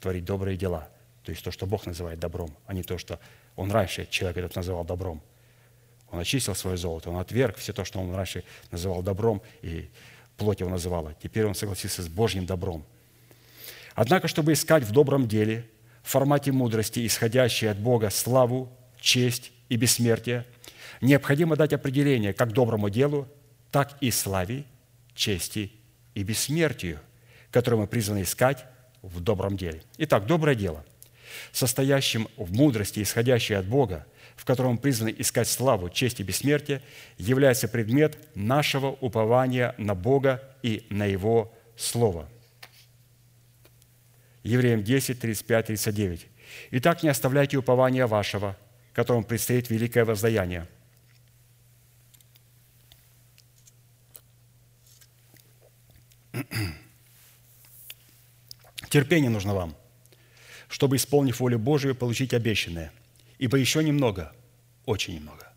Творить 0.00 0.24
добрые 0.24 0.56
дела. 0.56 0.88
То 1.24 1.30
есть 1.30 1.44
то, 1.44 1.52
что 1.52 1.66
Бог 1.66 1.86
называет 1.86 2.18
добром, 2.18 2.54
а 2.66 2.74
не 2.74 2.82
то, 2.82 2.98
что 2.98 3.20
он 3.54 3.70
раньше 3.70 4.06
человек 4.10 4.38
этот 4.38 4.56
называл 4.56 4.84
добром– 4.84 5.22
он 6.12 6.20
очистил 6.20 6.54
свое 6.54 6.76
золото, 6.76 7.10
он 7.10 7.16
отверг 7.16 7.56
все 7.56 7.72
то, 7.72 7.84
что 7.84 7.98
он 7.98 8.14
раньше 8.14 8.44
называл 8.70 9.02
добром, 9.02 9.40
и 9.62 9.88
плоть 10.42 10.58
его 10.60 10.70
называла. 10.70 11.14
Теперь 11.22 11.46
он 11.46 11.54
согласился 11.54 12.02
с 12.02 12.08
Божьим 12.08 12.46
добром. 12.46 12.84
Однако, 13.94 14.26
чтобы 14.26 14.52
искать 14.52 14.82
в 14.82 14.90
добром 14.90 15.28
деле, 15.28 15.68
в 16.02 16.10
формате 16.10 16.50
мудрости, 16.50 17.06
исходящей 17.06 17.70
от 17.70 17.78
Бога, 17.78 18.10
славу, 18.10 18.68
честь 19.00 19.52
и 19.68 19.76
бессмертие, 19.76 20.44
необходимо 21.00 21.54
дать 21.54 21.72
определение 21.72 22.32
как 22.32 22.52
доброму 22.52 22.90
делу, 22.90 23.28
так 23.70 23.96
и 24.00 24.10
славе, 24.10 24.64
чести 25.14 25.70
и 26.14 26.24
бессмертию, 26.24 26.98
которое 27.52 27.76
мы 27.76 27.86
призваны 27.86 28.22
искать 28.22 28.64
в 29.00 29.20
добром 29.20 29.56
деле. 29.56 29.80
Итак, 29.98 30.26
доброе 30.26 30.56
дело, 30.56 30.84
состоящим 31.52 32.26
в 32.36 32.52
мудрости, 32.52 33.00
исходящей 33.00 33.56
от 33.56 33.66
Бога, 33.66 34.06
в 34.42 34.44
котором 34.44 34.76
призваны 34.76 35.14
искать 35.16 35.46
славу, 35.46 35.88
честь 35.88 36.18
и 36.18 36.24
бессмертие, 36.24 36.82
является 37.16 37.68
предмет 37.68 38.18
нашего 38.34 38.88
упования 38.88 39.72
на 39.78 39.94
Бога 39.94 40.42
и 40.64 40.84
на 40.90 41.04
Его 41.04 41.54
Слово. 41.76 42.28
Евреям 44.42 44.82
10, 44.82 45.20
35, 45.20 45.66
39. 45.66 46.26
«Итак, 46.72 47.04
не 47.04 47.08
оставляйте 47.08 47.56
упования 47.56 48.08
вашего, 48.08 48.56
которому 48.94 49.22
предстоит 49.22 49.70
великое 49.70 50.04
воздаяние. 50.04 50.66
Терпение 58.88 59.30
нужно 59.30 59.54
вам, 59.54 59.76
чтобы, 60.66 60.96
исполнив 60.96 61.38
волю 61.38 61.60
Божию, 61.60 61.94
получить 61.94 62.34
обещанное– 62.34 62.90
ибо 63.42 63.56
еще 63.58 63.82
немного, 63.82 64.32
очень 64.86 65.16
немного. 65.16 65.52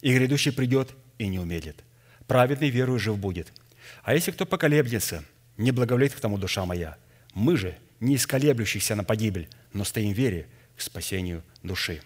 И 0.00 0.12
грядущий 0.12 0.50
придет 0.50 0.90
и 1.18 1.28
не 1.28 1.38
умедлит. 1.38 1.84
Праведный 2.26 2.68
верою 2.68 2.98
жив 2.98 3.16
будет. 3.16 3.52
А 4.02 4.12
если 4.12 4.32
кто 4.32 4.44
поколеблется, 4.44 5.22
не 5.56 5.70
благоволит 5.70 6.12
к 6.14 6.18
тому 6.18 6.36
душа 6.36 6.66
моя. 6.66 6.96
Мы 7.32 7.56
же, 7.56 7.78
не 8.00 8.16
исколеблющихся 8.16 8.96
на 8.96 9.04
погибель, 9.04 9.48
но 9.72 9.84
стоим 9.84 10.12
в 10.12 10.16
вере 10.16 10.48
к 10.76 10.80
спасению 10.80 11.44
души. 11.62 12.02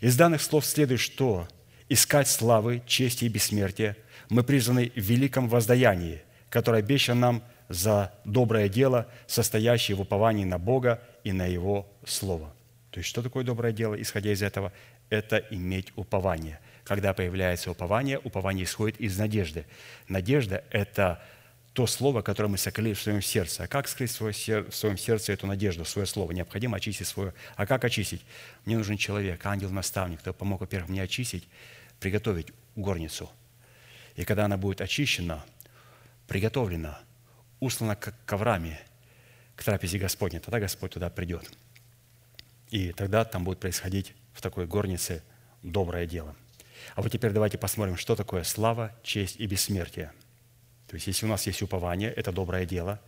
Из 0.00 0.16
данных 0.16 0.40
слов 0.40 0.64
следует, 0.64 1.00
что 1.00 1.48
искать 1.88 2.28
славы, 2.28 2.84
чести 2.86 3.24
и 3.24 3.28
бессмертия 3.28 3.96
мы 4.30 4.44
призваны 4.44 4.92
в 4.94 5.00
великом 5.00 5.48
воздаянии, 5.48 6.22
которое 6.48 6.78
обещано 6.78 7.20
нам 7.20 7.42
за 7.68 8.14
доброе 8.24 8.68
дело, 8.68 9.08
состоящее 9.26 9.96
в 9.96 10.02
уповании 10.02 10.44
на 10.44 10.60
Бога 10.60 11.02
и 11.24 11.32
на 11.32 11.46
Его 11.46 11.92
Слово. 12.06 12.54
То 12.98 13.00
есть 13.00 13.10
что 13.10 13.22
такое 13.22 13.44
доброе 13.44 13.72
дело, 13.72 13.94
исходя 13.94 14.32
из 14.32 14.42
этого? 14.42 14.72
Это 15.08 15.36
иметь 15.50 15.92
упование. 15.94 16.58
Когда 16.82 17.14
появляется 17.14 17.70
упование, 17.70 18.18
упование 18.18 18.64
исходит 18.64 19.00
из 19.00 19.16
надежды. 19.16 19.66
Надежда– 20.08 20.64
это 20.72 21.22
то 21.74 21.86
слово, 21.86 22.22
которое 22.22 22.48
мы 22.48 22.58
сокрыли 22.58 22.94
в 22.94 23.00
своем 23.00 23.22
сердце. 23.22 23.62
А 23.62 23.66
как 23.68 23.86
скрыть 23.86 24.10
в 24.10 24.32
своем 24.32 24.98
сердце 24.98 25.32
эту 25.32 25.46
надежду, 25.46 25.84
свое 25.84 26.06
слово? 26.06 26.32
Необходимо 26.32 26.78
очистить 26.78 27.06
свое. 27.06 27.34
А 27.54 27.66
как 27.66 27.84
очистить? 27.84 28.22
Мне 28.64 28.76
нужен 28.76 28.96
человек, 28.96 29.46
ангел-наставник, 29.46 30.18
кто 30.18 30.32
помог, 30.32 30.62
во-первых, 30.62 30.90
мне 30.90 31.00
очистить, 31.00 31.46
приготовить 32.00 32.48
горницу. 32.74 33.30
И 34.16 34.24
когда 34.24 34.46
она 34.46 34.56
будет 34.56 34.80
очищена, 34.80 35.44
приготовлена, 36.26 36.98
услана 37.60 37.94
коврами 37.94 38.76
к 39.54 39.62
трапезе 39.62 39.98
Господней, 40.00 40.40
тогда 40.40 40.58
Господь 40.58 40.94
туда 40.94 41.10
придет– 41.10 41.48
и 42.70 42.92
тогда 42.92 43.24
там 43.24 43.44
будет 43.44 43.60
происходить 43.60 44.14
в 44.32 44.40
такой 44.40 44.66
горнице 44.66 45.22
доброе 45.62 46.06
дело. 46.06 46.34
А 46.94 47.02
вот 47.02 47.10
теперь 47.10 47.32
давайте 47.32 47.58
посмотрим, 47.58 47.96
что 47.96 48.16
такое 48.16 48.44
слава, 48.44 48.94
честь 49.02 49.36
и 49.38 49.46
бессмертие. 49.46 50.12
То 50.88 50.94
есть, 50.94 51.06
если 51.06 51.26
у 51.26 51.28
нас 51.28 51.46
есть 51.46 51.62
упование, 51.62 52.10
это 52.10 52.32
доброе 52.32 52.64
дело. 52.64 53.00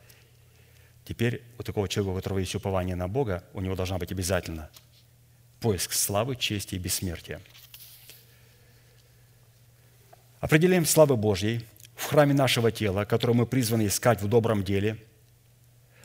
Теперь 1.04 1.42
у 1.58 1.62
такого 1.62 1.88
человека, 1.88 2.12
у 2.12 2.16
которого 2.16 2.38
есть 2.38 2.54
упование 2.54 2.94
на 2.94 3.08
Бога, 3.08 3.44
у 3.54 3.60
него 3.60 3.74
должна 3.74 3.98
быть 3.98 4.12
обязательно 4.12 4.70
поиск 5.60 5.92
славы, 5.92 6.36
чести 6.36 6.74
и 6.74 6.78
бессмертия. 6.78 7.40
Определением 10.40 10.86
славы 10.86 11.16
Божьей 11.16 11.66
в 11.96 12.06
храме 12.06 12.32
нашего 12.32 12.70
тела, 12.70 13.04
которое 13.04 13.34
мы 13.34 13.46
призваны 13.46 13.86
искать 13.86 14.22
в 14.22 14.28
добром 14.28 14.64
деле, 14.64 14.98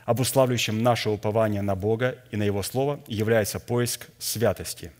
обуславливающим 0.06 0.82
наше 0.82 1.10
упование 1.10 1.62
на 1.62 1.74
Бога 1.74 2.16
и 2.30 2.36
на 2.36 2.44
Его 2.44 2.62
Слово, 2.62 3.00
является 3.08 3.60
поиск 3.60 4.06
святости. 4.18 4.92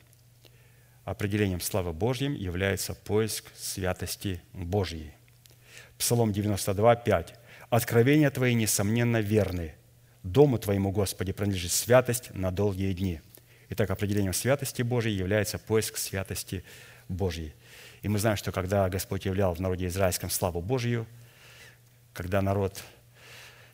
Определением 1.04 1.60
славы 1.60 1.92
Божьим 1.92 2.34
является 2.34 2.92
поиск 2.94 3.44
святости 3.56 4.42
Божьей. 4.52 5.12
Псалом 5.96 6.32
92, 6.32 6.96
5. 6.96 7.34
«Откровения 7.70 8.30
Твои, 8.30 8.54
несомненно, 8.54 9.20
верны. 9.20 9.74
Дому 10.24 10.58
Твоему, 10.58 10.90
Господи, 10.90 11.32
принадлежит 11.32 11.70
святость 11.70 12.34
на 12.34 12.50
долгие 12.50 12.92
дни». 12.92 13.20
Итак, 13.70 13.90
определением 13.90 14.34
святости 14.34 14.82
Божьей 14.82 15.14
является 15.14 15.58
поиск 15.58 15.96
святости 15.96 16.64
Божьей. 17.08 17.54
И 18.02 18.08
мы 18.08 18.18
знаем, 18.18 18.36
что 18.36 18.50
когда 18.50 18.88
Господь 18.88 19.24
являл 19.24 19.54
в 19.54 19.60
народе 19.60 19.86
израильском 19.86 20.30
славу 20.30 20.60
Божью, 20.60 21.06
когда 22.12 22.42
народ 22.42 22.82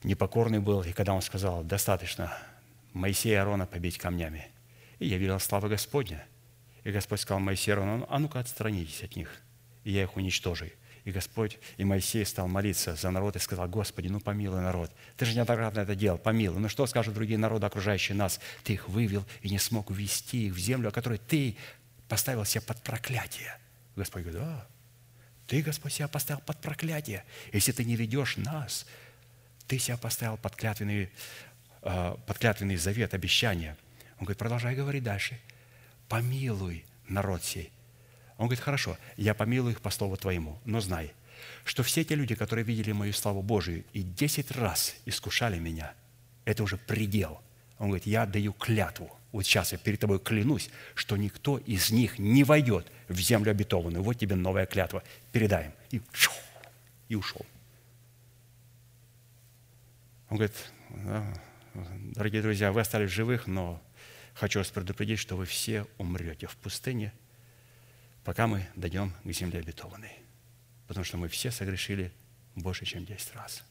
непокорный 0.04 0.58
был, 0.58 0.82
и 0.82 0.92
когда 0.92 1.14
он 1.14 1.22
сказал, 1.22 1.62
достаточно 1.62 2.36
Моисея 2.92 3.34
и 3.34 3.36
Аарона 3.36 3.66
побить 3.66 3.98
камнями, 3.98 4.46
и 4.98 5.06
явила 5.06 5.38
слава 5.38 5.68
Господня. 5.68 6.24
И 6.84 6.90
Господь 6.90 7.20
сказал 7.20 7.40
Моисею 7.40 7.78
Аарону, 7.78 8.06
а 8.08 8.18
ну-ка 8.18 8.40
отстранитесь 8.40 9.02
от 9.02 9.16
них, 9.16 9.30
и 9.84 9.92
я 9.92 10.02
их 10.02 10.16
уничтожу. 10.16 10.66
И 11.04 11.10
Господь, 11.10 11.58
и 11.78 11.84
Моисей 11.84 12.24
стал 12.24 12.46
молиться 12.46 12.94
за 12.94 13.10
народ 13.10 13.34
и 13.34 13.40
сказал, 13.40 13.68
Господи, 13.68 14.06
ну 14.06 14.20
помилуй 14.20 14.60
народ. 14.60 14.92
Ты 15.16 15.24
же 15.24 15.34
неоднократно 15.34 15.80
это 15.80 15.96
делал, 15.96 16.16
помилуй. 16.16 16.60
Ну 16.60 16.68
что 16.68 16.86
скажут 16.86 17.14
другие 17.14 17.38
народы, 17.38 17.66
окружающие 17.66 18.16
нас? 18.16 18.38
Ты 18.62 18.74
их 18.74 18.88
вывел 18.88 19.24
и 19.40 19.50
не 19.50 19.58
смог 19.58 19.90
увести 19.90 20.46
их 20.46 20.54
в 20.54 20.58
землю, 20.58 20.90
о 20.90 20.92
которой 20.92 21.18
ты 21.18 21.56
поставил 22.08 22.44
себя 22.44 22.62
под 22.62 22.80
проклятие. 22.82 23.58
Господь 23.96 24.22
говорит, 24.22 24.42
да, 24.42 24.66
ты, 25.48 25.60
Господь, 25.62 25.92
себя 25.92 26.06
поставил 26.06 26.40
под 26.40 26.60
проклятие. 26.60 27.24
Если 27.52 27.72
ты 27.72 27.84
не 27.84 27.96
ведешь 27.96 28.36
нас, 28.36 28.86
ты 29.66 29.78
себя 29.78 29.96
поставил 29.96 30.36
под 30.36 30.56
клятвенный, 30.56 31.10
а, 31.82 32.16
под 32.26 32.38
клятвенный 32.38 32.76
завет, 32.76 33.14
обещание. 33.14 33.76
Он 34.18 34.24
говорит, 34.24 34.38
продолжай 34.38 34.74
говорить 34.74 35.02
дальше. 35.02 35.38
Помилуй 36.08 36.84
народ 37.08 37.42
сей 37.44 37.72
он 38.42 38.48
говорит, 38.48 38.64
хорошо, 38.64 38.98
я 39.16 39.34
помилую 39.34 39.72
их 39.72 39.80
по 39.80 39.90
слову 39.90 40.16
твоему, 40.16 40.58
но 40.64 40.80
знай, 40.80 41.12
что 41.64 41.84
все 41.84 42.02
те 42.02 42.16
люди, 42.16 42.34
которые 42.34 42.64
видели 42.64 42.90
мою 42.90 43.12
славу 43.12 43.40
Божию 43.40 43.84
и 43.92 44.02
десять 44.02 44.50
раз 44.50 44.96
искушали 45.06 45.60
меня, 45.60 45.94
это 46.44 46.64
уже 46.64 46.76
предел. 46.76 47.40
Он 47.78 47.86
говорит, 47.86 48.06
я 48.06 48.26
даю 48.26 48.52
клятву. 48.52 49.16
Вот 49.30 49.44
сейчас 49.44 49.70
я 49.70 49.78
перед 49.78 50.00
тобой 50.00 50.18
клянусь, 50.18 50.70
что 50.96 51.16
никто 51.16 51.58
из 51.58 51.92
них 51.92 52.18
не 52.18 52.42
войдет 52.42 52.90
в 53.08 53.16
землю 53.18 53.52
обетованную. 53.52 54.02
Вот 54.02 54.18
тебе 54.18 54.34
новая 54.34 54.66
клятва. 54.66 55.04
Передай 55.30 55.66
им. 55.66 55.72
И, 55.92 56.02
и 57.08 57.14
ушел. 57.14 57.46
Он 60.32 60.38
говорит, 60.38 60.56
дорогие 62.14 62.40
друзья, 62.40 62.72
вы 62.72 62.80
остались 62.80 63.10
живых, 63.10 63.46
но 63.46 63.80
хочу 64.32 64.60
вас 64.60 64.70
предупредить, 64.70 65.18
что 65.18 65.36
вы 65.36 65.44
все 65.44 65.86
умрете 65.98 66.46
в 66.46 66.56
пустыне– 66.56 67.12
пока 68.24 68.46
мы 68.46 68.66
дойдем 68.74 69.12
к 69.24 69.32
земле 69.32 69.60
обетованной. 69.60 70.12
Потому 70.86 71.04
что 71.04 71.16
мы 71.16 71.28
все 71.28 71.50
согрешили 71.50 72.12
больше, 72.54 72.84
чем 72.84 73.04
10 73.04 73.34
раз. 73.34 73.64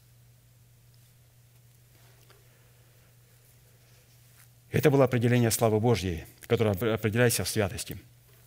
Это 4.70 4.90
было 4.90 5.04
определение 5.04 5.50
славы 5.50 5.80
Божьей, 5.80 6.24
которое 6.46 6.72
определяется 6.94 7.44
в 7.44 7.48
святости. 7.48 7.98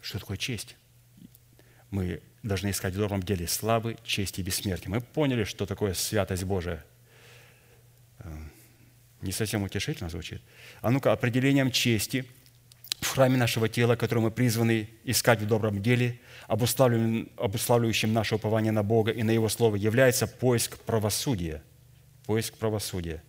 Что 0.01 0.19
такое 0.19 0.37
честь? 0.37 0.75
Мы 1.91 2.21
должны 2.41 2.71
искать 2.71 2.95
в 2.95 2.97
добром 2.97 3.21
деле 3.21 3.47
славы, 3.47 3.97
чести 4.03 4.41
и 4.41 4.43
бессмертия. 4.43 4.89
Мы 4.89 5.01
поняли, 5.01 5.43
что 5.43 5.65
такое 5.65 5.93
святость 5.93 6.43
Божия. 6.43 6.83
Не 9.21 9.31
совсем 9.31 9.63
утешительно 9.63 10.09
звучит. 10.09 10.41
А 10.81 10.91
ну-ка, 10.91 11.11
определением 11.11 11.71
чести– 11.71 12.25
в 13.05 13.09
храме 13.09 13.37
нашего 13.37 13.69
тела, 13.69 13.95
который 13.95 14.19
мы 14.19 14.31
призваны 14.31 14.89
искать 15.03 15.41
в 15.41 15.47
добром 15.47 15.81
деле, 15.81 16.19
обуславливающим 16.47 18.11
наше 18.11 18.35
упование 18.35 18.71
на 18.71 18.83
Бога 18.83 19.11
и 19.11 19.23
на 19.23 19.31
Его 19.31 19.49
Слово, 19.49 19.75
является 19.75 20.27
поиск 20.27 20.77
правосудия. 20.79 21.61
Поиск 22.25 22.55
правосудия. 22.55 23.23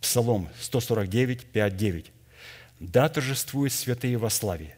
Псалом 0.00 0.48
149, 0.60 1.46
5, 1.46 1.76
9. 1.76 2.12
«Да 2.80 3.08
торжествуют 3.08 3.72
святые 3.72 4.18
во 4.18 4.28
славе», 4.28 4.76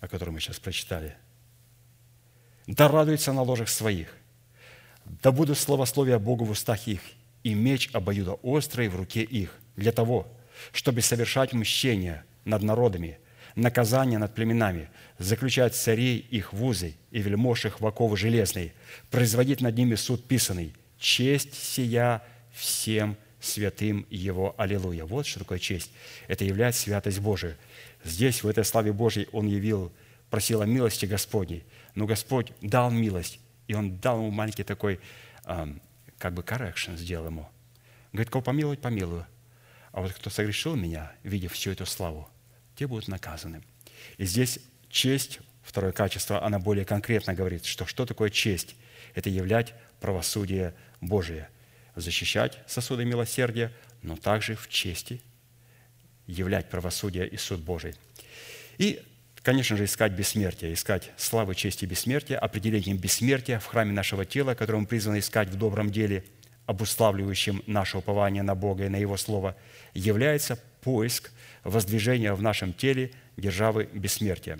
о 0.00 0.08
котором 0.08 0.34
мы 0.34 0.40
сейчас 0.40 0.58
прочитали. 0.58 1.16
«Да 2.66 2.88
радуются 2.88 3.32
на 3.32 3.42
ложах 3.42 3.68
своих, 3.68 4.14
да 5.04 5.32
будут 5.32 5.58
словословия 5.58 6.18
Богу 6.18 6.44
в 6.44 6.50
устах 6.50 6.86
их, 6.86 7.00
и 7.42 7.54
меч 7.54 7.90
обоюдо 7.92 8.34
острый 8.42 8.88
в 8.88 8.96
руке 8.96 9.22
их, 9.22 9.58
для 9.76 9.92
того, 9.92 10.26
чтобы 10.72 11.00
совершать 11.00 11.52
мщение– 11.52 12.24
над 12.44 12.62
народами, 12.62 13.18
наказание 13.54 14.18
над 14.18 14.34
племенами, 14.34 14.88
заключать 15.18 15.74
царей 15.74 16.18
их 16.18 16.52
в 16.52 16.64
узы 16.64 16.94
и 17.10 17.20
вельмож 17.20 17.64
их 17.64 17.80
в 17.80 17.86
оковы 17.86 18.16
железные, 18.16 18.72
производить 19.10 19.60
над 19.60 19.76
ними 19.76 19.94
суд 19.94 20.26
писанный, 20.26 20.74
честь 20.98 21.54
сия 21.54 22.22
всем 22.52 23.16
святым 23.40 24.06
Его. 24.10 24.54
Аллилуйя. 24.56 25.04
Вот 25.04 25.26
что 25.26 25.40
такое 25.40 25.58
честь. 25.58 25.90
Это 26.28 26.44
является 26.44 26.82
святость 26.82 27.18
Божия. 27.18 27.56
Здесь, 28.04 28.42
в 28.42 28.48
этой 28.48 28.64
славе 28.64 28.92
Божьей, 28.92 29.28
Он 29.32 29.46
явил, 29.46 29.92
просил 30.30 30.62
о 30.62 30.66
милости 30.66 31.06
Господней. 31.06 31.64
Но 31.94 32.06
Господь 32.06 32.52
дал 32.60 32.90
милость, 32.90 33.38
и 33.66 33.74
Он 33.74 33.96
дал 33.98 34.18
ему 34.18 34.30
маленький 34.30 34.64
такой, 34.64 35.00
как 36.22 36.34
бы, 36.34 36.42
correction 36.42 36.96
сделал 36.96 37.26
ему. 37.26 37.48
Говорит, 38.12 38.30
кого 38.30 38.42
помиловать, 38.42 38.80
помилую. 38.80 39.26
А 39.90 40.02
вот 40.02 40.12
кто 40.12 40.30
согрешил 40.30 40.76
меня, 40.76 41.10
видев 41.24 41.52
всю 41.52 41.72
эту 41.72 41.84
славу, 41.84 42.30
те 42.76 42.86
будут 42.86 43.08
наказаны. 43.08 43.60
И 44.18 44.24
здесь 44.24 44.60
честь, 44.88 45.40
второе 45.64 45.90
качество, 45.90 46.44
она 46.44 46.60
более 46.60 46.84
конкретно 46.84 47.34
говорит, 47.34 47.64
что 47.64 47.86
что 47.86 48.06
такое 48.06 48.30
честь? 48.30 48.76
Это 49.16 49.30
являть 49.30 49.74
правосудие 50.00 50.76
Божие, 51.00 51.48
защищать 51.96 52.60
сосуды 52.68 53.04
милосердия, 53.04 53.72
но 54.00 54.16
также 54.16 54.54
в 54.54 54.68
чести 54.68 55.20
являть 56.28 56.70
правосудие 56.70 57.26
и 57.26 57.36
суд 57.36 57.58
Божий. 57.58 57.96
И, 58.78 59.02
конечно 59.42 59.76
же, 59.76 59.84
искать 59.84 60.12
бессмертие, 60.12 60.74
искать 60.74 61.10
славы, 61.16 61.54
чести 61.54 61.84
и 61.84 61.86
бессмертия, 61.86 62.38
определением 62.38 62.96
бессмертия 62.96 63.58
в 63.58 63.66
храме 63.66 63.92
нашего 63.92 64.24
тела, 64.24 64.54
которое 64.54 64.78
мы 64.78 64.86
призваны 64.86 65.18
искать 65.18 65.48
в 65.48 65.56
добром 65.56 65.90
деле, 65.90 66.24
обуславливающим 66.66 67.62
наше 67.66 67.98
упование 67.98 68.42
на 68.42 68.54
Бога 68.54 68.86
и 68.86 68.88
на 68.88 68.96
Его 68.96 69.16
Слово, 69.16 69.56
является 69.94 70.58
поиск 70.80 71.30
воздвижения 71.64 72.34
в 72.34 72.42
нашем 72.42 72.72
теле 72.72 73.10
державы 73.36 73.88
бессмертия. 73.92 74.58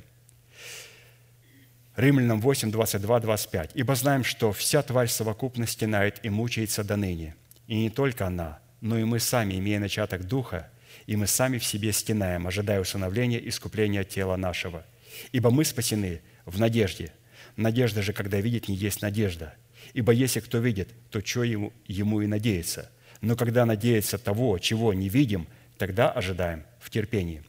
Римлянам 1.96 2.40
8, 2.40 2.70
22, 2.70 3.20
25. 3.20 3.70
«Ибо 3.74 3.94
знаем, 3.94 4.24
что 4.24 4.52
вся 4.52 4.82
тварь 4.82 5.08
совокупно 5.08 5.66
стенает 5.66 6.20
и 6.22 6.30
мучается 6.30 6.84
до 6.84 6.96
ныне. 6.96 7.36
И 7.66 7.76
не 7.76 7.90
только 7.90 8.26
она, 8.26 8.60
но 8.80 8.98
и 8.98 9.04
мы 9.04 9.20
сами, 9.20 9.58
имея 9.58 9.78
начаток 9.78 10.24
Духа, 10.24 10.70
и 11.06 11.16
мы 11.16 11.26
сами 11.26 11.58
в 11.58 11.64
себе 11.64 11.92
стенаем, 11.92 12.46
ожидая 12.46 12.80
усыновления 12.80 13.38
и 13.38 13.48
искупления 13.48 14.04
тела 14.04 14.36
нашего. 14.36 14.84
Ибо 15.32 15.50
мы 15.50 15.64
спасены 15.64 16.22
в 16.44 16.58
надежде. 16.58 17.12
Надежда 17.56 18.02
же, 18.02 18.12
когда 18.12 18.40
видит, 18.40 18.68
не 18.68 18.74
есть 18.74 19.02
надежда. 19.02 19.54
Ибо 19.94 20.12
если 20.12 20.40
кто 20.40 20.58
видит, 20.58 20.88
то 21.10 21.24
что 21.24 21.42
ему, 21.42 21.72
ему 21.86 22.22
и 22.22 22.26
надеется. 22.26 22.90
Но 23.20 23.36
когда 23.36 23.66
надеется 23.66 24.18
того, 24.18 24.58
чего 24.58 24.94
не 24.94 25.08
видим– 25.08 25.46
тогда 25.82 26.12
ожидаем 26.12 26.64
в 26.78 26.90
терпении. 26.90 27.42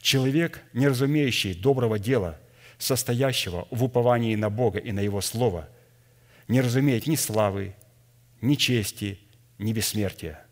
Человек, 0.00 0.60
не 0.72 0.88
разумеющий 0.88 1.54
доброго 1.54 2.00
дела, 2.00 2.36
состоящего 2.78 3.68
в 3.70 3.84
уповании 3.84 4.34
на 4.34 4.50
Бога 4.50 4.80
и 4.80 4.90
на 4.90 4.98
Его 4.98 5.20
Слово, 5.20 5.68
не 6.48 6.60
разумеет 6.62 7.06
ни 7.06 7.14
славы, 7.14 7.76
ни 8.40 8.56
чести, 8.56 9.20
ни 9.58 9.72
бессмертия, 9.72 10.44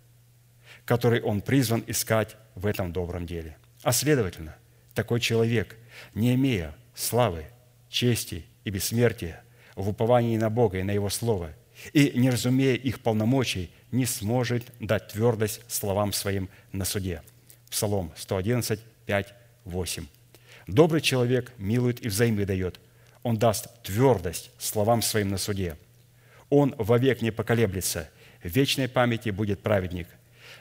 который 0.88 1.20
он 1.20 1.42
призван 1.42 1.84
искать 1.86 2.36
в 2.54 2.64
этом 2.64 2.94
добром 2.94 3.26
деле. 3.26 3.58
А 3.82 3.92
следовательно, 3.92 4.56
такой 4.94 5.20
человек, 5.20 5.76
не 6.14 6.34
имея 6.34 6.74
славы, 6.94 7.44
чести 7.90 8.46
и 8.64 8.70
бессмертия 8.70 9.44
в 9.76 9.90
уповании 9.90 10.38
на 10.38 10.48
Бога 10.48 10.78
и 10.78 10.82
на 10.82 10.92
Его 10.92 11.10
Слово, 11.10 11.52
и 11.92 12.12
не 12.18 12.30
разумея 12.30 12.74
их 12.74 13.00
полномочий, 13.00 13.70
не 13.92 14.06
сможет 14.06 14.72
дать 14.80 15.08
твердость 15.08 15.60
словам 15.68 16.14
своим 16.14 16.48
на 16.72 16.86
суде. 16.86 17.20
Псалом 17.68 18.10
111, 18.16 18.80
5, 19.04 19.34
8. 19.66 20.06
Добрый 20.68 21.02
человек 21.02 21.52
милует 21.58 22.02
и 22.02 22.08
взаймы 22.08 22.46
дает. 22.46 22.80
Он 23.22 23.36
даст 23.36 23.68
твердость 23.82 24.50
словам 24.56 25.02
своим 25.02 25.28
на 25.28 25.36
суде. 25.36 25.76
Он 26.48 26.74
вовек 26.78 27.20
не 27.20 27.30
поколеблется. 27.30 28.08
В 28.42 28.48
вечной 28.48 28.88
памяти 28.88 29.28
будет 29.28 29.60
праведник. 29.60 30.08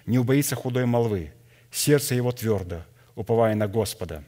Не 0.08 0.18
убоится 0.18 0.56
худой 0.56 0.86
молвы. 0.86 1.32
Сердце 1.70 2.16
его 2.16 2.32
твердо, 2.32 2.84
уповая 3.14 3.54
на 3.54 3.68
Господа. 3.68 4.24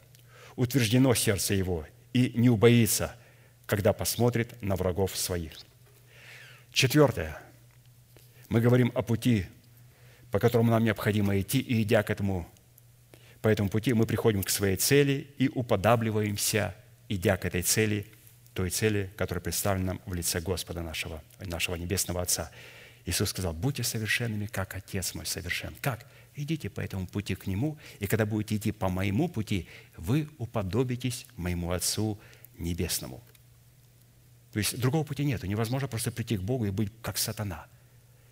Утверждено 0.55 1.15
сердце 1.15 1.55
его 1.55 1.85
и 2.13 2.33
не 2.35 2.49
убоится, 2.49 3.15
когда 3.65 3.93
посмотрит 3.93 4.61
на 4.61 4.75
врагов 4.75 5.15
своих. 5.15 5.53
Четвертое. 6.73 7.39
Мы 8.49 8.61
говорим 8.61 8.91
о 8.93 9.01
пути, 9.01 9.45
по 10.31 10.39
которому 10.39 10.71
нам 10.71 10.83
необходимо 10.83 11.39
идти, 11.39 11.59
и 11.59 11.81
идя 11.81 12.03
к 12.03 12.09
этому, 12.09 12.47
по 13.41 13.47
этому 13.47 13.69
пути, 13.69 13.93
мы 13.93 14.05
приходим 14.05 14.43
к 14.43 14.49
своей 14.49 14.75
цели 14.75 15.33
и 15.37 15.47
уподабливаемся, 15.47 16.75
идя 17.07 17.37
к 17.37 17.45
этой 17.45 17.61
цели, 17.61 18.05
той 18.53 18.69
цели, 18.69 19.11
которая 19.15 19.41
представлена 19.41 19.93
нам 19.93 20.01
в 20.05 20.13
лице 20.13 20.41
Господа 20.41 20.81
нашего, 20.81 21.23
нашего 21.39 21.75
Небесного 21.75 22.21
Отца. 22.21 22.51
Иисус 23.05 23.29
сказал, 23.29 23.53
будьте 23.53 23.83
совершенными, 23.83 24.45
как 24.45 24.75
Отец 24.75 25.13
мой 25.13 25.25
совершен. 25.25 25.75
Как? 25.81 26.05
Идите 26.35 26.69
по 26.69 26.81
этому 26.81 27.07
пути 27.07 27.35
к 27.35 27.47
Нему, 27.47 27.77
и 27.99 28.07
когда 28.07 28.25
будете 28.25 28.55
идти 28.55 28.71
по 28.71 28.89
моему 28.89 29.27
пути, 29.27 29.67
вы 29.97 30.29
уподобитесь 30.37 31.25
моему 31.35 31.71
Отцу 31.71 32.19
Небесному. 32.57 33.23
То 34.51 34.59
есть 34.59 34.79
другого 34.79 35.03
пути 35.03 35.23
нет. 35.23 35.43
Невозможно 35.43 35.87
просто 35.87 36.11
прийти 36.11 36.37
к 36.37 36.41
Богу 36.41 36.65
и 36.65 36.71
быть 36.71 36.91
как 37.01 37.17
сатана. 37.17 37.67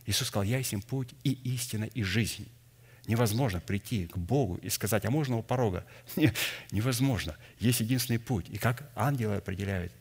Иисус 0.05 0.28
сказал, 0.28 0.43
я 0.43 0.57
есть 0.57 0.74
путь 0.86 1.09
и 1.24 1.32
истина, 1.32 1.84
и 1.84 2.03
жизнь. 2.03 2.47
Невозможно 3.07 3.61
прийти 3.61 4.07
к 4.07 4.18
Богу 4.18 4.55
и 4.55 4.70
сказать, 4.70 5.05
а 5.05 5.11
можно 5.11 5.38
у 5.38 5.43
порога? 5.43 5.86
Нет, 6.15 6.36
невозможно. 6.72 7.38
Есть 7.59 7.80
единственный 7.80 8.20
путь. 8.20 8.49
И 8.49 8.57
как 8.57 8.89
ангелы 8.95 9.36
определяют, 9.38 9.93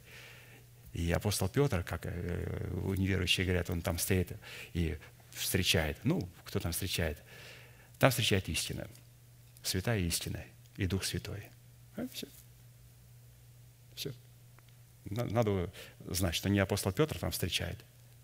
и 0.96 1.12
апостол 1.12 1.50
Петр, 1.50 1.84
как 1.84 2.06
э, 2.06 2.94
неверующие 2.96 3.44
говорят, 3.44 3.68
он 3.68 3.82
там 3.82 3.98
стоит 3.98 4.32
и 4.72 4.96
встречает. 5.30 5.98
Ну, 6.04 6.26
кто 6.46 6.58
там 6.58 6.72
встречает? 6.72 7.18
Там 7.98 8.10
встречает 8.10 8.48
истина. 8.48 8.88
Святая 9.62 9.98
истина 9.98 10.42
и 10.78 10.86
Дух 10.86 11.04
Святой. 11.04 11.50
А, 11.96 12.08
все. 12.14 12.26
Все. 13.94 14.14
Надо 15.04 15.70
знать, 16.06 16.34
что 16.34 16.48
не 16.48 16.60
апостол 16.60 16.92
Петр 16.92 17.18
там 17.18 17.30
встречает, 17.30 17.78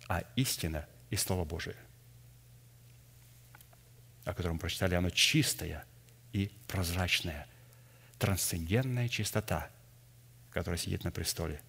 а 0.08 0.24
истина 0.36 0.88
и 1.10 1.16
Слово 1.16 1.44
Божие, 1.44 1.76
о 4.24 4.32
котором 4.32 4.58
прочитали, 4.58 4.94
оно 4.94 5.10
чистое 5.10 5.84
и 6.32 6.50
прозрачное, 6.68 7.46
трансцендентная 8.18 9.10
чистота, 9.10 9.68
которая 10.50 10.78
сидит 10.78 11.04
на 11.04 11.10
престоле. 11.10 11.60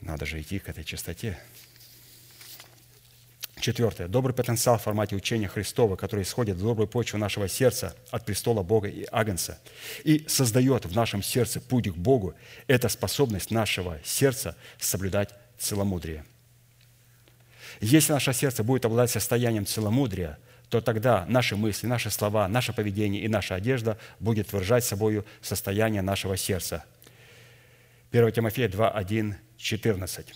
Надо 0.00 0.26
же 0.26 0.40
идти 0.40 0.58
к 0.58 0.68
этой 0.68 0.84
чистоте. 0.84 1.38
Четвертое. 3.58 4.06
Добрый 4.06 4.34
потенциал 4.34 4.78
в 4.78 4.82
формате 4.82 5.16
учения 5.16 5.48
Христова, 5.48 5.96
который 5.96 6.22
исходит 6.22 6.56
в 6.56 6.62
добрую 6.62 6.86
почву 6.86 7.18
нашего 7.18 7.48
сердца 7.48 7.96
от 8.10 8.24
престола 8.24 8.62
Бога 8.62 8.88
и 8.88 9.06
Агнца 9.10 9.58
и 10.04 10.24
создает 10.28 10.84
в 10.84 10.94
нашем 10.94 11.22
сердце 11.22 11.60
путь 11.60 11.90
к 11.90 11.96
Богу, 11.96 12.34
это 12.66 12.88
способность 12.88 13.50
нашего 13.50 13.98
сердца 14.04 14.56
соблюдать 14.78 15.30
целомудрие. 15.58 16.24
Если 17.80 18.12
наше 18.12 18.32
сердце 18.32 18.62
будет 18.62 18.84
обладать 18.84 19.10
состоянием 19.10 19.66
целомудрия, 19.66 20.38
то 20.68 20.80
тогда 20.80 21.24
наши 21.26 21.56
мысли, 21.56 21.86
наши 21.86 22.10
слова, 22.10 22.48
наше 22.48 22.72
поведение 22.72 23.22
и 23.22 23.28
наша 23.28 23.54
одежда 23.54 23.98
будет 24.20 24.52
выражать 24.52 24.84
собою 24.84 25.24
состояние 25.40 26.02
нашего 26.02 26.36
сердца. 26.36 26.84
1 28.12 28.32
Тимофея 28.32 28.68
2, 28.68 28.90
1, 28.90 29.36
14. 29.66 30.26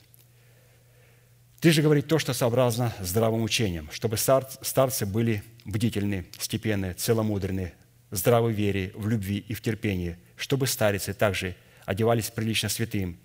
Ты 1.60 1.70
же 1.70 1.82
говори 1.82 2.02
то, 2.02 2.18
что 2.18 2.32
сообразно 2.32 2.92
здравым 3.00 3.42
учением, 3.42 3.88
чтобы 3.92 4.16
старцы 4.16 5.06
были 5.06 5.44
бдительны, 5.64 6.26
степенны, 6.38 6.94
целомудренны, 6.94 7.72
здравы 8.10 8.52
в 8.52 8.56
вере, 8.56 8.90
в 8.96 9.08
любви 9.08 9.38
и 9.38 9.54
в 9.54 9.60
терпении, 9.60 10.16
чтобы 10.36 10.66
старицы 10.66 11.14
также 11.14 11.54
одевались 11.84 12.30
прилично 12.30 12.68
святым, 12.68 13.18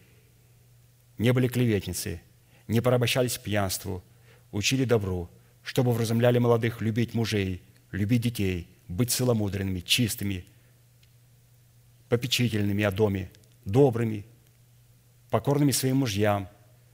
не 1.17 1.33
были 1.33 1.47
клеветницы, 1.47 2.21
не 2.67 2.81
порабощались 2.81 3.39
пьянству, 3.39 4.03
учили 4.51 4.85
добру, 4.85 5.31
чтобы 5.63 5.91
вразумляли 5.91 6.37
молодых 6.37 6.81
любить 6.81 7.15
мужей, 7.15 7.63
любить 7.91 8.21
детей, 8.21 8.67
быть 8.87 9.11
целомудренными, 9.11 9.79
чистыми, 9.79 10.45
попечительными 12.09 12.83
о 12.83 12.91
доме, 12.91 13.31
добрыми, 13.63 14.25
покорными 15.35 15.71
своим 15.71 15.97
мужьям, 15.97 16.47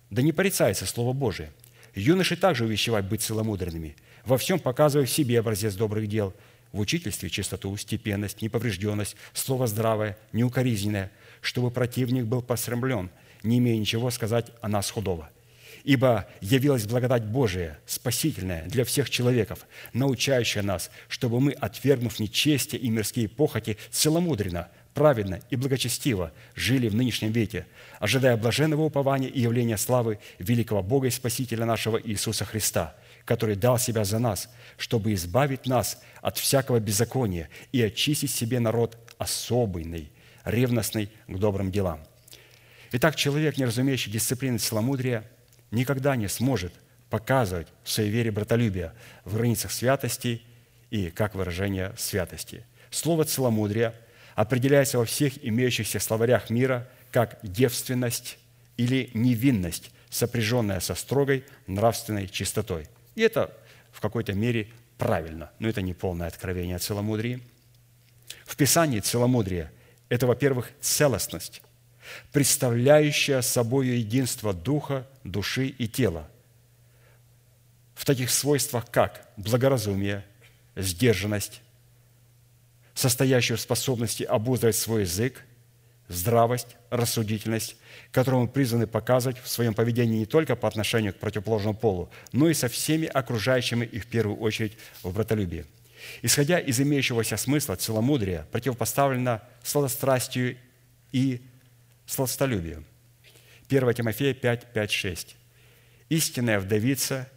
да 0.09 0.23
не 0.23 0.31
порицается 0.31 0.87
Слово 0.87 1.13
Божие. 1.13 1.51
Юноши 1.93 2.35
также 2.35 2.65
увещевать 2.65 3.05
быть 3.05 3.21
целомудренными, 3.21 3.95
во 4.25 4.39
всем 4.39 4.57
показывая 4.57 5.05
в 5.05 5.11
себе 5.11 5.39
образец 5.39 5.75
добрых 5.75 6.07
дел, 6.07 6.33
в 6.71 6.79
учительстве 6.79 7.29
чистоту, 7.29 7.77
степенность, 7.77 8.41
неповрежденность, 8.41 9.15
слово 9.33 9.67
здравое, 9.67 10.17
неукоризненное, 10.33 11.11
чтобы 11.41 11.69
противник 11.69 12.25
был 12.25 12.41
посрамлен, 12.41 13.11
не 13.43 13.59
имея 13.59 13.77
ничего 13.77 14.09
сказать 14.09 14.47
о 14.59 14.67
нас 14.67 14.89
худого. 14.89 15.29
Ибо 15.83 16.27
явилась 16.41 16.87
благодать 16.87 17.25
Божия, 17.25 17.79
спасительная 17.85 18.65
для 18.65 18.85
всех 18.85 19.11
человеков, 19.11 19.67
научающая 19.93 20.63
нас, 20.63 20.89
чтобы 21.09 21.39
мы, 21.39 21.51
отвергнув 21.51 22.19
нечестие 22.19 22.81
и 22.81 22.89
мирские 22.89 23.29
похоти, 23.29 23.77
целомудренно– 23.91 24.69
праведно 24.93 25.39
и 25.49 25.55
благочестиво 25.55 26.31
жили 26.55 26.89
в 26.89 26.95
нынешнем 26.95 27.31
веке, 27.31 27.65
ожидая 27.99 28.37
блаженного 28.37 28.83
упования 28.83 29.29
и 29.29 29.41
явления 29.41 29.77
славы 29.77 30.19
великого 30.39 30.83
Бога 30.83 31.07
и 31.07 31.11
Спасителя 31.11 31.65
нашего 31.65 32.01
Иисуса 32.01 32.45
Христа, 32.45 32.95
который 33.25 33.55
дал 33.55 33.79
Себя 33.79 34.03
за 34.03 34.19
нас, 34.19 34.49
чтобы 34.77 35.13
избавить 35.13 35.65
нас 35.65 36.01
от 36.21 36.37
всякого 36.37 36.79
беззакония 36.79 37.49
и 37.71 37.81
очистить 37.81 38.31
себе 38.31 38.59
народ 38.59 38.97
особенный, 39.17 40.11
ревностный 40.43 41.09
к 41.27 41.37
добрым 41.37 41.71
делам. 41.71 42.01
Итак, 42.91 43.15
человек, 43.15 43.57
не 43.57 43.65
разумеющий 43.65 44.11
дисциплины 44.11 44.57
целомудрия, 44.57 45.23
никогда 45.69 46.15
не 46.15 46.27
сможет 46.27 46.73
показывать 47.09 47.67
в 47.83 47.89
своей 47.89 48.09
вере 48.09 48.31
братолюбие 48.31 48.93
в 49.23 49.35
границах 49.35 49.71
святости 49.71 50.41
и 50.89 51.09
как 51.09 51.35
выражение 51.35 51.93
святости. 51.97 52.65
Слово 52.89 53.23
целомудрия– 53.23 53.95
определяется 54.35 54.97
во 54.97 55.05
всех 55.05 55.43
имеющихся 55.43 55.99
словарях 55.99 56.49
мира 56.49 56.87
как 57.11 57.39
девственность 57.43 58.37
или 58.77 59.09
невинность, 59.13 59.91
сопряженная 60.09 60.79
со 60.79 60.95
строгой 60.95 61.43
нравственной 61.67 62.27
чистотой. 62.27 62.87
И 63.15 63.21
это 63.21 63.55
в 63.91 64.01
какой-то 64.01 64.33
мере 64.33 64.69
правильно, 64.97 65.51
но 65.59 65.67
это 65.67 65.81
не 65.81 65.93
полное 65.93 66.27
откровение 66.27 66.77
о 66.77 66.79
целомудрии. 66.79 67.41
В 68.45 68.55
Писании 68.55 68.99
целомудрие– 68.99 69.71
это, 70.09 70.27
во-первых, 70.27 70.69
целостность, 70.79 71.61
представляющая 72.31 73.41
собой 73.41 73.87
единство 73.87 74.53
духа, 74.53 75.07
души 75.23 75.67
и 75.67 75.87
тела 75.87 76.27
в 78.01 78.05
таких 78.05 78.31
свойствах, 78.31 78.89
как 78.89 79.29
благоразумие, 79.37 80.25
сдержанность, 80.75 81.61
состоящую 82.93 83.57
в 83.57 83.61
способности 83.61 84.23
обуздывать 84.23 84.75
свой 84.75 85.01
язык, 85.01 85.45
здравость, 86.07 86.75
рассудительность, 86.89 87.75
которую 88.11 88.43
мы 88.43 88.47
призваны 88.47 88.87
показывать 88.87 89.39
в 89.39 89.47
своем 89.47 89.73
поведении 89.73 90.19
не 90.19 90.25
только 90.25 90.55
по 90.55 90.67
отношению 90.67 91.13
к 91.13 91.17
противоположному 91.17 91.75
полу, 91.75 92.09
но 92.31 92.49
и 92.49 92.53
со 92.53 92.67
всеми 92.67 93.07
окружающими 93.07 93.85
и 93.85 93.99
в 93.99 94.07
первую 94.07 94.37
очередь 94.37 94.77
в 95.03 95.13
братолюбии. 95.13 95.65
Исходя 96.21 96.59
из 96.59 96.79
имеющегося 96.79 97.37
смысла, 97.37 97.75
целомудрие 97.75 98.45
противопоставлено 98.51 99.41
сладострастию 99.63 100.57
и 101.11 101.41
сладостолюбию. 102.05 102.83
1 103.69 103.93
Тимофея 103.93 104.33
5, 104.33 104.73
5, 104.73 104.91
6. 104.91 105.35
«Истинная 106.09 106.59
вдовица 106.59 107.29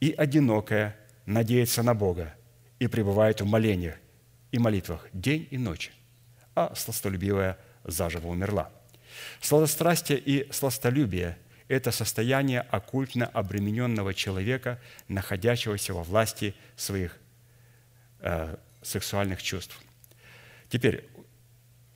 и 0.00 0.12
одинокая 0.12 0.96
надеется 1.26 1.82
на 1.82 1.94
Бога 1.94 2.34
и 2.78 2.86
пребывает 2.88 3.40
в 3.40 3.46
молениях, 3.46 3.96
и 4.52 4.58
молитвах 4.58 5.06
день 5.12 5.46
и 5.50 5.58
ночь, 5.58 5.92
а 6.54 6.74
сластолюбивая 6.74 7.58
заживо 7.84 8.28
умерла. 8.28 8.70
Сладострастие 9.40 10.18
и 10.18 10.50
сластолюбие– 10.52 11.38
это 11.68 11.90
состояние 11.90 12.60
оккультно 12.60 13.26
обремененного 13.26 14.14
человека, 14.14 14.80
находящегося 15.08 15.92
во 15.94 16.02
власти 16.02 16.54
своих 16.76 17.16
э, 18.20 18.56
сексуальных 18.82 19.42
чувств. 19.42 19.78
Теперь, 20.68 21.08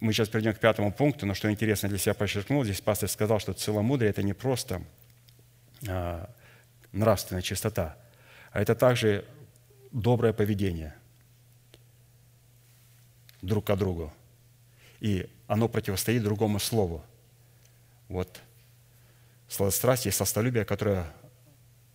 мы 0.00 0.12
сейчас 0.12 0.28
перейдем 0.28 0.54
к 0.54 0.58
пятому 0.58 0.92
пункту, 0.92 1.26
но 1.26 1.34
что 1.34 1.50
интересно 1.50 1.88
для 1.88 1.98
себя 1.98 2.14
подчеркнул, 2.14 2.64
здесь 2.64 2.80
пастор 2.80 3.08
сказал, 3.08 3.38
что 3.38 3.52
целомудрие– 3.52 4.10
это 4.12 4.22
не 4.22 4.32
просто 4.32 4.82
э, 5.86 6.26
нравственная 6.92 7.42
чистота, 7.42 7.96
а 8.50 8.60
это 8.60 8.74
также 8.74 9.24
доброе 9.90 10.32
поведение– 10.32 10.94
друг 13.42 13.66
к 13.66 13.76
другу. 13.76 14.12
И 15.00 15.28
оно 15.48 15.68
противостоит 15.68 16.22
другому 16.22 16.58
слову. 16.58 17.04
Вот 18.08 18.40
сладострастие 19.48 20.10
и 20.10 20.14
сластолюбие, 20.14 20.64
которое 20.64 21.12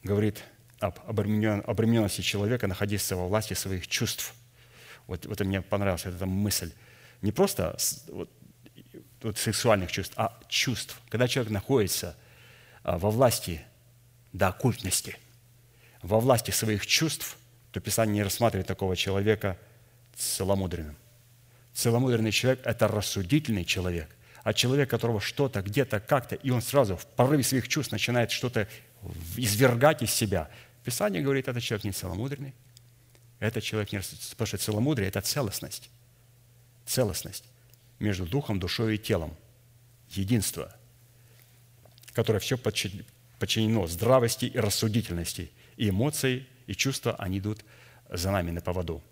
говорит 0.04 0.43
об 0.80 1.00
обремененности 1.08 2.22
человека 2.22 2.68
находиться 2.68 3.16
во 3.16 3.28
власти 3.28 3.54
своих 3.54 3.88
чувств. 3.88 4.34
Вот, 5.08 5.26
вот 5.26 5.39
мне 5.39 5.62
понравилась 5.62 6.06
эта 6.06 6.26
мысль. 6.26 6.72
Не 7.22 7.32
просто 7.32 7.78
вот, 8.10 8.30
вот 9.22 9.38
сексуальных 9.38 9.91
чувств, 9.91 10.14
а 10.18 10.38
чувств. 10.50 11.02
Когда 11.10 11.28
человек 11.28 11.52
находится 11.52 12.16
а, 12.84 13.00
во 13.00 13.10
власти 13.10 13.62
до 14.34 14.50
оккультности, 14.50 15.18
во 16.04 16.20
власти 16.20 16.52
своих 16.52 16.86
чувств, 16.86 17.38
то 17.72 17.80
Писание 17.80 18.16
не 18.16 18.24
рассматривает 18.24 18.68
такого 18.68 18.95
человека 18.95 19.58
целомудренным. 20.16 20.95
Целомудренный 21.78 22.32
человек– 22.32 22.61
это 22.65 22.88
рассудительный 22.88 23.63
человек, 23.63 24.09
а 24.41 24.51
человек, 24.51 24.89
которого 24.89 25.21
что-то, 25.21 25.61
где-то, 25.61 25.99
как-то, 25.99 26.34
и 26.34 26.49
он 26.49 26.63
сразу 26.63 26.97
в 26.97 27.05
порыве 27.05 27.43
своих 27.43 27.67
чувств 27.67 27.91
начинает 27.91 28.32
что-то 28.32 28.67
извергать 29.36 30.01
из 30.01 30.11
себя. 30.11 30.49
Писание 30.84 31.21
говорит, 31.21 31.47
этот 31.47 31.61
человек 31.61 31.84
не 31.84 31.91
целомудренный, 31.91 32.55
этот 33.38 33.63
человек 33.63 33.91
не... 33.91 33.99
Потому 34.32 34.47
что 34.47 34.57
целомудрие– 34.57 35.07
это 35.09 35.21
целостность. 35.21 35.91
Целостность 36.88 37.43
между 37.99 38.25
духом, 38.25 38.59
душой 38.59 38.95
и 38.95 38.97
телом. 38.97 39.38
Единство, 40.09 40.75
которое 42.13 42.39
все 42.39 42.57
подчинено 42.57 43.86
здравости 43.86 44.45
и 44.45 44.57
рассудительности. 44.57 45.51
И 45.75 45.89
эмоции, 45.89 46.47
и 46.65 46.73
чувства, 46.73 47.15
они 47.17 47.38
идут 47.38 47.63
за 48.09 48.32
нами 48.32 48.49
на 48.49 48.61
поводу. 48.61 49.03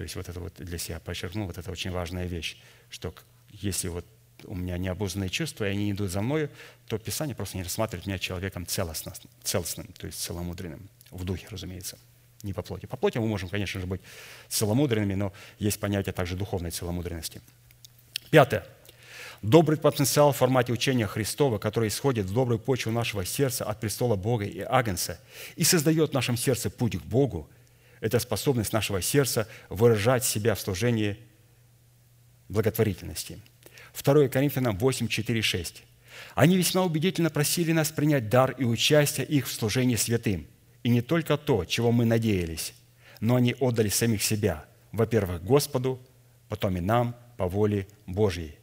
То 0.00 0.04
есть 0.04 0.16
вот 0.16 0.30
это 0.30 0.40
вот 0.40 0.54
для 0.56 0.78
себя 0.78 0.98
подчеркнул, 0.98 1.46
вот 1.46 1.58
это 1.58 1.70
очень 1.70 1.90
важная 1.90 2.24
вещь, 2.24 2.56
что 2.88 3.14
если 3.50 3.88
вот 3.88 4.06
у 4.44 4.54
меня 4.54 4.78
необузданные 4.78 5.28
чувства, 5.28 5.66
и 5.66 5.72
они 5.72 5.92
идут 5.92 6.10
за 6.10 6.22
мною, 6.22 6.48
то 6.86 6.96
Писание 6.96 7.36
просто 7.36 7.58
не 7.58 7.64
рассматривает 7.64 8.06
меня 8.06 8.18
человеком 8.18 8.66
целостным, 8.66 9.12
целостным 9.42 9.88
то 9.88 10.06
есть 10.06 10.18
целомудренным, 10.22 10.88
в 11.10 11.24
духе, 11.24 11.46
разумеется, 11.50 11.98
не 12.42 12.54
по 12.54 12.62
плоти. 12.62 12.86
По 12.86 12.96
плоти 12.96 13.18
мы 13.18 13.26
можем, 13.26 13.50
конечно 13.50 13.78
же, 13.78 13.86
быть 13.86 14.00
целомудренными, 14.48 15.12
но 15.12 15.34
есть 15.58 15.78
понятие 15.78 16.14
также 16.14 16.34
духовной 16.34 16.70
целомудренности. 16.70 17.42
Пятое. 18.30 18.66
Добрый 19.42 19.76
потенциал 19.76 20.32
в 20.32 20.38
формате 20.38 20.72
учения 20.72 21.06
Христова, 21.06 21.58
который 21.58 21.90
исходит 21.90 22.24
в 22.24 22.32
добрую 22.32 22.58
почву 22.58 22.90
нашего 22.90 23.26
сердца 23.26 23.66
от 23.66 23.80
престола 23.80 24.16
Бога 24.16 24.46
и 24.46 24.60
Агнца 24.60 25.20
и 25.56 25.64
создает 25.64 26.12
в 26.12 26.14
нашем 26.14 26.38
сердце 26.38 26.70
путь 26.70 26.96
к 26.96 27.02
Богу– 27.02 27.50
это 28.00 28.18
способность 28.18 28.72
нашего 28.72 29.02
сердца 29.02 29.46
выражать 29.68 30.24
себя 30.24 30.54
в 30.54 30.60
служении 30.60 31.18
благотворительности. 32.48 33.40
2 34.02 34.28
Коринфянам 34.28 34.78
8, 34.78 35.08
4, 35.08 35.42
6. 35.42 35.82
Они 36.34 36.56
весьма 36.56 36.82
убедительно 36.82 37.30
просили 37.30 37.72
нас 37.72 37.90
принять 37.90 38.28
дар 38.28 38.52
и 38.52 38.64
участие 38.64 39.26
их 39.26 39.46
в 39.46 39.52
служении 39.52 39.96
святым. 39.96 40.46
И 40.82 40.88
не 40.88 41.02
только 41.02 41.36
то, 41.36 41.64
чего 41.64 41.92
мы 41.92 42.04
надеялись, 42.04 42.74
но 43.20 43.36
они 43.36 43.54
отдали 43.60 43.88
самих 43.88 44.22
себя, 44.22 44.64
во-первых, 44.92 45.44
Господу, 45.44 46.00
потом 46.48 46.76
и 46.76 46.80
нам 46.80 47.14
по 47.36 47.46
воле 47.46 47.86
Божьей. 48.06 48.56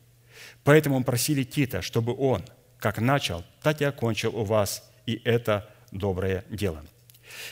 Поэтому 0.64 1.00
мы 1.00 1.06
просили 1.06 1.44
Тита, 1.44 1.82
чтобы 1.82 2.16
он, 2.18 2.44
как 2.80 3.00
начал, 3.00 3.44
так 3.62 3.82
и 3.82 3.86
окончил 3.86 4.36
у 4.36 4.44
вас 4.44 4.84
и 5.06 5.22
это 5.24 5.70
доброе 5.92 6.44
дело– 6.50 6.84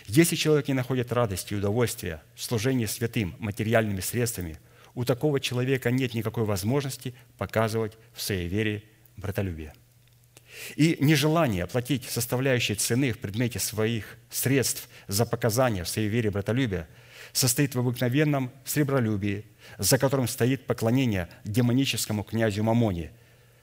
если 0.07 0.35
человек 0.35 0.67
не 0.67 0.73
находит 0.73 1.11
радости 1.11 1.53
и 1.53 1.57
удовольствия 1.57 2.21
в 2.35 2.43
служении 2.43 2.85
святым 2.85 3.35
материальными 3.39 3.99
средствами, 3.99 4.59
у 4.93 5.03
такого 5.03 5.39
человека 5.39 5.91
нет 5.91 6.13
никакой 6.13 6.45
возможности 6.45 7.13
показывать 7.37 7.93
в 8.13 8.21
своей 8.21 8.47
вере 8.47 8.83
братолюбие. 9.17 9.73
И 10.77 10.97
нежелание 11.01 11.65
оплатить 11.65 12.05
составляющие 12.05 12.75
цены 12.75 13.11
в 13.11 13.19
предмете 13.19 13.59
своих 13.59 14.17
средств 14.29 14.87
за 15.07 15.25
показания 15.25 15.83
в 15.83 15.89
своей 15.89 16.07
вере 16.07 16.31
братолюбия 16.31 16.87
состоит 17.33 17.75
в 17.75 17.79
обыкновенном 17.79 18.51
сребролюбии, 18.63 19.43
за 19.77 19.97
которым 19.97 20.29
стоит 20.29 20.65
поклонение 20.65 21.27
демоническому 21.43 22.23
князю 22.23 22.63
Мамоне, 22.63 23.11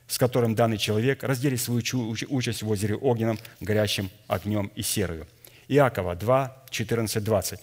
с 0.06 0.18
которым 0.18 0.54
данный 0.54 0.76
человек 0.76 1.22
разделит 1.22 1.62
свою 1.62 1.80
участь 2.28 2.62
в 2.62 2.68
озере 2.68 2.96
огненном, 2.96 3.38
горящим 3.60 4.10
огнем 4.26 4.70
и 4.74 4.82
серою– 4.82 5.26
Иакова 5.72 6.14
2, 6.14 6.64
14, 6.68 7.24
20. 7.24 7.60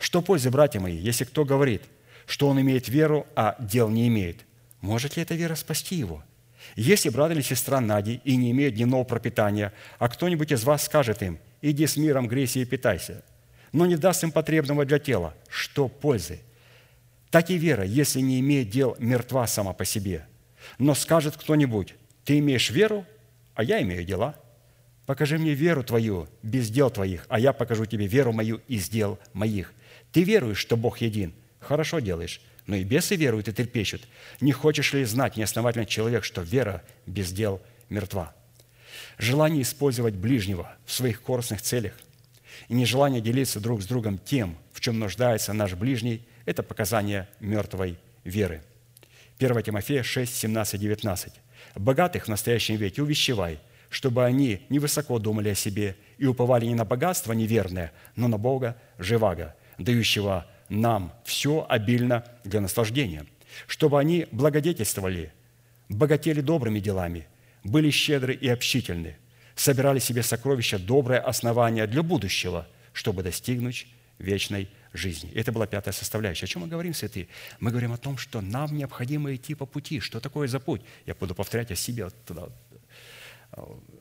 «Что 0.00 0.22
пользы, 0.22 0.50
братья 0.50 0.80
мои, 0.80 0.96
если 0.96 1.24
кто 1.24 1.44
говорит, 1.44 1.82
что 2.26 2.48
он 2.48 2.60
имеет 2.60 2.88
веру, 2.88 3.26
а 3.36 3.54
дел 3.60 3.88
не 3.90 4.08
имеет? 4.08 4.44
Может 4.80 5.16
ли 5.16 5.22
эта 5.22 5.34
вера 5.34 5.54
спасти 5.54 5.94
его? 5.94 6.24
Если 6.74 7.10
брат 7.10 7.30
или 7.30 7.42
сестра 7.42 7.80
Нади 7.80 8.20
и 8.24 8.36
не 8.36 8.50
имеют 8.50 8.74
дневного 8.74 9.04
пропитания, 9.04 9.72
а 9.98 10.08
кто-нибудь 10.08 10.50
из 10.50 10.64
вас 10.64 10.84
скажет 10.84 11.22
им, 11.22 11.38
иди 11.62 11.86
с 11.86 11.96
миром, 11.96 12.26
грейся 12.26 12.58
и 12.58 12.64
питайся, 12.64 13.22
но 13.72 13.86
не 13.86 13.96
даст 13.96 14.24
им 14.24 14.32
потребного 14.32 14.84
для 14.84 14.98
тела, 14.98 15.34
что 15.48 15.88
пользы? 15.88 16.40
Так 17.30 17.50
и 17.50 17.58
вера, 17.58 17.84
если 17.84 18.20
не 18.20 18.40
имеет 18.40 18.70
дел, 18.70 18.96
мертва 18.98 19.46
сама 19.46 19.74
по 19.74 19.84
себе. 19.84 20.26
Но 20.78 20.94
скажет 20.94 21.36
кто-нибудь, 21.36 21.94
ты 22.24 22.38
имеешь 22.38 22.70
веру, 22.70 23.04
а 23.54 23.62
я 23.62 23.80
имею 23.80 24.04
дела– 24.04 24.34
Покажи 25.06 25.38
мне 25.38 25.52
веру 25.52 25.82
твою 25.82 26.28
без 26.42 26.70
дел 26.70 26.90
твоих, 26.90 27.26
а 27.28 27.38
я 27.38 27.52
покажу 27.52 27.84
тебе 27.84 28.06
веру 28.06 28.32
мою 28.32 28.60
из 28.68 28.88
дел 28.88 29.18
моих. 29.32 29.72
Ты 30.12 30.22
веруешь, 30.22 30.58
что 30.58 30.76
Бог 30.76 30.98
един. 30.98 31.34
Хорошо 31.60 31.98
делаешь. 31.98 32.40
Но 32.66 32.76
и 32.76 32.84
бесы 32.84 33.16
веруют 33.16 33.48
и 33.48 33.52
трепещут. 33.52 34.02
Не 34.40 34.52
хочешь 34.52 34.94
ли 34.94 35.04
знать, 35.04 35.36
неосновательный 35.36 35.84
человек, 35.84 36.24
что 36.24 36.40
вера 36.40 36.82
без 37.06 37.30
дел 37.32 37.60
мертва? 37.90 38.34
Желание 39.18 39.62
использовать 39.62 40.14
ближнего 40.14 40.74
в 40.86 40.92
своих 40.92 41.20
корыстных 41.20 41.60
целях 41.60 41.92
и 42.68 42.74
нежелание 42.74 43.20
делиться 43.20 43.60
друг 43.60 43.82
с 43.82 43.86
другом 43.86 44.18
тем, 44.18 44.56
в 44.72 44.80
чем 44.80 44.98
нуждается 44.98 45.52
наш 45.52 45.74
ближний, 45.74 46.26
это 46.46 46.62
показание 46.62 47.28
мертвой 47.40 47.98
веры. 48.22 48.62
1 49.38 49.62
Тимофея 49.62 50.02
6, 50.02 50.34
17, 50.34 50.80
19. 50.80 51.32
«Богатых 51.74 52.24
в 52.24 52.28
настоящем 52.28 52.76
веке 52.76 53.02
увещевай– 53.02 53.58
чтобы 53.94 54.24
они 54.24 54.60
невысоко 54.70 55.20
думали 55.20 55.50
о 55.50 55.54
себе 55.54 55.96
и 56.18 56.26
уповали 56.26 56.66
не 56.66 56.74
на 56.74 56.84
богатство 56.84 57.32
неверное, 57.32 57.92
но 58.16 58.26
на 58.26 58.38
Бога 58.38 58.76
живаго, 58.98 59.54
дающего 59.78 60.46
нам 60.68 61.12
все 61.22 61.64
обильно 61.68 62.24
для 62.42 62.60
наслаждения, 62.60 63.24
чтобы 63.68 64.00
они 64.00 64.26
благодетельствовали, 64.32 65.32
богатели 65.88 66.40
добрыми 66.40 66.80
делами, 66.80 67.28
были 67.62 67.90
щедры 67.90 68.34
и 68.34 68.48
общительны, 68.48 69.16
собирали 69.54 70.00
себе 70.00 70.24
сокровища 70.24 70.80
доброе 70.80 71.20
основание 71.20 71.86
для 71.86 72.02
будущего, 72.02 72.66
чтобы 72.92 73.22
достигнуть 73.22 73.86
вечной 74.18 74.68
жизни. 74.92 75.30
Это 75.34 75.52
была 75.52 75.66
пятая 75.66 75.92
составляющая. 75.92 76.46
О 76.46 76.48
чем 76.48 76.62
мы 76.62 76.68
говорим, 76.68 76.94
святые? 76.94 77.28
Мы 77.60 77.70
говорим 77.70 77.92
о 77.92 77.96
том, 77.96 78.16
что 78.16 78.40
нам 78.40 78.76
необходимо 78.76 79.34
идти 79.34 79.54
по 79.54 79.66
пути. 79.66 80.00
Что 80.00 80.18
такое 80.18 80.48
за 80.48 80.58
путь? 80.58 80.82
Я 81.06 81.14
буду 81.14 81.34
повторять 81.34 81.70
о 81.70 81.76
себе 81.76 82.08
туда, 82.24 82.48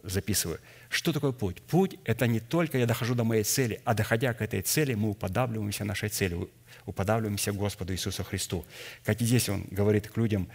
записываю. 0.04 0.60
Что 0.90 1.14
такое 1.14 1.32
путь? 1.32 1.62
Путь– 1.62 1.98
это 2.06 2.28
не 2.28 2.40
только 2.40 2.78
я 2.78 2.86
дохожу 2.86 3.16
до 3.16 3.24
моей 3.24 3.44
цели, 3.44 3.82
а 3.84 3.94
доходя 3.94 4.34
к 4.34 4.42
этой 4.42 4.62
цели, 4.62 4.94
мы 4.94 5.10
уподавливаемся 5.10 5.86
нашей 5.86 6.10
цели, 6.10 6.38
уподавливаемся 6.86 7.52
Господу 7.52 7.94
Иисусу 7.94 8.24
Христу. 8.24 8.66
Как 9.04 9.22
и 9.22 9.26
здесь 9.26 9.50
Он 9.50 9.66
говорит 9.72 10.08
к 10.08 10.18
людям, 10.18 10.50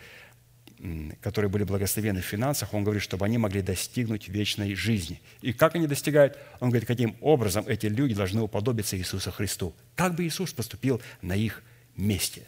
которые 1.23 1.51
были 1.51 1.65
благословены 1.65 2.21
в 2.21 2.25
финансах, 2.25 2.73
Он 2.73 2.85
говорит, 2.85 3.03
чтобы 3.03 3.25
они 3.25 3.39
могли 3.39 3.63
достигнуть 3.63 4.29
вечной 4.29 4.75
жизни. 4.75 5.21
И 5.41 5.53
как 5.53 5.75
они 5.75 5.87
достигают? 5.87 6.39
Он 6.61 6.71
говорит, 6.71 6.87
каким 6.87 7.17
образом 7.21 7.67
эти 7.67 7.87
люди 7.87 8.15
должны 8.15 8.43
уподобиться 8.43 8.97
Иисусу 8.97 9.33
Христу. 9.33 9.75
Как 9.97 10.15
бы 10.15 10.25
Иисус 10.25 10.53
поступил 10.53 11.01
на 11.21 11.35
их 11.35 11.63
месте. 11.97 12.43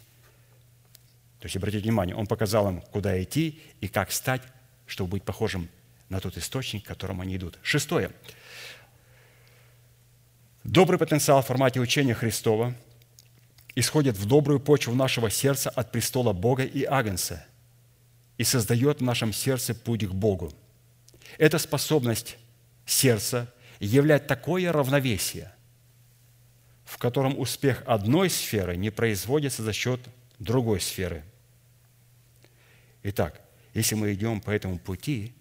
То 1.39 1.47
есть, 1.47 1.57
обратите 1.57 1.83
внимание, 1.83 2.15
Он 2.15 2.27
показал 2.27 2.69
им, 2.69 2.81
куда 2.81 3.21
идти 3.21 3.59
и 3.81 3.87
как 3.87 4.11
стать, 4.11 4.43
чтобы 4.85 5.11
быть 5.11 5.23
похожим 5.23 5.67
на 6.11 6.19
тот 6.19 6.37
источник, 6.37 6.83
к 6.83 6.87
которому 6.87 7.21
они 7.21 7.37
идут. 7.37 7.57
Шестое. 7.63 8.11
Добрый 10.65 10.99
потенциал 10.99 11.41
в 11.41 11.47
формате 11.47 11.79
учения 11.79 12.13
Христова 12.13 12.75
исходит 13.75 14.17
в 14.17 14.25
добрую 14.25 14.59
почву 14.59 14.93
нашего 14.93 15.29
сердца 15.29 15.69
от 15.69 15.93
престола 15.93 16.33
Бога 16.33 16.63
и 16.63 16.83
Агнца 16.83 17.45
и 18.37 18.43
создает 18.43 18.99
в 18.99 19.03
нашем 19.03 19.31
сердце 19.31 19.73
путь 19.73 20.05
к 20.05 20.11
Богу. 20.11 20.53
Эта 21.37 21.57
способность 21.57 22.37
сердца 22.85 23.51
являет 23.79 24.27
такое 24.27 24.69
равновесие, 24.73 25.53
в 26.83 26.97
котором 26.97 27.39
успех 27.39 27.83
одной 27.85 28.29
сферы 28.29 28.75
не 28.75 28.89
производится 28.89 29.63
за 29.63 29.71
счет 29.71 30.01
другой 30.39 30.81
сферы. 30.81 31.23
Итак, 33.03 33.39
если 33.73 33.95
мы 33.95 34.13
идем 34.13 34.41
по 34.41 34.51
этому 34.51 34.77
пути, 34.77 35.33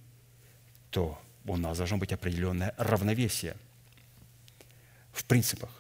то 0.91 1.19
у 1.47 1.57
нас 1.57 1.79
должно 1.79 1.97
быть 1.97 2.13
определенное 2.13 2.75
равновесие 2.77 3.57
в 5.13 5.25
принципах. 5.25 5.71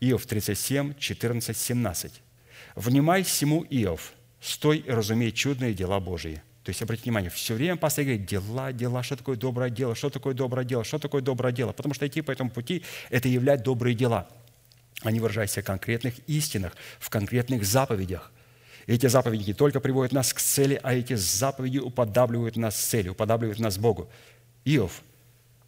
Иов 0.00 0.26
37, 0.26 0.94
14, 0.98 1.56
17. 1.56 2.22
«Внимай 2.74 3.22
всему, 3.22 3.64
Иов, 3.70 4.12
стой 4.40 4.78
и 4.78 4.90
разумей 4.90 5.32
чудные 5.32 5.72
дела 5.74 5.98
Божии». 6.00 6.42
То 6.62 6.70
есть, 6.70 6.82
обратите 6.82 7.04
внимание, 7.04 7.30
все 7.30 7.54
время 7.54 7.76
пастор 7.76 8.04
говорит, 8.04 8.26
дела, 8.26 8.72
дела, 8.72 9.02
что 9.04 9.16
такое 9.16 9.36
доброе 9.36 9.70
дело, 9.70 9.94
что 9.94 10.10
такое 10.10 10.34
доброе 10.34 10.64
дело, 10.64 10.82
что 10.82 10.98
такое 10.98 11.22
доброе 11.22 11.52
дело. 11.52 11.72
Потому 11.72 11.94
что 11.94 12.06
идти 12.06 12.22
по 12.22 12.32
этому 12.32 12.50
пути– 12.50 12.82
это 13.10 13.28
являть 13.28 13.62
добрые 13.62 13.94
дела. 13.94 14.28
Они 15.02 15.20
выражаются 15.20 15.62
в 15.62 15.64
конкретных 15.64 16.14
истинах, 16.28 16.74
в 16.98 17.08
конкретных 17.08 17.64
заповедях. 17.64 18.32
Эти 18.86 19.06
заповеди 19.06 19.48
не 19.48 19.54
только 19.54 19.80
приводят 19.80 20.12
нас 20.12 20.32
к 20.32 20.40
цели, 20.40 20.78
а 20.82 20.94
эти 20.94 21.14
заповеди 21.14 21.78
уподавливают 21.78 22.56
нас 22.56 22.76
цели, 22.76 23.08
уподавливают 23.08 23.58
нас 23.58 23.78
Богу. 23.78 24.08
Иов 24.64 25.02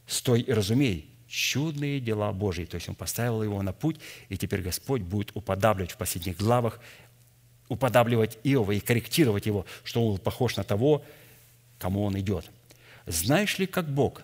Стой 0.09 0.41
и 0.41 0.53
разумей, 0.53 1.11
чудные 1.29 2.01
дела 2.01 2.33
Божьи. 2.33 2.65
То 2.65 2.77
есть 2.77 2.89
Он 2.89 2.95
поставил 2.95 3.43
его 3.43 3.61
на 3.61 3.75
путь, 3.75 4.01
и 4.31 4.39
теперь 4.39 4.63
Господь 4.63 5.03
будет 5.03 5.31
уподабливать 5.35 5.93
в 5.93 5.99
последних 5.99 6.39
главах, 6.39 6.81
уподабливать 7.69 8.39
Иова 8.43 8.73
и 8.73 8.81
корректировать 8.81 9.45
его, 9.45 9.67
что 9.85 10.03
он 10.03 10.13
был 10.13 10.19
похож 10.19 10.57
на 10.57 10.65
того, 10.65 11.05
кому 11.79 12.05
он 12.05 12.19
идет. 12.19 12.51
Знаешь 13.07 13.59
ли, 13.59 13.67
как 13.67 13.87
Бог 13.87 14.23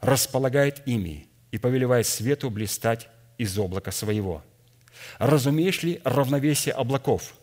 располагает 0.00 0.86
ими 0.86 1.26
и 1.50 1.58
повелевает 1.58 2.06
свету 2.06 2.48
блистать 2.50 3.08
из 3.36 3.58
облака 3.58 3.90
своего? 3.90 4.44
Разумеешь 5.18 5.82
ли 5.82 6.00
равновесие 6.04 6.74
облаков? 6.74 7.34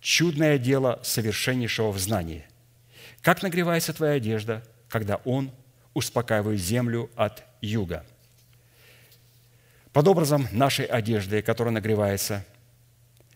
Чудное 0.00 0.58
дело 0.58 1.00
совершеннейшего 1.02 1.90
в 1.90 1.98
знании. 1.98 2.44
Как 3.22 3.42
нагревается 3.42 3.92
твоя 3.92 4.14
одежда, 4.14 4.62
когда 4.88 5.16
Он 5.24 5.50
успокаивает 5.94 6.60
землю 6.60 7.10
от 7.16 7.44
юга? 7.60 8.04
Под 9.92 10.08
образом 10.08 10.48
нашей 10.52 10.84
одежды, 10.86 11.40
которая 11.40 11.72
нагревается, 11.72 12.44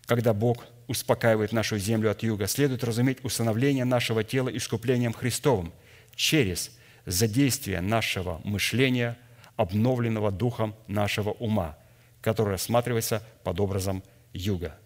когда 0.07 0.35
Бог 0.35 0.67
успокаивает 0.89 1.53
нашу 1.53 1.79
землю 1.79 2.11
от 2.11 2.23
юга, 2.23 2.47
следует 2.47 2.83
разуметь 2.83 3.25
установление 3.25 3.85
нашего 3.85 4.25
тела 4.25 4.49
искуплением 4.49 5.13
Христовым 5.13 5.73
через 6.17 6.77
задействие 7.07 7.81
нашего 7.81 8.41
мышления, 8.43 9.17
обновленного 9.57 10.31
духом 10.31 10.75
нашего 10.87 11.31
ума, 11.31 11.77
который 12.21 12.51
рассматривается 12.51 13.23
под 13.45 13.61
образом 13.61 14.03
юга. 14.33 14.79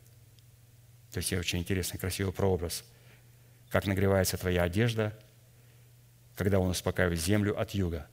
То 1.13 1.19
есть 1.19 1.33
очень 1.33 1.59
интересный, 1.59 1.99
красивый 1.99 2.33
прообраз. 2.33 2.85
Как 3.71 3.87
нагревается 3.87 4.37
твоя 4.37 4.63
одежда, 4.63 5.19
когда 6.37 6.59
он 6.59 6.71
успокаивает 6.71 7.21
землю 7.21 7.59
от 7.59 7.73
юга. 7.73 8.07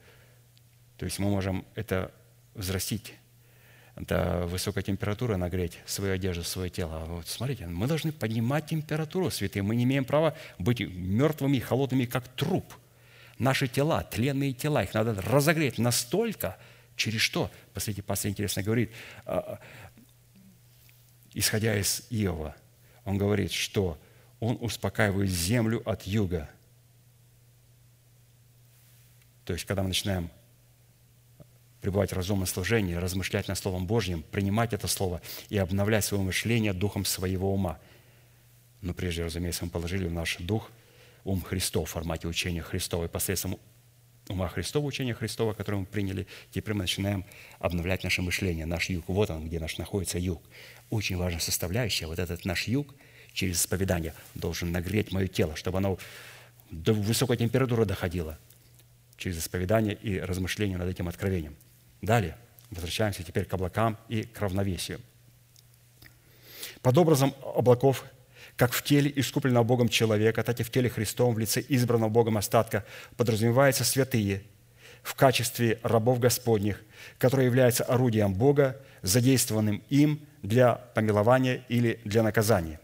То 0.97 1.05
есть 1.05 1.19
мы 1.19 1.29
можем 1.29 1.65
это 1.75 2.11
взрастить 2.53 3.13
до 3.95 4.45
высокой 4.47 4.83
температуры 4.83 5.37
нагреть 5.37 5.79
свою 5.85 6.13
одежду, 6.13 6.43
свое 6.43 6.69
тело. 6.69 7.03
А 7.03 7.05
вот 7.05 7.27
смотрите, 7.27 7.67
мы 7.67 7.87
должны 7.87 8.11
поднимать 8.11 8.67
температуру, 8.67 9.29
святые. 9.29 9.63
Мы 9.63 9.75
не 9.75 9.83
имеем 9.83 10.05
права 10.05 10.35
быть 10.57 10.79
мертвыми 10.79 11.57
и 11.57 11.59
холодными, 11.59 12.05
как 12.05 12.27
труп. 12.27 12.73
Наши 13.37 13.67
тела, 13.67 14.03
тленные 14.03 14.53
тела, 14.53 14.83
их 14.83 14.93
надо 14.93 15.13
разогреть 15.21 15.77
настолько, 15.77 16.57
через 16.99 17.21
что? 17.21 17.49
Посмотрите, 17.73 18.03
пастор 18.03 18.29
интересно 18.29 18.61
говорит, 18.61 18.91
а, 19.25 19.59
исходя 21.33 21.75
из 21.75 22.05
Иова, 22.09 22.55
он 23.05 23.17
говорит, 23.17 23.51
что 23.51 23.99
он 24.39 24.57
успокаивает 24.61 25.29
землю 25.29 25.81
от 25.89 26.03
юга. 26.03 26.49
То 29.45 29.53
есть, 29.53 29.65
когда 29.65 29.81
мы 29.81 29.87
начинаем 29.87 30.29
пребывать 31.81 32.11
в 32.11 32.15
разумном 32.15 32.45
служении, 32.45 32.93
размышлять 32.93 33.47
над 33.47 33.57
Словом 33.57 33.87
Божьим, 33.87 34.21
принимать 34.21 34.73
это 34.73 34.87
Слово 34.87 35.21
и 35.49 35.57
обновлять 35.57 36.05
свое 36.05 36.21
мышление 36.21 36.73
духом 36.73 37.05
своего 37.05 37.53
ума. 37.53 37.79
Но 38.81 38.93
прежде, 38.93 39.23
разумеется, 39.23 39.65
мы 39.65 39.71
положили 39.71 40.05
в 40.05 40.11
наш 40.11 40.37
дух 40.37 40.71
ум 41.23 41.41
Христов 41.41 41.89
в 41.89 41.93
формате 41.93 42.27
учения 42.27 42.61
Христова. 42.61 43.05
И 43.05 43.07
посредством 43.07 43.59
ума 44.29 44.47
Христова, 44.47 44.85
учения 44.85 45.13
Христова, 45.13 45.53
которое 45.53 45.79
мы 45.79 45.85
приняли, 45.85 46.27
теперь 46.51 46.73
мы 46.73 46.83
начинаем 46.83 47.25
обновлять 47.59 48.03
наше 48.03 48.21
мышление, 48.21 48.65
наш 48.65 48.89
юг. 48.89 49.05
Вот 49.07 49.29
он, 49.29 49.47
где 49.47 49.59
наш 49.59 49.77
находится 49.77 50.17
юг. 50.17 50.41
Очень 50.89 51.17
важная 51.17 51.41
составляющая. 51.41 52.07
Вот 52.07 52.19
этот 52.19 52.45
наш 52.45 52.67
юг 52.67 52.95
через 53.33 53.61
исповедание 53.61 54.13
должен 54.35 54.71
нагреть 54.71 55.11
мое 55.11 55.27
тело, 55.27 55.55
чтобы 55.55 55.79
оно 55.79 55.97
до 56.71 56.93
высокой 56.93 57.37
температуры 57.37 57.85
доходило 57.85 58.37
через 59.17 59.39
исповедание 59.39 59.95
и 59.95 60.19
размышление 60.19 60.77
над 60.77 60.87
этим 60.89 61.07
откровением– 61.09 61.55
Далее, 62.01 62.37
возвращаемся 62.71 63.23
теперь 63.23 63.45
к 63.45 63.53
облакам 63.53 63.97
и 64.07 64.23
к 64.23 64.39
равновесию. 64.39 65.01
Под 66.81 66.97
образом 66.97 67.33
облаков, 67.43 68.05
как 68.59 68.73
в 68.73 68.83
теле 68.83 69.09
искупленного 69.15 69.63
Богом 69.63 69.87
человека, 69.87 70.43
так 70.43 70.59
и 70.59 70.63
в 70.63 70.69
теле 70.69 70.89
Христовом 70.89 71.33
в 71.33 71.39
лице 71.39 71.63
избранного 71.69 72.09
Богом 72.09 72.37
остатка 72.37 72.83
подразумеваются 73.15 73.85
святые 73.85 74.41
в 75.01 75.15
качестве 75.15 75.79
рабов 75.81 76.19
Господних, 76.19 76.81
которые 77.19 77.45
являются 77.45 77.85
орудием 77.85 78.33
Бога, 78.33 78.75
задействованным 79.01 79.81
им 79.87 80.19
для 80.43 80.73
помилования 80.73 81.63
или 81.69 82.01
для 82.03 82.21
наказания. 82.21 82.81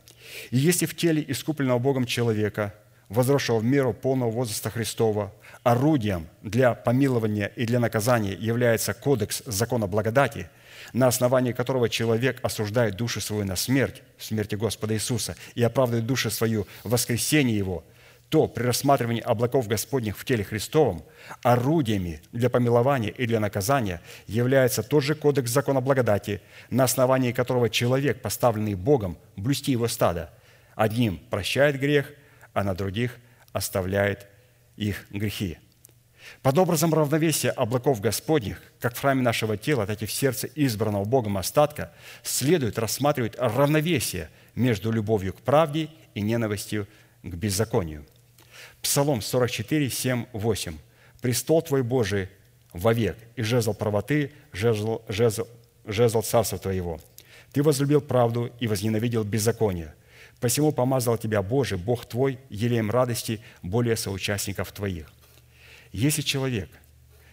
И 0.50 0.56
если 0.56 0.86
в 0.86 0.96
теле 0.96 1.22
искупленного 1.28 1.80
Богом 1.80 2.06
человека, 2.06 2.74
возросшего 3.10 3.60
в 3.60 3.66
меру 3.66 3.92
полного 3.92 4.32
возраста 4.32 4.70
Христова, 4.70 5.34
орудием 5.64 6.30
для 6.42 6.74
помилования 6.74 7.48
и 7.48 7.66
для 7.66 7.82
наказания 7.82 8.32
является 8.32 8.94
кодекс 8.94 9.44
закона 9.46 9.88
благодати, 9.88 10.50
на 10.94 11.08
основании 11.08 11.52
которого 11.52 11.90
человек 11.90 12.40
осуждает 12.44 12.96
душу 12.96 13.22
свою 13.22 13.46
на 13.46 13.56
смерть, 13.56 14.02
в 14.18 14.24
смерти 14.24 14.56
Господа 14.56 14.94
Иисуса, 14.94 15.36
и 15.56 15.64
оправдывает 15.64 16.06
душу 16.06 16.30
свою 16.30 16.68
в 16.84 16.90
воскресении 16.90 17.56
Его, 17.56 17.84
то 18.30 18.48
при 18.48 18.64
рассматривании 18.64 19.22
облаков 19.22 19.68
Господних 19.68 20.18
в 20.18 20.26
теле 20.26 20.44
Христовом 20.44 21.04
орудиями 21.44 22.22
для 22.32 22.50
помилования 22.50 23.10
и 23.10 23.26
для 23.28 23.40
наказания 23.40 24.02
является 24.28 24.84
тот 24.84 25.04
же 25.04 25.16
кодекс 25.16 25.52
закона 25.52 25.80
благодати, 25.80 26.42
на 26.70 26.86
основании 26.86 27.32
которого 27.32 27.70
человек, 27.70 28.22
поставленный 28.22 28.74
Богом, 28.74 29.18
блюсти 29.36 29.72
его 29.72 29.88
стадо, 29.88 30.32
одним 30.76 31.20
прощает 31.30 31.80
грех, 31.80 32.12
а 32.54 32.64
на 32.64 32.74
других 32.74 33.18
оставляет 33.54 34.28
их 34.76 35.06
грехи. 35.12 35.58
Под 36.42 36.58
образом 36.58 36.94
равновесия 36.94 37.50
облаков 37.50 38.02
Господних, 38.02 38.62
как 38.80 38.96
в 38.96 39.00
храме 39.00 39.22
нашего 39.22 39.58
тела, 39.58 39.88
так 39.88 40.02
и 40.02 40.06
в 40.06 40.12
сердце 40.12 40.48
избранного 40.56 41.06
Богом 41.06 41.38
остатка, 41.38 41.92
следует 42.24 42.78
рассматривать 42.78 43.36
равновесие 43.38 44.30
между 44.54 44.92
любовью 44.92 45.34
к 45.34 45.42
правде 45.42 45.90
и 46.14 46.22
ненавистью 46.22 46.88
к 47.24 47.34
беззаконию. 47.34 48.06
Псалом 48.82 49.22
44, 49.22 49.90
7, 49.90 50.26
8. 50.34 50.78
«Престол 51.22 51.62
Твой 51.62 51.82
Божий 51.82 52.30
вовек, 52.74 53.18
и 53.36 53.42
жезл 53.42 53.74
правоты, 53.74 54.32
жезл, 54.52 55.02
жезл, 55.08 55.48
жезл 55.86 56.22
царства 56.22 56.60
Твоего. 56.60 57.00
Ты 57.52 57.64
возлюбил 57.64 58.02
правду 58.02 58.52
и 58.60 58.68
возненавидел 58.68 59.24
беззаконие. 59.24 59.96
Посему 60.40 60.72
помазал 60.72 61.18
тебя 61.18 61.42
Божий, 61.42 61.78
Бог 61.78 62.06
твой, 62.06 62.38
елеем 62.50 62.92
радости 62.92 63.42
более 63.64 63.96
соучастников 63.96 64.72
твоих». 64.72 65.15
Если 65.96 66.24
человек 66.24 66.70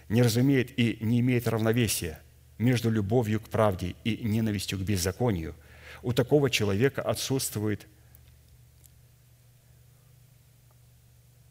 не 0.09 0.23
разумеет 0.23 0.79
и 0.79 0.97
не 1.01 1.19
имеет 1.19 1.49
равновесия 1.49 2.21
между 2.59 2.91
любовью 2.91 3.41
к 3.41 3.49
правде 3.49 3.97
и 4.05 4.19
ненавистью 4.19 4.79
к 4.79 4.83
беззаконию, 4.83 5.57
у 6.01 6.13
такого 6.13 6.49
человека 6.49 7.03
отсутствует 7.03 7.89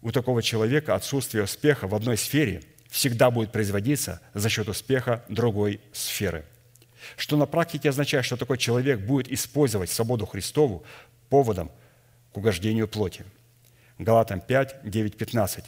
у 0.02 0.12
такого 0.12 0.42
человека 0.42 0.96
отсутствие 0.96 1.44
успеха 1.44 1.86
в 1.86 1.96
одной 1.96 2.16
сфере 2.16 2.64
всегда 2.90 3.30
будет 3.30 3.52
производиться 3.52 4.22
за 4.34 4.48
счет 4.48 4.70
успеха 4.70 5.26
другой 5.28 5.82
сферы. 5.92 6.46
Что 7.18 7.36
на 7.36 7.46
практике 7.46 7.90
означает, 7.90 8.24
что 8.24 8.38
такой 8.38 8.58
человек 8.58 9.02
будет 9.02 9.30
использовать 9.30 9.90
свободу 9.90 10.26
Христову 10.26 10.86
поводом 11.28 11.72
к 12.32 12.38
угождению 12.38 12.88
плоти. 12.88 13.26
Галатам 14.00 14.40
5, 14.40 14.90
9, 14.90 15.18
15. 15.18 15.66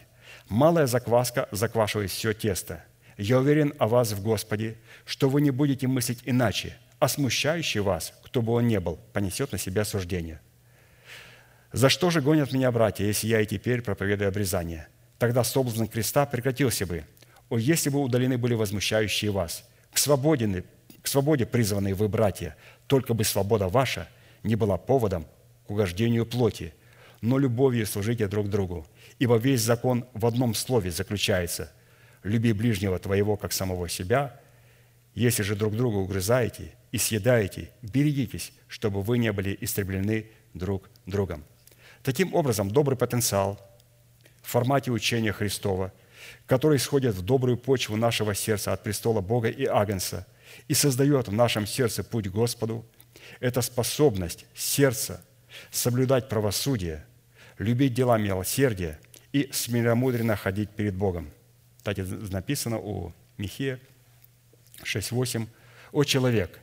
«Малая 0.49 0.87
закваска 0.87 1.47
заквашивает 1.51 2.11
все 2.11 2.33
тесто. 2.33 2.83
Я 3.17 3.39
уверен 3.39 3.73
о 3.79 3.87
вас 3.87 4.11
в 4.11 4.21
Господе, 4.23 4.75
что 5.05 5.29
вы 5.29 5.41
не 5.41 5.51
будете 5.51 5.87
мыслить 5.87 6.21
иначе, 6.25 6.77
а 6.99 7.07
смущающий 7.07 7.81
вас, 7.81 8.13
кто 8.23 8.41
бы 8.41 8.53
он 8.53 8.67
ни 8.67 8.77
был, 8.77 8.99
понесет 9.13 9.51
на 9.51 9.57
себя 9.57 9.85
суждение. 9.85 10.41
За 11.71 11.89
что 11.89 12.09
же 12.09 12.21
гонят 12.21 12.51
меня 12.51 12.71
братья, 12.71 13.05
если 13.05 13.27
я 13.27 13.41
и 13.41 13.45
теперь 13.45 13.81
проповедую 13.81 14.27
обрезание? 14.27 14.87
Тогда 15.17 15.43
соблазн 15.43 15.85
креста 15.85 16.25
прекратился 16.25 16.85
бы. 16.85 17.05
О, 17.49 17.57
если 17.57 17.89
бы 17.89 17.99
удалены 17.99 18.37
были 18.37 18.53
возмущающие 18.53 19.31
вас, 19.31 19.67
к 19.91 19.97
свободе, 19.97 20.63
к 21.01 21.07
свободе 21.07 21.45
призванные 21.45 21.93
вы, 21.93 22.09
братья, 22.09 22.55
только 22.87 23.13
бы 23.13 23.23
свобода 23.23 23.69
ваша 23.69 24.07
не 24.43 24.55
была 24.55 24.77
поводом 24.77 25.25
к 25.65 25.71
угождению 25.71 26.25
плоти, 26.25 26.73
но 27.23 27.37
любовью 27.37 27.87
служите 27.87 28.27
друг 28.27 28.49
другу. 28.49 28.85
Ибо 29.17 29.37
весь 29.37 29.61
закон 29.61 30.05
в 30.13 30.25
одном 30.25 30.53
слове 30.53 30.91
заключается– 30.91 31.71
люби 32.23 32.51
ближнего 32.51 32.99
твоего, 32.99 33.37
как 33.37 33.53
самого 33.53 33.87
себя. 33.87 34.41
Если 35.15 35.41
же 35.41 35.55
друг 35.55 35.73
друга 35.73 35.95
угрызаете 35.97 36.73
и 36.91 36.97
съедаете, 36.97 37.71
берегитесь, 37.81 38.51
чтобы 38.67 39.01
вы 39.01 39.19
не 39.19 39.31
были 39.31 39.57
истреблены 39.61 40.25
друг 40.53 40.89
другом. 41.05 41.45
Таким 42.01 42.33
образом, 42.33 42.69
добрый 42.69 42.97
потенциал 42.97 43.57
в 44.41 44.49
формате 44.49 44.91
учения 44.91 45.31
Христова, 45.31 45.93
который 46.45 46.75
исходит 46.75 47.15
в 47.15 47.21
добрую 47.21 47.57
почву 47.57 47.95
нашего 47.95 48.35
сердца 48.35 48.73
от 48.73 48.83
престола 48.83 49.21
Бога 49.21 49.47
и 49.47 49.63
Агнца 49.63 50.27
и 50.67 50.73
создает 50.73 51.29
в 51.29 51.33
нашем 51.33 51.67
сердце 51.67 52.03
путь 52.03 52.27
Господу, 52.27 52.85
это 53.39 53.61
способность 53.61 54.45
сердца– 54.53 55.23
соблюдать 55.71 56.29
правосудие, 56.29 57.05
любить 57.63 57.93
дела 57.93 58.17
милосердия 58.17 58.99
и 59.31 59.49
смеломудренно 59.51 60.35
ходить 60.35 60.69
перед 60.69 60.93
Богом. 60.95 61.31
Кстати, 61.77 62.01
написано 62.01 62.77
у 62.77 63.13
Михея 63.37 63.79
6.8. 64.83 65.47
«О 65.91 66.03
человек, 66.03 66.59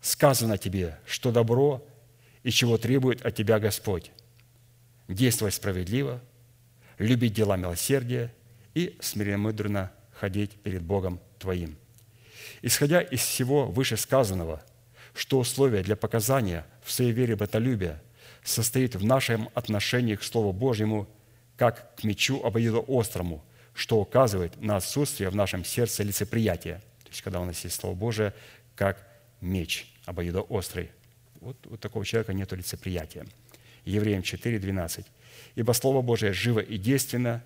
сказано 0.00 0.58
тебе, 0.58 0.98
что 1.06 1.32
добро 1.32 1.86
и 2.42 2.50
чего 2.50 2.78
требует 2.78 3.24
от 3.24 3.34
тебя 3.34 3.58
Господь. 3.58 4.10
Действовать 5.08 5.54
справедливо, 5.54 6.20
любить 6.98 7.34
дела 7.34 7.56
милосердия 7.56 8.32
и 8.74 8.96
смиренно 9.00 9.92
ходить 10.18 10.52
перед 10.62 10.82
Богом 10.82 11.20
твоим». 11.38 11.76
Исходя 12.62 13.00
из 13.00 13.20
всего 13.20 13.66
вышесказанного, 13.66 14.62
что 15.14 15.38
условие 15.38 15.82
для 15.82 15.96
показания 15.96 16.64
в 16.82 16.92
своей 16.92 17.12
вере 17.12 17.36
братолюбия 17.36 18.00
состоит 18.42 18.94
в 18.96 19.04
нашем 19.04 19.48
отношении 19.54 20.16
к 20.16 20.22
Слову 20.22 20.52
Божьему, 20.52 21.08
как 21.56 21.96
к 21.96 22.04
мечу 22.04 22.42
обоюдоострому, 22.42 23.44
что 23.74 23.98
указывает 23.98 24.60
на 24.60 24.76
отсутствие 24.76 25.30
в 25.30 25.36
нашем 25.36 25.64
сердце 25.64 26.02
лицеприятия. 26.02 26.82
То 27.04 27.10
есть, 27.10 27.22
когда 27.22 27.40
у 27.40 27.44
нас 27.44 27.62
есть 27.64 27.76
Слово 27.76 27.94
Божие, 27.94 28.34
как 28.74 29.06
меч 29.40 29.92
обоюдоострый. 30.06 30.90
Вот 31.40 31.56
у 31.66 31.76
такого 31.76 32.04
человека 32.04 32.32
нет 32.32 32.52
лицеприятия. 32.52 33.26
Евреям 33.84 34.22
4, 34.22 34.58
12. 34.58 35.06
«Ибо 35.54 35.72
Слово 35.72 36.02
Божие 36.02 36.32
живо 36.32 36.60
и 36.60 36.78
действенно, 36.78 37.44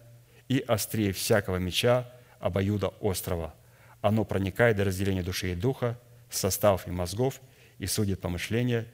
и 0.49 0.59
острее 0.61 1.13
всякого 1.13 1.57
меча 1.57 2.11
обоюда 2.39 2.89
острова, 3.01 3.55
оно 4.01 4.25
проникает 4.25 4.77
до 4.77 4.85
разделения 4.85 5.23
души 5.23 5.53
и 5.53 5.55
духа, 5.55 5.99
составов 6.31 6.87
и 6.87 6.91
мозгов, 6.91 7.41
и 7.79 7.87
судит 7.87 8.21
помышления 8.21 8.87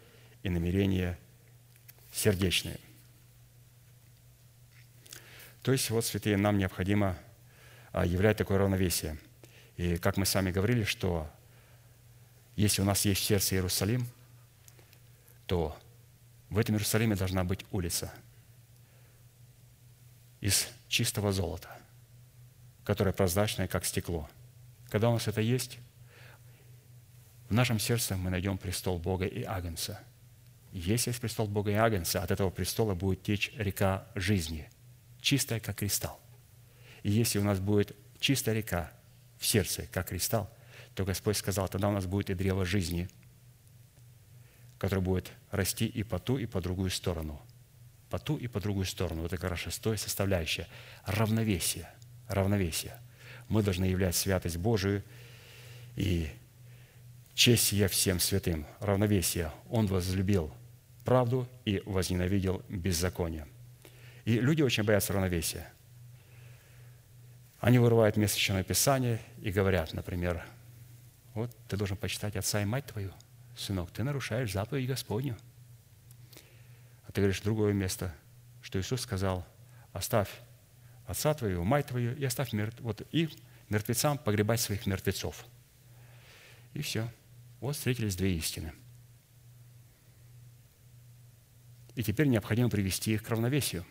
и 0.42 0.48
намерения 0.48 1.18
сердечные. 2.12 2.78
То 5.62 5.72
есть, 5.72 5.90
вот, 5.90 6.04
святые, 6.04 6.36
нам 6.36 6.58
необходимо 6.58 7.18
а, 7.92 8.04
являть 8.06 8.36
такое 8.36 8.58
равновесие. 8.58 9.18
И 9.76 9.96
как 9.96 10.16
мы 10.16 10.26
с 10.26 10.34
вами 10.34 10.50
говорили, 10.50 10.84
что 10.84 11.28
если 12.54 12.82
у 12.82 12.84
нас 12.84 13.04
есть 13.04 13.22
в 13.22 13.24
сердце 13.24 13.54
Иерусалим, 13.54 14.06
то 15.46 15.76
в 16.50 16.58
этом 16.58 16.74
Иерусалиме 16.74 17.16
должна 17.16 17.44
быть 17.44 17.64
улица 17.70 18.12
из 20.40 20.68
чистого 20.88 21.32
золота, 21.32 21.68
которая 22.84 23.12
прозрачная, 23.12 23.66
как 23.66 23.84
стекло– 23.84 24.28
когда 24.92 25.08
у 25.08 25.14
нас 25.14 25.26
это 25.26 25.40
есть, 25.40 25.78
в 27.48 27.54
нашем 27.54 27.78
сердце 27.78 28.14
мы 28.14 28.28
найдем 28.28 28.58
престол 28.58 28.98
Бога 28.98 29.24
и 29.24 29.42
Агнца. 29.42 29.98
Если 30.72 31.10
есть 31.10 31.20
престол 31.20 31.46
Бога 31.46 31.72
Агнца, 31.84 32.22
от 32.22 32.30
этого 32.30 32.50
престола 32.50 32.94
будет 32.94 33.22
течь 33.22 33.52
река 33.56 34.06
жизни, 34.14 34.68
чистая, 35.20 35.60
как 35.60 35.76
кристалл. 35.76 36.18
И 37.02 37.10
если 37.10 37.38
у 37.38 37.44
нас 37.44 37.60
будет 37.60 37.94
чистая 38.18 38.54
река 38.54 38.90
в 39.38 39.46
сердце, 39.46 39.86
как 39.92 40.08
кристалл, 40.08 40.50
то 40.94 41.04
Господь 41.04 41.36
сказал, 41.36 41.68
тогда 41.68 41.88
у 41.88 41.92
нас 41.92 42.06
будет 42.06 42.30
и 42.30 42.34
древо 42.34 42.64
жизни, 42.64 43.08
которое 44.78 45.02
будет 45.02 45.30
расти 45.50 45.86
и 45.86 46.02
по 46.02 46.18
ту, 46.18 46.38
и 46.38 46.46
по 46.46 46.60
другую 46.60 46.90
сторону. 46.90 47.40
По 48.08 48.18
ту 48.18 48.36
и 48.36 48.46
по 48.46 48.60
другую 48.60 48.86
сторону. 48.86 49.24
Это 49.24 49.36
как 49.36 49.50
раз 49.50 49.60
шестое 49.60 49.96
составляющее. 49.96 50.66
Равновесие. 51.06 51.88
Равновесие– 52.28 52.98
мы 53.52 53.62
должны 53.62 53.84
являть 53.84 54.16
святость 54.16 54.56
Божию 54.56 55.02
и 55.94 56.30
честь 57.34 57.72
я 57.72 57.86
всем 57.86 58.18
святым, 58.18 58.66
равновесие. 58.80 59.52
Он 59.68 59.86
возлюбил 59.86 60.50
правду 61.04 61.48
и 61.64 61.82
возненавидел 61.84 62.62
беззаконие. 62.68 63.46
И 64.24 64.38
люди 64.38 64.62
очень 64.62 64.84
боятся 64.84 65.12
равновесия. 65.12 65.72
Они 67.60 67.78
вырывают 67.78 68.16
место 68.16 68.36
Священного 68.36 68.64
Писания 68.64 69.20
и 69.40 69.50
говорят, 69.50 69.92
например, 69.92 70.44
вот 71.34 71.56
ты 71.68 71.76
должен 71.76 71.96
почитать 71.96 72.36
отца 72.36 72.60
и 72.60 72.64
мать 72.64 72.86
твою, 72.86 73.12
сынок, 73.56 73.90
ты 73.90 74.02
нарушаешь 74.02 74.52
заповедь 74.52 74.88
Господню. 74.88 75.36
А 77.06 77.12
ты 77.12 77.20
говоришь 77.20 77.40
другое 77.40 77.72
место, 77.72 78.14
что 78.62 78.80
Иисус 78.80 79.02
сказал, 79.02 79.46
оставь 79.92 80.28
отца 81.06 81.34
твоего, 81.34 81.64
мать 81.64 81.86
твою, 81.86 82.16
и 82.16 82.24
оставь 82.24 82.52
мертв... 82.52 82.80
вот, 82.80 83.06
и 83.12 83.28
мертвецам 83.68 84.18
погребать 84.18 84.60
своих 84.60 84.86
мертвецов. 84.86 85.44
И 86.74 86.82
все. 86.82 87.08
Вот 87.60 87.76
встретились 87.76 88.16
две 88.16 88.34
истины. 88.36 88.72
И 91.94 92.02
теперь 92.02 92.26
необходимо 92.26 92.70
привести 92.70 93.12
их 93.12 93.22
к 93.22 93.28
равновесию. 93.28 93.84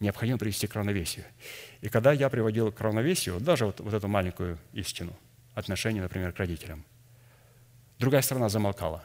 Необходимо 0.00 0.38
привести 0.38 0.66
к 0.66 0.74
равновесию. 0.74 1.24
И 1.80 1.88
когда 1.88 2.12
я 2.12 2.28
приводил 2.28 2.70
к 2.70 2.80
равновесию, 2.80 3.40
даже 3.40 3.66
вот, 3.66 3.80
вот 3.80 3.92
эту 3.92 4.06
маленькую 4.06 4.58
истину, 4.72 5.16
отношение, 5.54 6.02
например, 6.02 6.32
к 6.32 6.38
родителям, 6.38 6.84
другая 7.98 8.22
сторона 8.22 8.48
замолкала. 8.48 9.02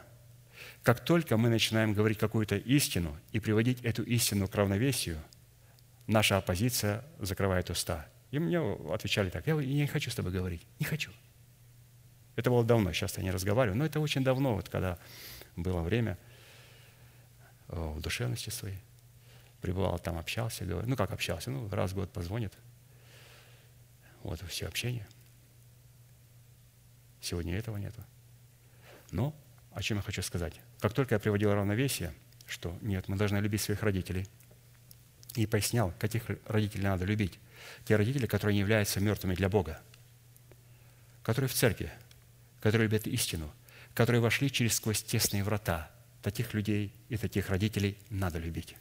Как 0.83 1.03
только 1.03 1.37
мы 1.37 1.49
начинаем 1.49 1.93
говорить 1.93 2.19
какую-то 2.19 2.55
истину 2.57 3.17
и 3.31 3.39
приводить 3.39 3.81
эту 3.81 4.03
истину 4.03 4.47
к 4.47 4.55
равновесию– 4.55 5.17
наша 6.07 6.37
оппозиция 6.37 7.03
закрывает 7.19 7.69
уста. 7.69 8.07
И 8.31 8.39
мне 8.39 8.59
отвечали 8.91 9.29
так, 9.29 9.45
я 9.47 9.55
не 9.55 9.87
хочу 9.87 10.09
с 10.09 10.15
тобой 10.15 10.31
говорить, 10.31 10.65
не 10.79 10.85
хочу. 10.85 11.11
Это 12.35 12.49
было 12.49 12.63
давно, 12.63 12.91
сейчас 12.93 13.17
я 13.17 13.23
не 13.23 13.31
разговариваю, 13.31 13.77
но 13.77 13.85
это 13.85 13.99
очень 13.99 14.23
давно, 14.23 14.55
вот 14.55 14.69
когда 14.69 14.97
было 15.55 15.81
время 15.81 16.17
в 17.73 18.01
душевности 18.01 18.49
своей. 18.49 18.79
Пребывал 19.61 19.97
там, 19.99 20.17
общался, 20.17 20.65
говорю, 20.65 20.87
ну 20.87 20.95
как 20.95 21.11
общался, 21.11 21.51
ну 21.51 21.69
раз 21.69 21.91
в 21.91 21.95
год 21.95 22.11
позвонит. 22.11 22.53
Вот 24.23 24.41
все 24.47 24.67
общение. 24.67 25.07
Сегодня 27.21 27.57
этого 27.57 27.77
нету. 27.77 28.03
Но 29.11 29.35
о 29.71 29.81
чем 29.81 29.97
я 29.97 30.03
хочу 30.03 30.21
сказать? 30.21 30.59
Как 30.79 30.93
только 30.93 31.15
я 31.15 31.19
приводил 31.19 31.53
равновесие, 31.53 32.13
что 32.45 32.77
нет, 32.81 33.07
мы 33.07 33.17
должны 33.17 33.37
любить 33.37 33.61
своих 33.61 33.83
родителей– 33.83 34.27
и 35.35 35.45
пояснял, 35.45 35.93
каких 35.99 36.23
родителей 36.45 36.83
надо 36.83 37.05
любить. 37.05 37.39
Те 37.85 37.95
родители, 37.95 38.27
которые 38.27 38.55
не 38.55 38.59
являются 38.59 38.99
мертвыми 38.99 39.35
для 39.35 39.49
Бога, 39.49 39.81
которые 41.23 41.49
в 41.49 41.53
церкви, 41.53 41.91
которые 42.61 42.87
любят 42.87 43.07
истину, 43.07 43.51
которые 43.93 44.21
вошли 44.21 44.51
через 44.51 44.75
сквозь 44.75 45.01
тесные 45.01 45.43
врата. 45.43 45.89
Таких 46.23 46.53
людей 46.53 46.93
и 47.09 47.17
таких 47.17 47.49
родителей 47.49 47.97
надо 48.09 48.39
любить. 48.39 48.75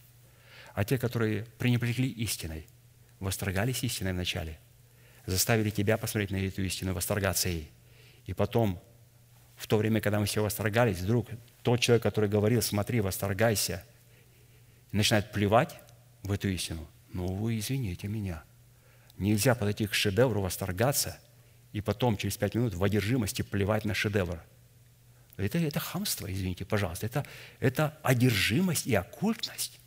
А 0.74 0.84
те, 0.84 0.96
которые 0.96 1.44
пренебрегли 1.58 2.08
истиной, 2.08 2.66
восторгались 3.18 3.82
истиной 3.82 4.12
вначале, 4.12 4.58
заставили 5.26 5.70
тебя 5.70 5.98
посмотреть 5.98 6.30
на 6.30 6.36
эту 6.36 6.62
истину, 6.62 6.94
восторгаться 6.94 7.48
ей. 7.48 7.70
И 8.26 8.32
потом, 8.32 8.80
в 9.56 9.66
то 9.66 9.76
время, 9.76 10.00
когда 10.00 10.20
мы 10.20 10.26
все 10.26 10.42
восторгались, 10.42 10.98
вдруг 10.98 11.28
тот 11.62 11.80
человек, 11.80 12.04
который 12.04 12.30
говорил, 12.30 12.62
смотри, 12.62 13.00
восторгайся, 13.00 13.84
начинает 14.92 15.32
плевать 15.32 15.74
в 16.22 16.30
эту 16.30 16.48
истину. 16.48 16.86
Ну, 17.12 17.26
вы 17.26 17.58
извините 17.58 18.06
меня. 18.06 18.44
Нельзя 19.18 19.54
подойти 19.56 19.88
к 19.88 19.94
шедевру, 19.94 20.40
восторгаться, 20.40 21.18
и 21.72 21.80
потом 21.80 22.16
через 22.16 22.36
пять 22.36 22.54
минут 22.54 22.74
в 22.74 22.84
одержимости 22.84 23.42
плевать 23.42 23.84
на 23.84 23.94
шедевр. 23.94 24.40
Это, 25.36 25.58
это 25.58 25.80
хамство, 25.80 26.32
извините, 26.32 26.64
пожалуйста. 26.64 27.06
Это, 27.06 27.26
это 27.60 27.98
одержимость 28.02 28.86
и 28.86 28.94
оккультность. 28.94 29.80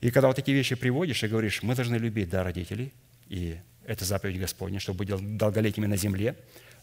И 0.00 0.10
когда 0.10 0.28
вот 0.28 0.36
такие 0.36 0.56
вещи 0.56 0.74
приводишь 0.74 1.22
и 1.22 1.28
говоришь, 1.28 1.62
мы 1.62 1.74
должны 1.74 1.96
любить, 1.96 2.30
да, 2.30 2.42
родителей, 2.42 2.92
и 3.28 3.58
это 3.84 4.04
заповедь 4.04 4.40
Господня, 4.40 4.80
чтобы 4.80 5.04
быть 5.04 5.36
долголетними 5.36 5.86
на 5.86 5.96
земле, 5.96 6.36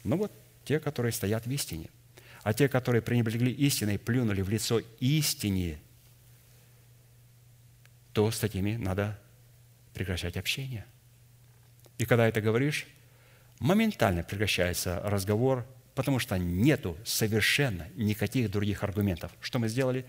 ну 0.04 0.18
вот 0.18 0.32
те, 0.66 0.80
которые 0.80 1.12
стоят 1.12 1.48
в 1.48 1.52
истине. 1.52 1.90
А 2.44 2.54
те, 2.54 2.70
которые 2.70 3.02
пренебрегли 3.02 3.52
истиной, 3.52 3.98
плюнули 3.98 4.42
в 4.42 4.50
лицо 4.50 4.82
истине– 5.00 5.80
то 8.18 8.32
с 8.32 8.40
такими 8.40 8.78
надо 8.78 9.16
прекращать 9.94 10.38
общение. 10.38 10.88
И 12.00 12.06
когда 12.06 12.28
это 12.28 12.42
говоришь, 12.42 12.88
моментально 13.60 14.24
прекращается 14.24 15.02
разговор, 15.04 15.66
потому 15.96 16.20
что 16.20 16.38
нету 16.38 16.98
совершенно 17.06 17.88
никаких 17.96 18.52
других 18.52 18.84
аргументов. 18.84 19.32
Что 19.42 19.60
мы 19.60 19.68
сделали? 19.68 20.06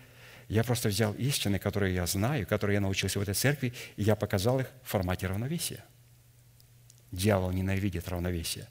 Я 0.49 0.65
просто 0.65 0.89
взял 0.89 1.13
истины, 1.15 1.59
которые 1.59 1.95
я 1.95 2.07
знаю, 2.07 2.47
которые 2.47 2.75
я 2.75 2.81
научился 2.81 3.19
в 3.19 3.23
этой 3.23 3.35
церкви, 3.35 3.73
и 3.97 4.03
я 4.03 4.17
показал 4.17 4.61
их 4.61 4.67
в 4.83 4.89
формате 4.89 5.27
равновесия. 5.27 5.85
Дьявол 7.13 7.53
ненавидит 7.53 8.09
равновесие. 8.09 8.69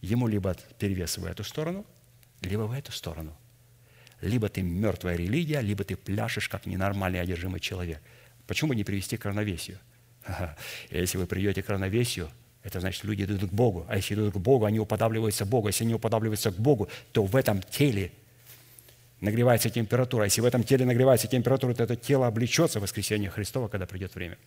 Ему 0.00 0.26
либо 0.26 0.54
перевес 0.78 1.18
в 1.18 1.24
эту 1.24 1.44
сторону, 1.44 1.86
либо 2.40 2.62
в 2.62 2.72
эту 2.72 2.90
сторону. 2.92 3.36
Либо 4.20 4.48
ты 4.48 4.62
мертвая 4.62 5.16
религия, 5.16 5.60
либо 5.60 5.84
ты 5.84 5.96
пляшешь, 5.96 6.48
как 6.48 6.66
ненормальный 6.66 7.20
одержимый 7.20 7.60
человек– 7.60 8.00
Почему 8.46 8.70
бы 8.70 8.76
не 8.76 8.84
привести 8.84 9.16
к 9.16 9.24
равновесию? 9.24 9.78
Если 10.90 11.18
вы 11.18 11.26
придете 11.26 11.62
к 11.62 11.68
равновесию, 11.68 12.30
это 12.62 12.80
значит, 12.80 13.04
люди 13.04 13.24
идут 13.24 13.50
к 13.50 13.52
Богу. 13.52 13.84
А 13.88 13.96
если 13.96 14.14
идут 14.14 14.34
к 14.34 14.36
Богу, 14.36 14.64
они 14.66 14.78
уподабливаются 14.78 15.44
Богу. 15.44 15.68
Если 15.68 15.84
они 15.84 15.94
уподабливаются 15.94 16.50
к 16.52 16.56
Богу, 16.56 16.88
то 17.12 17.24
в 17.24 17.34
этом 17.34 17.60
теле 17.62 18.12
нагревается 19.20 19.68
температура. 19.68 20.24
Если 20.24 20.40
в 20.40 20.44
этом 20.44 20.62
теле 20.62 20.84
нагревается 20.84 21.26
температура, 21.26 21.74
то 21.74 21.82
это 21.84 21.96
тело 21.96 22.26
облечется 22.26 22.78
в 22.78 22.82
воскресение 22.82 23.30
Христова, 23.30 23.68
когда 23.68 23.86
придет 23.86 24.14
время. 24.14 24.38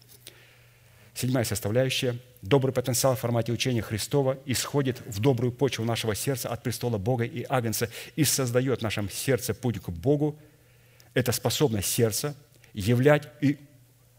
Седьмая 1.14 1.46
составляющая. 1.46 2.18
Добрый 2.42 2.74
потенциал 2.74 3.16
в 3.16 3.20
формате 3.20 3.52
учения 3.52 3.82
Христова 3.82 4.38
исходит 4.46 5.02
в 5.06 5.20
добрую 5.20 5.52
почву 5.52 5.86
нашего 5.86 6.14
сердца 6.14 6.50
от 6.50 6.62
престола 6.62 6.98
Бога 6.98 7.24
и 7.24 7.46
Агнца 7.48 7.90
и 8.16 8.24
создает 8.26 8.80
в 8.80 8.84
нашем 8.84 9.10
сердце 9.10 9.54
путь 9.54 9.80
к 9.80 9.90
Богу. 9.90 10.38
Это 11.14 11.32
способность 11.32 11.88
сердца 11.88 12.36
являть 12.74 13.30
и 13.40 13.58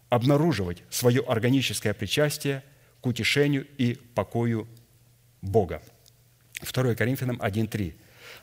обнаруживать 0.09 0.83
свое 0.89 1.23
органическое 1.23 1.93
причастие 1.93 2.63
утешению 3.07 3.67
и 3.79 3.95
покою 4.15 4.67
Бога. 5.43 5.83
2 6.61 6.95
Коринфянам 6.95 7.37
1.3. 7.37 7.95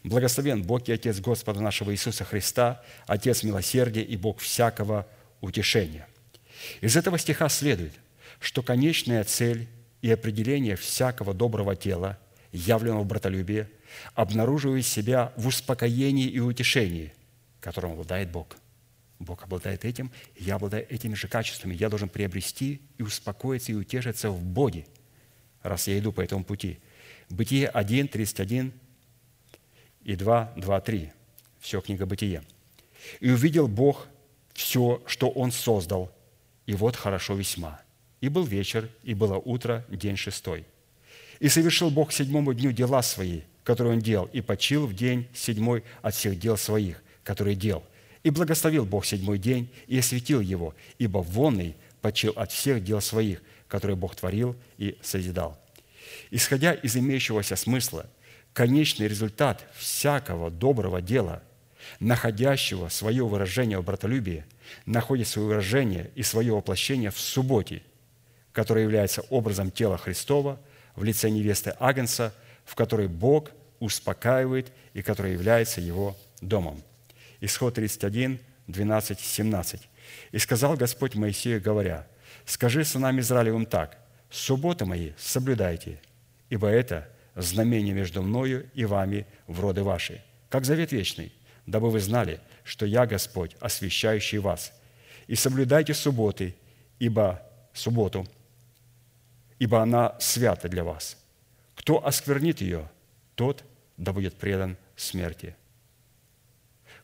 «Благословен 0.04 0.64
Бог 0.64 0.88
и 0.90 0.94
Отец 0.94 1.20
Господа 1.20 1.62
нашего 1.62 1.92
Иисуса 1.92 2.24
Христа, 2.24 2.84
Отец 3.08 3.44
милосердия 3.44 4.04
и 4.04 4.18
Бог 4.18 4.40
всякого 4.40 5.08
утешения». 5.42 6.08
Из 6.82 6.96
этого 6.96 7.18
стиха 7.18 7.50
следует, 7.50 7.94
что 8.40 8.62
конечная 8.62 9.24
цель 9.24 9.68
и 10.02 10.12
определение 10.12 10.76
всякого 10.76 11.34
доброго 11.34 11.76
тела, 11.76 12.18
явленного 12.52 13.04
в 13.04 13.08
братолюбии, 13.08 13.68
обнаруживает 14.16 14.86
себя 14.86 15.32
в 15.38 15.48
успокоении 15.48 16.28
и 16.28 16.40
утешении, 16.40 17.14
которым 17.60 17.94
обладает 17.94 18.30
Бог. 18.30 18.58
Бог 19.24 19.44
обладает 19.44 19.86
этим, 19.86 20.12
я 20.38 20.56
обладаю 20.56 20.86
этими 20.92 21.14
же 21.16 21.28
качествами. 21.28 21.76
Я 21.76 21.90
должен 21.90 22.10
приобрести 22.10 22.82
и 22.98 23.04
успокоиться, 23.04 23.72
и 23.72 23.76
утешиться 23.76 24.30
в 24.30 24.44
Боге, 24.44 24.86
раз 25.62 25.88
я 25.88 25.98
иду 25.98 26.12
по 26.12 26.22
этому 26.22 26.44
пути. 26.44 26.80
Бытие 27.30 27.68
1, 27.68 28.08
31 28.08 28.74
и 30.04 30.16
2, 30.16 30.54
2, 30.58 30.82
3. 30.82 31.12
Все 31.60 31.82
книга 31.82 32.06
Бытие. 32.06 32.44
«И 33.20 33.30
увидел 33.30 33.68
Бог 33.68 34.08
все, 34.54 35.02
что 35.08 35.30
Он 35.30 35.52
создал, 35.52 36.12
и 36.66 36.74
вот 36.74 36.96
хорошо 36.96 37.36
весьма. 37.36 37.82
И 38.22 38.30
был 38.30 38.44
вечер, 38.44 38.90
и 39.04 39.14
было 39.14 39.38
утро, 39.38 39.86
день 39.90 40.16
шестой. 40.16 40.66
И 41.40 41.50
совершил 41.50 41.90
Бог 41.90 42.10
к 42.10 42.14
седьмому 42.14 42.54
дню 42.54 42.72
дела 42.72 43.02
свои, 43.02 43.42
которые 43.64 43.96
Он 43.96 44.00
делал, 44.00 44.30
и 44.32 44.42
почил 44.42 44.88
в 44.88 44.94
день 44.94 45.28
седьмой 45.34 45.84
от 46.02 46.16
всех 46.16 46.40
дел 46.40 46.56
своих, 46.58 47.02
которые 47.24 47.56
делал. 47.56 47.84
И 48.24 48.30
благословил 48.30 48.86
Бог 48.86 49.06
седьмой 49.06 49.38
день, 49.38 49.70
и 49.88 50.00
осветил 50.00 50.40
его, 50.40 50.74
ибо 50.98 51.20
вонный 51.20 51.76
почил 52.02 52.32
от 52.36 52.52
всех 52.52 52.84
дел 52.84 53.02
своих, 53.02 53.42
которые 53.68 53.96
Бог 53.96 54.16
творил 54.16 54.56
и 54.78 54.98
созидал. 55.02 55.60
Исходя 56.32 56.74
из 56.74 56.96
имеющегося 56.96 57.56
смысла, 57.56 58.10
конечный 58.54 59.08
результат 59.08 59.66
всякого 59.78 60.50
доброго 60.50 61.02
дела, 61.02 61.44
находящего 62.00 62.88
свое 62.90 63.26
выражение 63.26 63.80
в 63.80 63.84
братолюбии, 63.84 64.46
находит 64.86 65.28
свое 65.28 65.48
выражение 65.48 66.12
и 66.16 66.24
свое 66.24 66.54
воплощение 66.54 67.12
в 67.12 67.20
субботе– 67.20 67.82
который 68.54 68.84
является 68.84 69.22
образом 69.30 69.72
тела 69.72 69.98
Христова 69.98 70.60
в 70.96 71.04
лице 71.04 71.30
невесты 71.30 71.76
Агнца, 71.80 72.34
в 72.64 72.76
которой 72.76 73.08
Бог 73.08 73.50
успокаивает 73.80 74.72
и 74.94 75.02
который 75.02 75.34
является 75.34 75.82
его 75.82 76.16
домом. 76.40 76.82
Исход 77.46 77.76
31, 77.76 78.40
12, 78.68 79.20
17. 79.20 79.90
«И 80.32 80.38
сказал 80.38 80.76
Господь 80.76 81.16
Моисею, 81.16 81.62
говоря, 81.62 82.08
«Скажи 82.46 82.84
сынам 82.84 83.20
Израилевым 83.20 83.66
так, 83.66 83.98
субботы 84.30 84.86
мои 84.86 85.12
соблюдайте, 85.18 86.00
ибо 86.50 86.68
это 86.68 87.10
знамение 87.36 87.94
между 87.94 88.22
мною 88.22 88.70
и 88.74 88.86
вами 88.86 89.26
в 89.48 89.60
роды 89.60 89.84
ваши, 89.84 90.24
как 90.50 90.66
завет 90.66 90.92
вечный, 90.92 91.34
дабы 91.66 91.90
вы 91.90 92.00
знали, 92.00 92.40
что 92.64 92.86
я 92.86 93.06
Господь, 93.06 93.56
освящающий 93.60 94.38
вас. 94.38 94.72
И 95.28 95.36
соблюдайте 95.36 95.94
субботы, 95.94 96.56
ибо 97.00 97.42
субботу– 97.74 98.28
ибо 99.64 99.82
она 99.82 100.16
свята 100.20 100.68
для 100.68 100.84
вас. 100.84 101.18
Кто 101.76 102.06
осквернит 102.06 102.60
ее, 102.60 102.90
тот 103.36 103.64
да 103.96 104.12
будет 104.12 104.36
предан 104.36 104.76
смерти. 104.98 105.56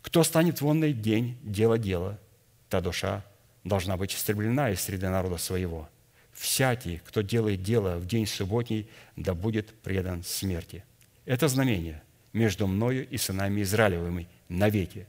Кто 0.09 0.23
станет 0.23 0.59
в 0.59 0.65
онный 0.65 0.91
день 0.91 1.37
дело, 1.43 2.19
та 2.67 2.81
душа 2.81 3.23
должна 3.63 3.95
быть 3.95 4.15
истреблена 4.15 4.71
из 4.71 4.81
среды 4.81 5.07
народа 5.07 5.37
своего. 5.37 5.87
Всякий, 6.33 6.99
кто 7.05 7.21
делает 7.21 7.61
дело 7.61 7.97
в 7.97 8.07
день 8.07 8.25
субботний, 8.25 8.89
да 9.15 9.35
будет 9.35 9.71
предан 9.83 10.23
смерти. 10.23 10.83
Это 11.25 11.47
знамение 11.47 12.01
между 12.33 12.65
мною 12.65 13.07
и 13.07 13.17
сынами 13.17 13.61
Израилевыми 13.61 14.27
навеки, 14.47 15.05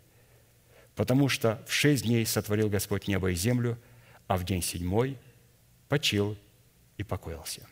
потому 0.97 1.31
что 1.31 1.65
в 1.67 1.73
шесть 1.73 2.05
дней 2.05 2.27
сотворил 2.27 2.69
Господь 2.69 3.09
небо 3.09 3.31
и 3.31 3.35
землю, 3.35 3.79
а 4.27 4.37
в 4.37 4.45
день 4.45 4.61
седьмой 4.61 5.17
почил 5.89 6.37
и 6.99 7.05
покоился. 7.05 7.67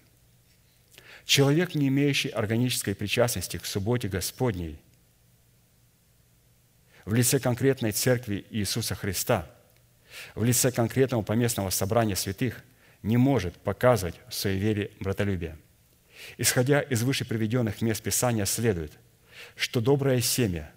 Человек, 1.27 1.75
не 1.75 1.89
имеющий 1.89 2.31
органической 2.31 2.95
причастности 2.95 3.59
к 3.59 3.67
субботе 3.67 4.09
Господней, 4.09 4.79
в 7.09 7.15
лице 7.15 7.41
конкретной 7.41 7.93
церкви 7.93 8.45
Иисуса 8.51 8.95
Христа, 8.95 9.51
в 10.35 10.45
лице 10.45 10.71
конкретного 10.71 11.23
поместного 11.23 11.71
собрания 11.71 12.15
святых, 12.15 12.63
не 13.03 13.17
может 13.17 13.57
показывать 13.57 14.17
в 14.29 14.35
своей 14.35 14.59
вере 14.59 14.91
братолюбие. 15.01 15.57
Исходя 16.37 16.83
из 16.83 17.03
выше 17.03 17.25
приведенных 17.25 17.81
мест 17.81 18.03
Писания 18.03 18.45
следует, 18.45 18.93
что 19.57 19.81
доброе 19.81 20.21
семя 20.21 20.71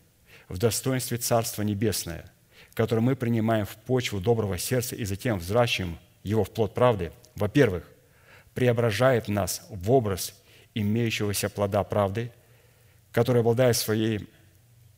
в 0.47 0.57
достоинстве 0.57 1.17
Царства 1.17 1.63
Небесное, 1.63 2.31
которое 2.75 3.01
мы 3.01 3.17
принимаем 3.17 3.65
в 3.65 3.75
почву 3.75 4.21
доброго 4.21 4.57
сердца 4.57 4.95
и 4.95 5.03
затем 5.03 5.37
взращиваем 5.37 5.99
его 6.23 6.45
в 6.45 6.51
плод 6.51 6.73
правды, 6.73 7.11
во-первых, 7.35 7.83
преображает 8.53 9.27
нас 9.27 9.67
в 9.69 9.91
образ 9.91 10.33
имеющегося 10.75 11.49
плода 11.49 11.83
правды, 11.83 12.31
который 13.11 13.41
обладает 13.41 13.75
своей 13.75 14.29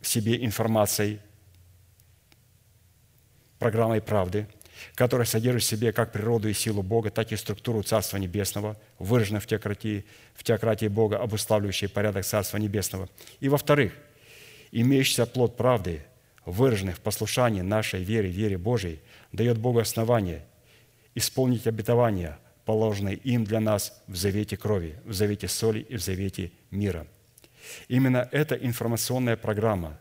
себе 0.07 0.43
информацией, 0.43 1.19
программой 3.59 4.01
правды, 4.01 4.47
которая 4.95 5.25
содержит 5.25 5.63
в 5.63 5.65
себе 5.65 5.93
как 5.93 6.11
природу 6.11 6.49
и 6.49 6.53
силу 6.53 6.83
Бога, 6.83 7.09
так 7.09 7.31
и 7.31 7.35
структуру 7.37 7.83
Царства 7.83 8.17
Небесного, 8.17 8.77
выраженную 8.99 9.41
в 9.41 9.47
теократии, 9.47 10.05
в 10.33 10.43
теократии 10.43 10.87
Бога, 10.87 11.17
обуславливающей 11.17 11.87
порядок 11.87 12.25
Царства 12.25 12.57
Небесного. 12.57 13.09
И 13.39 13.49
во-вторых, 13.49 13.93
имеющийся 14.71 15.25
плод 15.25 15.55
правды, 15.55 16.05
выраженный 16.45 16.93
в 16.93 16.99
послушании 16.99 17.61
нашей 17.61 18.03
вере, 18.03 18.29
вере 18.29 18.57
Божией, 18.57 18.99
дает 19.31 19.57
Богу 19.57 19.79
основание 19.79 20.45
исполнить 21.15 21.67
обетование– 21.67 22.37
положенные 22.65 23.15
им 23.15 23.43
для 23.43 23.59
нас 23.59 24.01
в 24.07 24.15
завете 24.15 24.57
крови, 24.57 24.95
в 25.05 25.13
завете 25.13 25.47
соли 25.47 25.79
и 25.79 25.97
в 25.97 26.01
завете 26.01 26.51
мира. 26.71 27.07
Именно 27.87 28.27
эта 28.31 28.55
информационная 28.55 29.37
программа, 29.37 29.99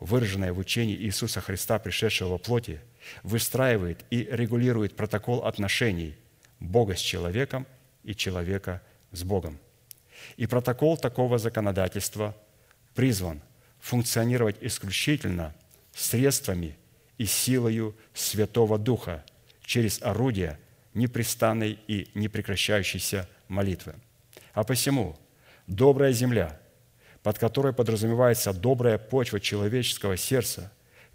выраженная 0.00 0.52
в 0.52 0.58
учении 0.58 0.96
Иисуса 0.96 1.40
Христа, 1.40 1.78
пришедшего 1.78 2.30
во 2.30 2.38
плоти, 2.38 2.80
выстраивает 3.22 4.04
и 4.10 4.28
регулирует 4.30 4.96
протокол 4.96 5.44
отношений 5.44 6.16
Бога 6.60 6.96
с 6.96 7.00
человеком 7.00 7.66
и 8.04 8.14
человека 8.14 8.82
с 9.10 9.22
Богом. 9.24 9.58
И 10.36 10.46
протокол 10.46 10.96
такого 10.96 11.38
законодательства 11.38 12.36
призван 12.94 13.42
функционировать 13.80 14.56
исключительно 14.60 15.54
средствами 15.92 16.76
и 17.18 17.26
силою 17.26 17.96
Святого 18.14 18.78
Духа 18.78 19.24
через 19.64 20.00
орудия– 20.02 20.58
непрестанной 20.94 21.78
и 21.86 22.08
непрекращающейся 22.14 23.28
молитвы. 23.48 23.94
А 24.52 24.64
посему 24.64 25.16
добрая 25.66 26.12
земля, 26.12 26.60
под 27.22 27.38
которой 27.38 27.72
подразумевается 27.72 28.52
добрая 28.52 28.98
почва 28.98 29.40
человеческого 29.40 30.16
сердца, 30.16 30.72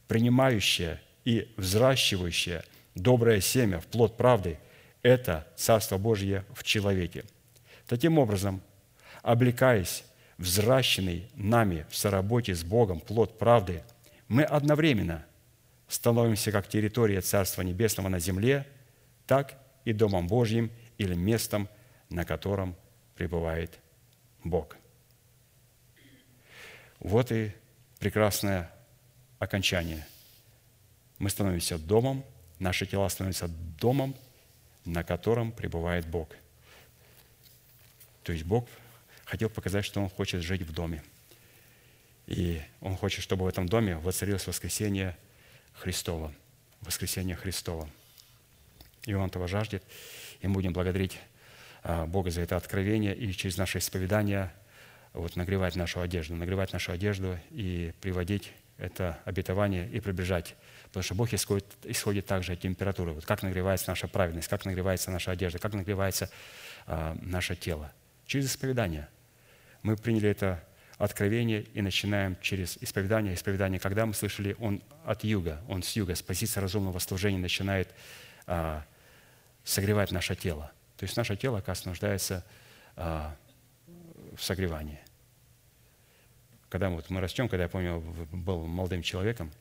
принимающая 0.08 1.02
и 1.26 1.52
взращивающая 1.58 2.64
доброе 2.96 3.42
семя 3.42 3.80
в 3.80 3.86
плод 3.88 4.16
правды, 4.18 4.58
это 5.02 5.48
Царство 5.56 5.98
Божье 5.98 6.46
в 6.54 6.64
человеке. 6.64 7.26
Таким 7.88 8.18
образом, 8.18 8.62
облекаясь 9.22 10.04
взращенный 10.38 11.30
нами 11.36 11.86
в 11.90 11.96
соработе 11.96 12.56
с 12.56 12.64
Богом 12.64 13.00
плод 13.00 13.38
правды, 13.38 13.84
мы 14.28 14.44
одновременно 14.44 15.26
становимся 15.88 16.52
как 16.52 16.68
территория 16.68 17.22
Царства 17.22 17.62
Небесного 17.62 18.10
на 18.10 18.20
земле, 18.20 18.66
так 19.26 19.58
и 19.86 19.94
Домом 19.94 20.28
Божьим 20.28 20.72
или 20.98 21.14
местом, 21.14 21.68
на 22.10 22.24
котором 22.26 22.76
пребывает 23.16 23.80
Бог. 24.44 24.77
Вот 27.08 27.32
и 27.32 27.54
прекрасное 28.00 28.70
окончание. 29.40 30.06
Мы 31.20 31.30
становимся 31.30 31.78
домом, 31.78 32.26
наши 32.60 32.86
тела 32.86 33.08
становятся 33.08 33.48
домом, 33.48 34.14
на 34.84 35.06
котором 35.06 35.54
пребывает 35.54 36.06
Бог. 36.06 36.36
То 38.24 38.34
есть 38.34 38.44
Бог 38.44 38.68
хотел 39.24 39.50
показать, 39.50 39.86
что 39.86 40.02
Он 40.02 40.10
хочет 40.10 40.42
жить 40.42 40.64
в 40.64 40.74
доме. 40.74 41.02
И 42.26 42.62
Он 42.82 42.98
хочет, 42.98 43.24
чтобы 43.24 43.46
в 43.46 43.48
этом 43.48 43.70
доме 43.70 43.96
воцарилось 43.96 44.46
воскресение 44.46 45.18
Христова. 45.76 46.34
Воскресение 46.82 47.38
Христова– 47.38 47.90
И 49.06 49.14
Он 49.14 49.28
этого 49.28 49.48
жаждет. 49.48 49.82
И 50.42 50.48
мы 50.48 50.56
будем 50.56 50.74
благодарить 50.74 51.18
а, 51.84 52.06
Бога 52.06 52.32
за 52.32 52.42
это 52.42 52.58
откровение 52.58 53.16
и 53.16 53.32
через 53.32 53.56
наше 53.56 53.78
исповедание 53.78 54.52
вот, 55.18 55.36
нагревать 55.36 55.76
нашу 55.76 56.02
одежду, 56.02 56.36
нагревать 56.36 56.74
нашу 56.74 56.92
одежду 56.92 57.38
и 57.52 57.94
приводить 58.02 58.54
это 58.78 59.20
обетование 59.26 59.90
и 59.90 60.00
приближать. 60.00 60.56
Потому 60.86 61.04
что 61.04 61.16
Бог 61.16 61.34
исходит, 61.34 61.66
исходит 61.84 62.26
также 62.26 62.54
от 62.54 62.60
температуры. 62.60 63.12
Вот 63.12 63.26
как 63.26 63.44
нагревается 63.44 63.90
наша 63.90 64.08
праведность, 64.08 64.48
как 64.48 64.66
нагревается 64.66 65.12
наша 65.12 65.32
одежда, 65.32 65.60
как 65.60 65.74
нагревается 65.74 66.30
а, 66.86 67.18
наше 67.22 67.56
тело. 67.56 67.92
Через 68.26 68.52
исповедание. 68.52 69.08
Мы 69.82 69.98
приняли 69.98 70.30
это 70.30 70.64
откровение 70.98 71.64
и 71.74 71.82
начинаем 71.82 72.38
через 72.42 72.78
исповедание. 72.78 73.34
Исповедание, 73.34 73.80
когда 73.80 74.06
мы 74.06 74.14
слышали, 74.14 74.56
он 74.60 74.82
от 75.06 75.24
юга, 75.24 75.62
он 75.68 75.84
с 75.84 75.96
юга, 75.96 76.16
с 76.16 76.22
позиции 76.22 76.60
разумного 76.60 77.00
служения 77.00 77.40
начинает 77.40 77.90
а, 78.46 78.86
согревать 79.64 80.12
наше 80.12 80.36
тело. 80.36 80.72
То 80.98 81.04
есть 81.04 81.18
наше 81.18 81.36
тело, 81.36 81.60
оказывается, 81.60 81.90
нуждается 81.90 82.46
а, 82.96 83.36
в 84.36 84.44
согревании. 84.44 85.00
Когда 86.70 86.90
мы, 86.90 86.98
вот, 86.98 87.10
мы 87.10 87.22
растем, 87.22 87.48
когда 87.48 87.64
я 87.64 87.70
помню, 87.70 88.00
был 88.32 88.66
молодым 88.66 89.02
человеком, 89.02 89.52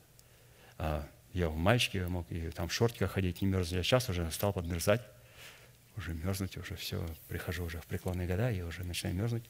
а, 0.78 1.08
я 1.32 1.48
в 1.48 1.56
мальчике 1.56 2.06
мог 2.06 2.30
и 2.30 2.50
там 2.50 2.68
в 2.68 2.72
шортиках 2.72 3.12
ходить, 3.12 3.42
не 3.42 3.48
мерзнуть. 3.48 3.72
Я 3.72 3.82
сейчас 3.82 4.08
уже 4.08 4.30
стал 4.30 4.52
подмерзать, 4.52 5.02
уже 5.96 6.14
мерзнуть, 6.14 6.56
уже 6.56 6.76
все, 6.76 7.06
прихожу 7.28 7.64
уже 7.64 7.80
в 7.80 7.86
преклонные 7.86 8.26
года 8.26 8.50
и 8.50 8.62
уже 8.62 8.84
начинаю 8.84 9.14
мерзнуть. 9.16 9.44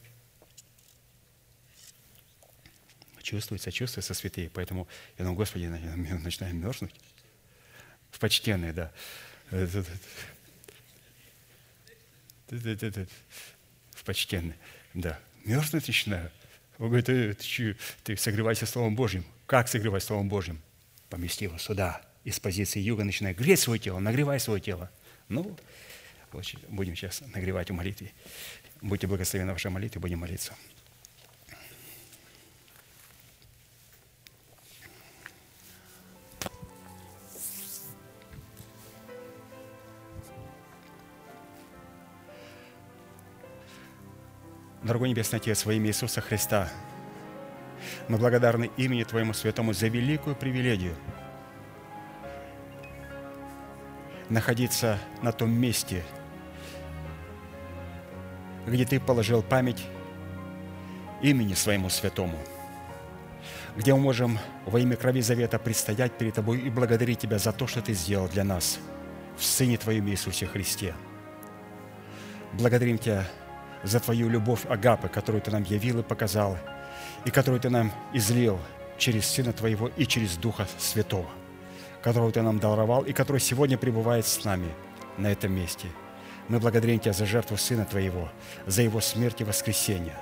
Чувствует, 3.23 3.61
сочувствует 3.61 4.05
со 4.05 4.13
святые. 4.13 4.49
Поэтому 4.49 4.87
я 5.17 5.25
думаю, 5.25 5.35
Господи, 5.35 5.63
я 5.63 5.69
начинаю 6.17 6.55
мерзнуть. 6.55 6.95
В 8.11 8.19
почтенные, 8.19 8.71
да. 8.71 8.91
В 9.51 9.85
почтенные, 14.05 14.55
да. 14.93 15.19
Мерзнуть 15.43 15.87
начинаю. 15.87 16.31
Он 16.79 16.87
говорит, 16.87 17.05
ты, 17.05 17.33
ты, 17.33 17.75
ты 18.03 18.17
согревайся 18.17 18.65
Словом 18.65 18.95
Божьим. 18.95 19.25
Как 19.45 19.67
согревать 19.67 20.03
Словом 20.03 20.29
Божьим? 20.29 20.61
Помести 21.09 21.45
его 21.45 21.57
сюда. 21.57 22.01
Из 22.23 22.39
позиции 22.39 22.79
юга 22.79 23.03
начинай 23.03 23.33
греть 23.33 23.59
свое 23.59 23.79
тело, 23.79 23.99
нагревай 23.99 24.39
свое 24.39 24.59
тело. 24.59 24.91
Ну, 25.29 25.57
будем 26.67 26.95
сейчас 26.95 27.21
нагревать 27.33 27.71
в 27.71 27.73
молитве. 27.73 28.11
Будьте 28.81 29.07
благословены 29.07 29.51
в 29.51 29.55
вашей 29.55 29.71
молитве, 29.71 29.99
будем 29.99 30.19
молиться. 30.19 30.53
Дорогой 44.87 45.09
Небесный 45.09 45.39
Отец, 45.39 45.65
во 45.65 45.73
имя 45.73 45.87
Иисуса 45.87 46.21
Христа, 46.21 46.69
мы 48.07 48.17
благодарны 48.17 48.71
имени 48.77 49.03
Твоему 49.03 49.33
Святому 49.33 49.73
за 49.73 49.89
великую 49.89 50.33
привилегию 50.33 50.95
находиться 54.29 54.97
на 55.21 55.33
том 55.33 55.51
месте, 55.51 56.05
где 58.65 58.85
Ты 58.85 59.01
положил 59.01 59.43
память 59.43 59.85
имени 61.21 61.53
Своему 61.53 61.89
Святому, 61.89 62.39
где 63.75 63.93
мы 63.93 63.99
можем 63.99 64.39
во 64.65 64.79
имя 64.79 64.95
крови 64.95 65.19
завета 65.19 65.59
предстоять 65.59 66.17
перед 66.17 66.35
Тобой 66.35 66.59
и 66.59 66.69
благодарить 66.69 67.19
Тебя 67.19 67.39
за 67.39 67.51
то, 67.51 67.67
что 67.67 67.81
Ты 67.81 67.91
сделал 67.91 68.29
для 68.29 68.45
нас 68.45 68.79
в 69.35 69.43
Сыне 69.43 69.75
Твоем 69.75 70.07
Иисусе 70.07 70.45
Христе. 70.45 70.95
Благодарим 72.53 72.97
Тебя 72.97 73.27
за 73.83 73.99
Твою 73.99 74.29
любовь 74.29 74.65
Агапы, 74.67 75.07
которую 75.07 75.41
Ты 75.41 75.51
нам 75.51 75.63
явил 75.63 75.99
и 75.99 76.03
показал, 76.03 76.57
и 77.25 77.31
которую 77.31 77.59
Ты 77.61 77.69
нам 77.69 77.91
излил 78.13 78.59
через 78.97 79.27
Сына 79.27 79.53
Твоего 79.53 79.89
и 79.95 80.05
через 80.05 80.37
Духа 80.37 80.67
Святого, 80.77 81.29
которого 82.01 82.31
Ты 82.31 82.41
нам 82.41 82.59
даровал 82.59 83.03
и 83.03 83.13
который 83.13 83.39
сегодня 83.41 83.77
пребывает 83.77 84.25
с 84.25 84.43
нами 84.43 84.69
на 85.17 85.31
этом 85.31 85.51
месте. 85.53 85.87
Мы 86.47 86.59
благодарим 86.59 86.99
Тебя 86.99 87.13
за 87.13 87.25
жертву 87.25 87.57
Сына 87.57 87.85
Твоего, 87.85 88.29
за 88.65 88.81
Его 88.81 89.01
смерть 89.01 89.41
и 89.41 89.43
воскресение. 89.43 90.15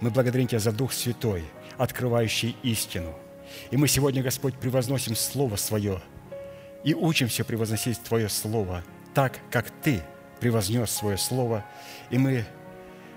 Мы 0.00 0.10
благодарим 0.10 0.46
Тебя 0.46 0.60
за 0.60 0.72
Дух 0.72 0.92
Святой, 0.92 1.44
открывающий 1.78 2.56
истину. 2.62 3.14
И 3.70 3.76
мы 3.76 3.88
сегодня, 3.88 4.22
Господь, 4.22 4.54
превозносим 4.56 5.16
Слово 5.16 5.56
Свое 5.56 6.00
и 6.82 6.94
учимся 6.94 7.44
превозносить 7.44 8.02
Твое 8.02 8.28
Слово 8.28 8.82
так, 9.14 9.38
как 9.50 9.70
Ты 9.70 10.02
превознес 10.40 10.90
свое 10.90 11.16
Слово, 11.16 11.64
и 12.10 12.18
мы 12.18 12.44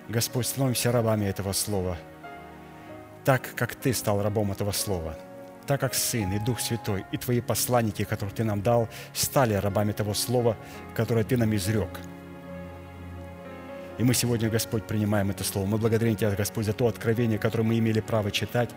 Господь, 0.10 0.48
становимся 0.48 0.92
рабами 0.92 1.26
этого 1.26 1.52
Слова, 1.52 1.98
так, 3.26 3.54
как 3.56 3.76
Ты 3.76 3.94
стал 3.94 4.24
рабом 4.24 4.52
этого 4.52 4.72
Слова, 4.72 5.18
так 5.66 5.82
как 5.82 5.94
Сын 5.94 6.32
и 6.32 6.40
Дух 6.40 6.62
Святой 6.62 7.06
и 7.12 7.18
Твои 7.18 7.42
посланники, 7.42 8.06
которых 8.06 8.34
Ты 8.34 8.46
нам 8.46 8.62
дал, 8.62 8.88
стали 9.14 9.54
рабами 9.56 9.92
того 9.92 10.14
Слова, 10.14 10.56
которое 10.96 11.26
Ты 11.26 11.36
нам 11.36 11.54
изрек. 11.56 11.90
И 13.98 14.04
мы 14.04 14.14
сегодня, 14.14 14.50
Господь, 14.50 14.86
принимаем 14.88 15.30
это 15.32 15.44
Слово. 15.44 15.66
Мы 15.66 15.78
благодарим 15.78 16.16
Тебя, 16.16 16.32
Господь, 16.32 16.66
за 16.66 16.74
то 16.74 16.88
откровение, 16.88 17.38
которое 17.38 17.64
мы 17.64 17.78
имели 17.78 18.00
право 18.00 18.32
читать, 18.32 18.70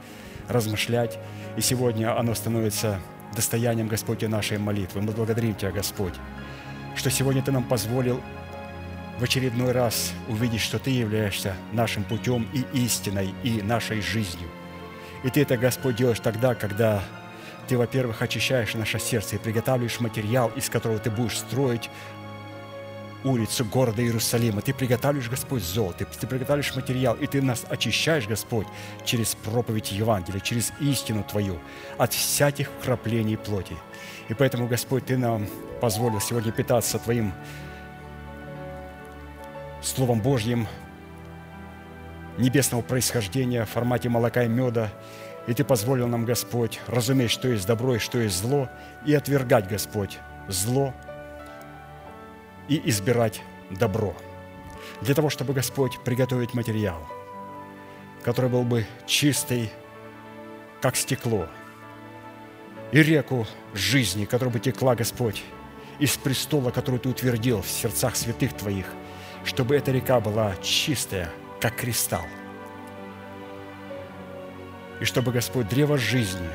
размышлять. 0.49 1.17
И 1.57 1.61
сегодня 1.61 2.19
оно 2.19 2.35
становится 2.35 2.99
достоянием, 3.37 3.87
Господь, 3.87 4.23
нашей 4.23 4.59
молитвы. 4.59 5.01
Мы 5.01 5.13
благодарим 5.13 5.55
Тебя, 5.55 5.71
Господь, 5.71 6.15
что 6.97 7.09
сегодня 7.11 7.41
Ты 7.41 7.53
нам 7.53 7.63
позволил 7.63 8.21
в 9.21 9.23
очередной 9.23 9.73
раз 9.73 10.13
увидеть, 10.29 10.63
что 10.63 10.79
Ты 10.79 10.91
являешься 10.91 11.55
нашим 11.73 12.05
путем 12.05 12.49
и 12.55 12.65
истиной, 12.85 13.35
и 13.43 13.61
нашей 13.61 14.01
жизнью. 14.01 14.49
И 15.23 15.29
Ты 15.29 15.43
это, 15.43 15.59
Господь, 15.59 15.97
делаешь 15.97 16.21
тогда, 16.21 16.55
когда 16.55 17.03
Ты, 17.69 17.77
во-первых, 17.77 18.23
очищаешь 18.23 18.75
наше 18.75 18.99
сердце 18.99 19.37
и 19.37 19.39
приготавливаешь 19.39 20.01
материал, 20.01 20.51
из 20.57 20.71
которого 20.71 20.99
Ты 20.99 21.11
будешь 21.11 21.39
строить 21.39 21.91
улицу 23.23 23.67
города 23.67 24.03
Иерусалима. 24.03 24.63
Ты 24.63 24.73
приготавливаешь, 24.73 25.29
Господь, 25.29 25.63
золото, 25.63 26.07
ты 26.07 26.27
приготавливаешь 26.27 26.75
материал, 26.75 27.15
и 27.15 27.27
Ты 27.27 27.43
нас 27.43 27.67
очищаешь, 27.69 28.27
Господь, 28.27 28.67
через 29.05 29.35
проповедь 29.35 29.93
Евангелия, 29.93 30.41
через 30.41 30.73
истину 30.81 31.25
Твою, 31.25 31.59
от 31.99 32.15
всяких 32.15 32.71
вкраплений 32.81 33.37
плоти. 33.37 33.77
И 34.31 34.35
поэтому, 34.35 34.67
Господь, 34.67 35.05
Ты 35.05 35.19
нам 35.19 35.47
позволил 35.83 36.23
сегодня 36.23 36.53
питаться 36.53 36.99
Твоим 36.99 37.35
Словом 39.83 40.21
Божьим 40.21 40.69
небесного 42.37 42.83
происхождения 42.83 43.65
в 43.65 43.71
формате 43.71 44.11
молока 44.11 44.45
и 44.45 44.49
меда, 44.49 44.91
и 45.47 45.55
Ты 45.55 45.65
позволил 45.65 46.07
нам, 46.07 46.27
Господь, 46.27 46.81
разуметь, 46.87 47.31
что 47.31 47.49
есть 47.49 47.67
добро 47.67 47.95
и 47.95 47.99
что 47.99 48.19
есть 48.19 48.39
зло, 48.39 48.69
и 49.07 49.15
отвергать, 49.15 49.69
Господь, 49.69 50.19
зло 50.49 50.93
и 52.69 52.81
избирать 52.91 53.41
добро. 53.71 54.15
Для 55.01 55.15
того, 55.15 55.31
чтобы, 55.31 55.55
Господь, 55.55 55.99
приготовить 56.05 56.53
материал, 56.53 57.01
который 58.23 58.51
был 58.51 58.65
бы 58.65 58.87
чистый, 59.07 59.73
как 60.83 60.95
стекло, 60.95 61.47
и 62.93 63.03
реку 63.03 63.47
жизни, 63.73 64.27
которая 64.27 64.53
бы 64.53 64.61
текла, 64.61 64.95
Господь, 64.95 65.43
из 65.99 66.19
престола, 66.19 66.71
который 66.71 67.01
Ты 67.01 67.09
утвердил 67.09 67.63
в 67.63 67.69
сердцах 67.69 68.15
святых 68.15 68.53
Твоих– 68.53 68.85
чтобы 69.45 69.77
эта 69.77 69.91
река 69.91 70.21
была 70.21 70.55
чистая, 70.63 71.31
как 71.61 71.77
кристалл. 71.77 72.27
И 75.01 75.05
чтобы, 75.05 75.33
Господь, 75.33 75.69
древо 75.69 75.97
жизни, 75.97 76.49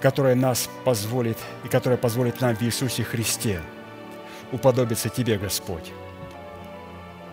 которое 0.00 0.34
нас 0.34 0.68
позволит 0.84 1.38
и 1.64 1.68
которое 1.68 1.96
позволит 1.96 2.40
нам 2.40 2.56
в 2.56 2.62
Иисусе 2.62 3.04
Христе 3.04 3.60
уподобиться 4.52 5.08
Тебе, 5.08 5.38
Господь, 5.38 5.92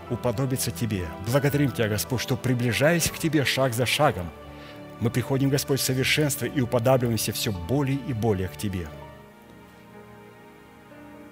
уподобиться 0.10 0.72
Тебе. 0.72 1.08
Благодарим 1.26 1.72
Тебя, 1.72 1.88
Господь, 1.88 2.22
что, 2.22 2.36
приближаясь 2.36 3.10
к 3.10 3.18
Тебе 3.18 3.46
шаг 3.46 3.74
за 3.74 3.86
шагом, 3.86 4.30
мы 5.00 5.10
приходим, 5.10 5.50
Господь, 5.50 5.80
в 5.80 5.84
совершенство 5.84 6.46
и 6.46 6.62
уподабливаемся 6.62 7.32
все 7.32 7.52
более 7.52 7.98
и 8.08 8.14
более 8.14 8.50
к 8.50 8.58
Тебе– 8.58 8.88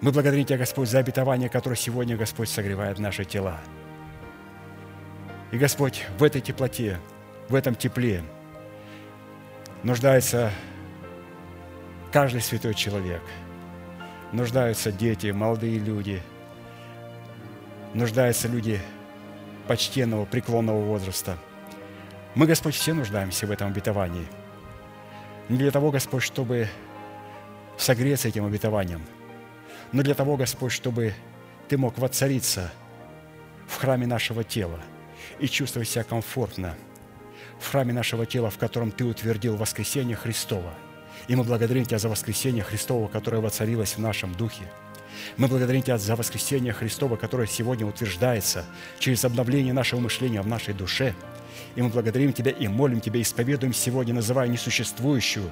мы 0.02 0.14
благодарим 0.14 0.46
Тебя, 0.46 0.58
Господь, 0.58 0.90
за 0.90 1.00
обетование, 1.00 1.50
которое 1.50 1.76
сегодня, 1.76 2.16
Господь, 2.16 2.50
согревает 2.50 3.00
наши 3.00 3.26
тела. 3.26 3.60
И, 5.52 5.58
Господь, 5.58 6.06
в 6.18 6.24
этой 6.24 6.40
теплоте, 6.40 7.00
в 7.50 7.56
этом 7.56 7.76
тепле 7.76 8.24
нуждается 9.84 10.52
каждый 12.14 12.42
святой 12.42 12.76
человек. 12.76 13.22
Нуждаются 14.32 14.92
дети, 14.92 15.32
молодые 15.32 15.80
люди, 15.80 16.22
нуждаются 17.94 18.48
люди 18.48 18.80
почтенного, 19.68 20.26
преклонного 20.26 20.82
возраста. 20.82 21.38
Мы, 22.36 22.46
Господь, 22.46 22.76
все 22.76 22.94
нуждаемся 22.94 23.48
в 23.48 23.52
этом 23.52 23.70
обетовании. 23.70 24.28
Не 25.50 25.58
для 25.58 25.72
того, 25.72 25.92
Господь, 25.92 26.24
чтобы 26.24 26.70
согреться 27.78 28.30
этим 28.30 28.46
обетованием– 28.46 29.02
но 29.92 30.04
для 30.04 30.14
того, 30.14 30.38
Господь, 30.38 30.72
чтобы 30.72 31.14
Ты 31.68 31.78
мог 31.78 31.98
воцариться 31.98 32.72
в 33.68 33.78
храме 33.78 34.08
нашего 34.08 34.44
тела 34.44 34.80
и 35.40 35.48
чувствовать 35.48 35.90
себя 35.90 36.04
комфортно 36.04 36.76
в 37.60 37.70
храме 37.70 37.94
нашего 37.94 38.26
тела, 38.26 38.50
в 38.50 38.58
котором 38.58 38.92
Ты 38.92 39.06
утвердил 39.06 39.56
воскресение 39.56 40.16
Христова. 40.16 40.74
И 41.28 41.36
мы 41.36 41.44
благодарим 41.44 41.86
Тебя 41.86 42.00
за 42.00 42.10
воскресение 42.10 42.64
Христова, 42.64 43.08
которое 43.08 43.42
воцарилось 43.42 43.96
в 43.96 44.00
нашем 44.00 44.34
духе. 44.34 44.64
Мы 45.38 45.48
благодарим 45.48 45.82
Тебя 45.82 45.98
за 45.98 46.16
воскресение 46.16 46.72
Христова, 46.72 47.18
которое 47.18 47.48
сегодня 47.48 47.86
утверждается 47.86 48.66
через 49.00 49.26
обновление 49.26 49.74
нашего 49.74 50.00
мышления 50.00 50.42
в 50.42 50.48
нашей 50.48 50.74
душе. 50.74 51.14
И 51.76 51.82
мы 51.82 51.90
благодарим 51.90 52.32
Тебя 52.32 52.52
и 52.52 52.68
молим 52.68 53.02
Тебя, 53.02 53.22
исповедуем 53.22 53.74
сегодня, 53.74 54.14
называя 54.14 54.48
несуществующую 54.48 55.52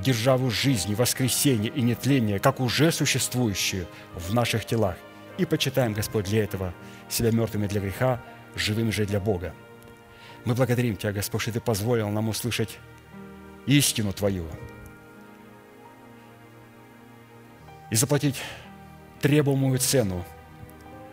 державу 0.00 0.50
жизни, 0.50 0.94
воскресения 0.94 1.70
и 1.70 1.82
нетления, 1.82 2.38
как 2.38 2.60
уже 2.60 2.90
существующую 2.90 3.86
в 4.14 4.34
наших 4.34 4.64
телах. 4.64 4.96
И 5.38 5.44
почитаем, 5.44 5.92
Господь, 5.92 6.26
для 6.26 6.44
этого 6.44 6.74
себя 7.08 7.30
мертвыми 7.30 7.66
для 7.66 7.80
греха, 7.80 8.20
живыми 8.54 8.90
же 8.90 9.06
для 9.06 9.20
Бога. 9.20 9.54
Мы 10.44 10.54
благодарим 10.54 10.96
Тебя, 10.96 11.12
Господь, 11.12 11.42
что 11.42 11.52
Ты 11.52 11.60
позволил 11.60 12.08
нам 12.08 12.28
услышать 12.28 12.78
истину 13.66 14.12
Твою 14.12 14.46
и 17.90 17.94
заплатить 17.94 18.40
требуемую 19.20 19.78
цену 19.78 20.24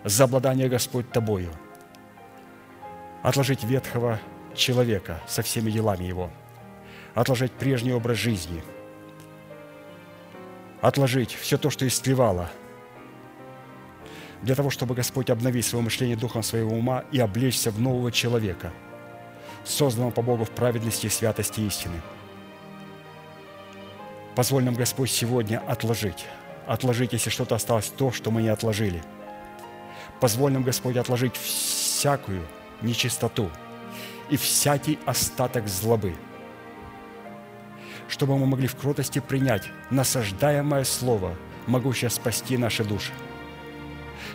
за 0.03 0.25
обладание, 0.25 0.69
Господь, 0.69 1.11
Тобою. 1.11 1.51
Отложить 3.23 3.63
ветхого 3.63 4.19
человека 4.55 5.21
со 5.27 5.41
всеми 5.41 5.71
делами 5.71 6.05
его. 6.05 6.31
Отложить 7.15 7.51
прежний 7.51 7.91
образ 7.91 8.17
жизни– 8.17 8.63
отложить 10.81 11.33
все 11.33 11.57
то, 11.57 11.69
что 11.69 11.87
истлевало, 11.87 12.49
для 14.41 14.55
того, 14.55 14.69
чтобы 14.69 14.93
Господь 14.93 15.29
обновить 15.29 15.65
свое 15.65 15.83
мышление 15.83 16.15
духом 16.15 16.43
своего 16.43 16.75
ума 16.75 17.03
и 17.11 17.19
облечься 17.19 17.71
в 17.71 17.79
нового 17.81 18.11
человека, 18.11 18.71
созданного 19.65 20.11
по 20.11 20.21
Богу 20.21 20.45
в 20.45 20.51
праведности, 20.51 21.07
святости 21.07 21.61
и 21.61 21.67
истины. 21.67 22.01
Позволь 24.35 24.63
нам, 24.63 24.75
Господь, 24.75 25.09
сегодня 25.09 25.59
отложить, 25.67 26.25
отложить, 26.67 27.13
если 27.13 27.31
что-то 27.31 27.55
осталось, 27.55 27.87
то, 27.89 28.11
что 28.11 28.29
мы 28.29 28.43
не 28.43 28.49
отложили. 28.49 29.01
Позволь 30.21 30.51
нам, 30.51 30.63
Господь, 30.63 30.97
отложить 30.97 31.35
всякую 31.35 32.45
нечистоту 32.83 33.49
и 34.29 34.37
всякий 34.37 34.99
остаток 35.05 35.67
злобы– 35.67 36.13
чтобы 38.07 38.37
мы 38.37 38.45
могли 38.45 38.67
в 38.67 38.75
кротости 38.75 39.19
принять 39.19 39.63
насаждаемое 39.89 40.83
Слово, 40.83 41.35
могущее 41.65 42.09
спасти 42.09 42.57
наши 42.57 42.83
души. 42.83 43.11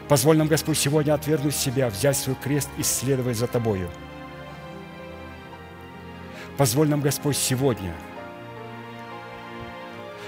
Позволь 0.08 0.36
нам, 0.36 0.48
Господь, 0.48 0.78
сегодня 0.78 1.14
отвергнуть 1.14 1.54
себя, 1.54 1.88
взять 1.88 2.16
свой 2.16 2.36
крест 2.36 2.68
и 2.76 2.82
следовать 2.82 3.36
за 3.36 3.46
Тобою. 3.46 3.88
Позволь 6.58 6.88
нам, 6.88 7.00
Господь, 7.00 7.36
сегодня 7.36 7.94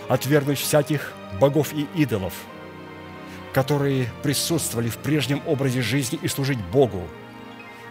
отвергнуть 0.09 0.59
всяких 0.59 1.13
богов 1.41 1.73
и 1.75 1.87
идолов, 1.95 2.35
которые 3.53 4.09
присутствовали 4.23 4.89
в 4.89 4.97
прежнем 4.99 5.43
образе 5.47 5.83
жизни 5.83 6.19
и 6.21 6.29
служить 6.29 6.59
Богу 6.73 7.03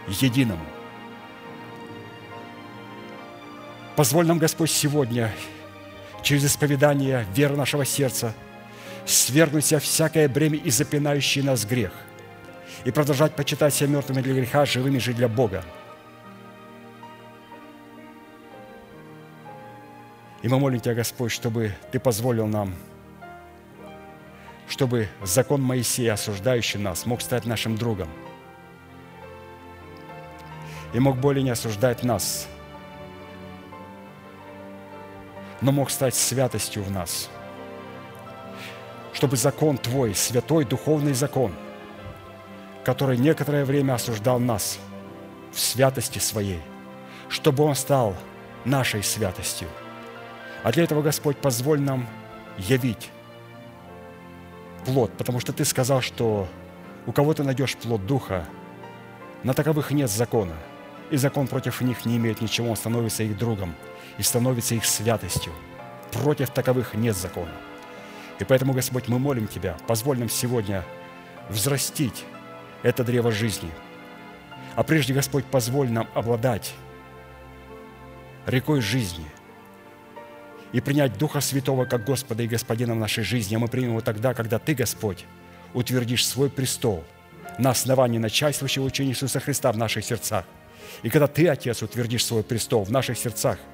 единому– 0.08 0.64
Позволь 3.96 4.26
нам, 4.26 4.38
Господь, 4.38 4.70
сегодня 4.70 5.30
через 6.22 6.44
исповедание 6.44 7.24
веры 7.32 7.56
нашего 7.56 7.84
сердца 7.84 8.34
свергнуть 9.06 9.66
себя 9.66 9.78
всякое 9.78 10.28
бремя 10.28 10.58
и 10.58 10.70
запинающий 10.70 11.42
нас 11.42 11.64
грех 11.64 11.92
и 12.84 12.90
продолжать 12.90 13.36
почитать 13.36 13.72
себя 13.72 13.90
мертвыми 13.90 14.20
для 14.20 14.34
греха, 14.34 14.66
живыми 14.66 14.98
же 14.98 15.12
для 15.12 15.28
Бога. 15.28 15.64
И 20.42 20.48
мы 20.48 20.58
молим 20.58 20.80
Тебя, 20.80 20.94
Господь, 20.94 21.30
чтобы 21.30 21.72
Ты 21.92 22.00
позволил 22.00 22.46
нам, 22.46 22.74
чтобы 24.68 25.08
закон 25.22 25.62
Моисея, 25.62 26.14
осуждающий 26.14 26.80
нас, 26.80 27.06
мог 27.06 27.22
стать 27.22 27.46
нашим 27.46 27.76
другом 27.76 28.08
и 30.92 30.98
мог 30.98 31.16
более 31.16 31.44
не 31.44 31.50
осуждать 31.50 32.02
нас– 32.02 32.48
но 35.60 35.72
мог 35.72 35.90
стать 35.90 36.14
святостью 36.14 36.82
в 36.82 36.90
нас. 36.90 37.28
Чтобы 39.12 39.36
закон 39.36 39.78
Твой, 39.78 40.14
святой 40.14 40.64
духовный 40.64 41.14
закон, 41.14 41.54
который 42.84 43.16
некоторое 43.16 43.64
время 43.64 43.94
осуждал 43.94 44.38
нас 44.38 44.78
в 45.52 45.60
святости 45.60 46.18
своей, 46.18 46.60
чтобы 47.28 47.64
он 47.64 47.74
стал 47.74 48.14
нашей 48.64 49.02
святостью. 49.02 49.68
А 50.62 50.72
для 50.72 50.84
этого, 50.84 51.02
Господь, 51.02 51.36
позволь 51.36 51.80
нам 51.80 52.08
явить 52.58 53.10
плод, 54.84 55.12
потому 55.16 55.40
что 55.40 55.52
Ты 55.52 55.64
сказал, 55.64 56.00
что 56.00 56.48
у 57.06 57.12
кого 57.12 57.34
ты 57.34 57.42
найдешь 57.42 57.76
плод 57.76 58.04
Духа, 58.06 58.46
на 59.42 59.52
таковых 59.52 59.90
нет 59.90 60.10
закона, 60.10 60.54
и 61.10 61.16
закон 61.16 61.46
против 61.46 61.82
них 61.82 62.06
не 62.06 62.16
имеет 62.16 62.40
ничего, 62.40 62.70
он 62.70 62.76
становится 62.76 63.22
их 63.22 63.36
другом– 63.38 63.74
и 64.18 64.22
становится 64.22 64.74
их 64.74 64.84
святостью. 64.84 65.52
Против 66.12 66.50
таковых 66.50 66.94
нет 66.94 67.16
закона. 67.16 67.52
И 68.38 68.44
поэтому, 68.44 68.72
Господь, 68.72 69.08
мы 69.08 69.18
молим 69.18 69.46
Тебя, 69.46 69.76
позволь 69.86 70.18
нам 70.18 70.28
сегодня 70.28 70.84
взрастить 71.48 72.24
это 72.82 73.04
древо 73.04 73.30
жизни. 73.30 73.70
А 74.76 74.82
прежде, 74.82 75.14
Господь, 75.14 75.44
позволь 75.44 75.90
нам 75.90 76.08
обладать 76.14 76.74
рекой 78.46 78.80
жизни 78.80 79.26
и 80.72 80.80
принять 80.80 81.16
Духа 81.16 81.40
Святого 81.40 81.84
как 81.84 82.04
Господа 82.04 82.42
и 82.42 82.48
Господина 82.48 82.94
в 82.94 82.98
нашей 82.98 83.22
жизни. 83.22 83.54
А 83.54 83.58
мы 83.58 83.68
примем 83.68 83.90
его 83.90 84.00
тогда, 84.00 84.34
когда 84.34 84.58
Ты, 84.58 84.74
Господь, 84.74 85.24
утвердишь 85.72 86.26
свой 86.26 86.50
престол 86.50 87.04
на 87.58 87.70
основании 87.70 88.18
начальствующего 88.18 88.84
учения 88.84 89.12
Иисуса 89.12 89.38
Христа 89.38 89.70
в 89.70 89.76
наших 89.76 90.04
сердцах. 90.04 90.44
И 91.02 91.08
когда 91.08 91.28
Ты, 91.28 91.48
Отец, 91.48 91.82
утвердишь 91.82 92.24
свой 92.24 92.42
престол 92.42 92.84
в 92.84 92.90
наших 92.90 93.16
сердцах– 93.16 93.58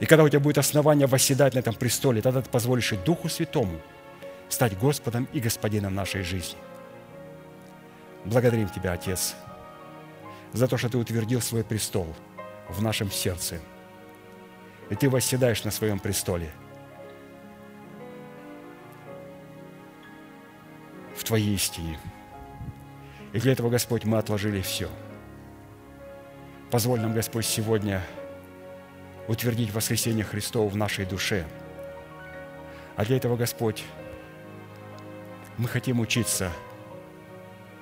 и 0.00 0.06
когда 0.06 0.24
у 0.24 0.28
тебя 0.28 0.40
будет 0.40 0.56
основание 0.56 1.06
восседать 1.06 1.54
на 1.54 1.58
этом 1.58 1.74
престоле, 1.74 2.22
тогда 2.22 2.40
ты 2.40 2.48
позволишь 2.48 2.92
и 2.92 2.96
Духу 2.96 3.28
Святому 3.28 3.78
стать 4.48 4.76
Господом 4.78 5.28
и 5.34 5.40
Господином 5.40 5.94
нашей 5.94 6.22
жизни. 6.22 6.58
Благодарим 8.24 8.68
Тебя, 8.70 8.92
Отец, 8.92 9.34
за 10.54 10.66
то, 10.66 10.78
что 10.78 10.88
Ты 10.88 10.96
утвердил 10.96 11.42
свой 11.42 11.64
престол 11.64 12.14
в 12.70 12.82
нашем 12.82 13.10
сердце. 13.10 13.58
И 14.88 14.94
Ты 14.94 15.10
восседаешь 15.10 15.64
на 15.64 15.70
своем 15.70 15.98
престоле. 15.98 16.50
В 21.14 21.24
Твоей 21.24 21.54
истине. 21.54 21.98
И 23.34 23.38
для 23.38 23.52
этого, 23.52 23.68
Господь, 23.68 24.04
мы 24.04 24.16
отложили 24.16 24.62
все. 24.62 24.88
Позволь 26.70 27.00
нам, 27.00 27.12
Господь, 27.12 27.44
сегодня– 27.44 28.02
утвердить 29.30 29.72
воскресение 29.72 30.24
Христова 30.24 30.68
в 30.68 30.76
нашей 30.76 31.06
душе. 31.06 31.46
А 32.96 33.04
для 33.04 33.16
этого, 33.16 33.36
Господь, 33.36 33.84
мы 35.56 35.68
хотим 35.68 36.00
учиться 36.00 36.50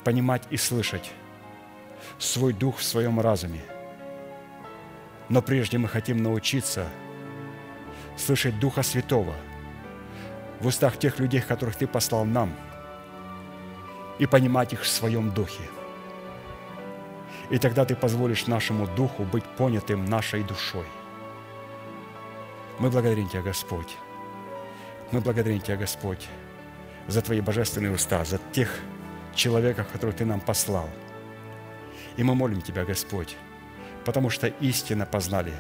понимать 0.05 0.43
и 0.51 0.59
слышать 0.59 1.11
свой 2.19 2.53
дух 2.53 2.77
в 2.77 2.85
своем 2.85 3.19
разуме. 3.19 3.62
Но 5.31 5.41
прежде 5.41 5.79
мы 5.79 5.89
хотим 5.89 6.23
научиться 6.23 6.87
слышать 8.15 8.61
Духа 8.61 8.83
Святого 8.83 9.35
в 10.61 10.66
устах 10.66 10.99
тех 10.99 11.19
людей, 11.19 11.41
которых 11.41 11.77
Ты 11.77 11.87
послал 11.87 12.27
нам, 12.27 12.55
и 14.19 14.27
понимать 14.27 14.75
их 14.75 14.83
в 14.83 14.89
своем 14.89 15.31
духе. 15.31 15.62
И 17.49 17.57
тогда 17.57 17.87
Ты 17.87 17.97
позволишь 17.97 18.47
нашему 18.47 18.87
духу 18.87 19.25
быть 19.25 19.45
понятым 19.57 20.05
нашей 20.05 20.45
душой. 20.45 20.85
Мы 22.78 22.90
благодарим 22.90 23.28
Тебя, 23.28 23.42
Господь. 23.42 23.96
Мы 25.10 25.20
благодарим 25.20 25.60
Тебя, 25.60 25.76
Господь, 25.76 26.28
за 27.09 27.22
Твои 27.22 27.40
божественные 27.40 27.92
уста, 27.92 28.24
за 28.24 28.38
тех 28.52 28.72
человеков, 29.34 29.88
которых 29.88 30.14
Ты 30.14 30.24
нам 30.24 30.40
послал. 30.40 30.88
И 32.16 32.22
мы 32.22 32.36
молим 32.36 32.62
Тебя, 32.62 32.84
Господь, 32.84 33.36
потому 34.05 34.30
что 34.30 34.46
истинно 34.46 35.06
познали, 35.06 35.52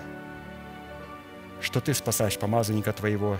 что 1.60 1.80
Ты 1.80 1.92
спасаешь 1.92 2.38
помазанника 2.38 2.92
Твоего, 2.92 3.36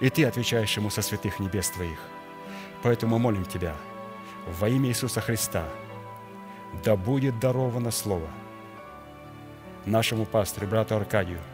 и 0.00 0.10
Ты 0.10 0.24
отвечаешь 0.24 0.76
ему 0.76 0.90
со 0.90 1.02
святых 1.02 1.38
небес 1.38 1.70
Твоих. 1.70 2.00
Поэтому 2.82 3.18
мы 3.18 3.30
молим 3.30 3.44
Тебя 3.44 3.76
во 4.58 4.68
имя 4.68 4.88
Иисуса 4.88 5.20
Христа, 5.20 5.64
да 6.82 6.96
будет 6.96 7.38
даровано 7.38 7.92
Слово 7.92 8.28
нашему 9.84 10.26
пастору, 10.26 10.66
брату 10.66 10.96
Аркадию– 10.96 11.38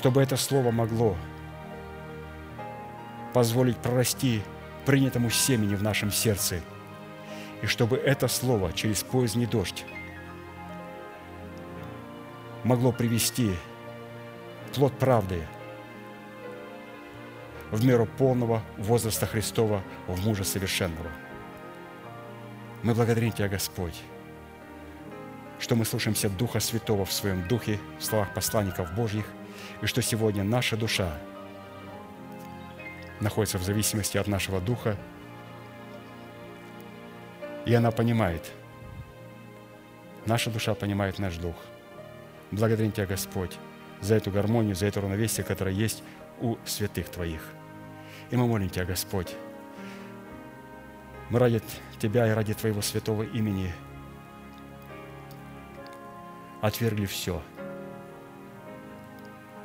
чтобы 0.00 0.22
это 0.22 0.38
слово 0.38 0.70
могло 0.70 1.14
позволить 3.34 3.76
прорасти 3.76 4.40
принятому 4.86 5.28
семени 5.28 5.74
в 5.74 5.82
нашем 5.82 6.10
сердце, 6.10 6.62
и 7.60 7.66
чтобы 7.66 7.98
это 7.98 8.26
слово 8.26 8.72
через 8.72 9.02
поздний 9.02 9.44
дождь 9.44 9.84
могло 12.64 12.92
привести 12.92 13.54
плод 14.74 14.98
правды 14.98 15.46
в 17.70 17.84
меру 17.84 18.06
полного 18.06 18.62
возраста 18.78 19.26
Христова 19.26 19.82
в 20.06 20.26
мужа 20.26 20.44
совершенного. 20.44 21.10
Мы 22.82 22.94
благодарим 22.94 23.32
Тебя, 23.32 23.48
Господь, 23.48 24.00
что 25.58 25.76
мы 25.76 25.84
слушаемся 25.84 26.30
Духа 26.30 26.58
Святого 26.58 27.04
в 27.04 27.12
Своем 27.12 27.46
Духе, 27.48 27.78
в 27.98 28.04
словах 28.04 28.32
посланников 28.32 28.94
Божьих, 28.94 29.26
и 29.82 29.86
что 29.86 30.02
сегодня 30.02 30.44
наша 30.44 30.76
душа 30.76 31.16
находится 33.20 33.58
в 33.58 33.62
зависимости 33.62 34.18
от 34.18 34.26
нашего 34.26 34.60
Духа, 34.60 34.96
и 37.66 37.74
она 37.74 37.90
понимает, 37.90 38.50
наша 40.26 40.50
душа 40.50 40.74
понимает 40.74 41.18
наш 41.18 41.36
Дух. 41.36 41.56
Благодарим 42.50 42.92
Тебя, 42.92 43.06
Господь, 43.06 43.56
за 44.00 44.14
эту 44.14 44.30
гармонию, 44.30 44.74
за 44.74 44.86
это 44.86 45.00
равновесие, 45.00 45.44
которое 45.44 45.74
есть 45.74 46.02
у 46.40 46.56
святых 46.64 47.08
Твоих. 47.08 47.42
И 48.30 48.36
мы 48.36 48.46
молим 48.46 48.70
Тебя, 48.70 48.84
Господь, 48.84 49.34
мы 51.28 51.38
ради 51.38 51.62
Тебя 51.98 52.26
и 52.26 52.30
ради 52.30 52.54
Твоего 52.54 52.82
святого 52.82 53.22
имени 53.22 53.72
отвергли 56.60 57.06
все. 57.06 57.42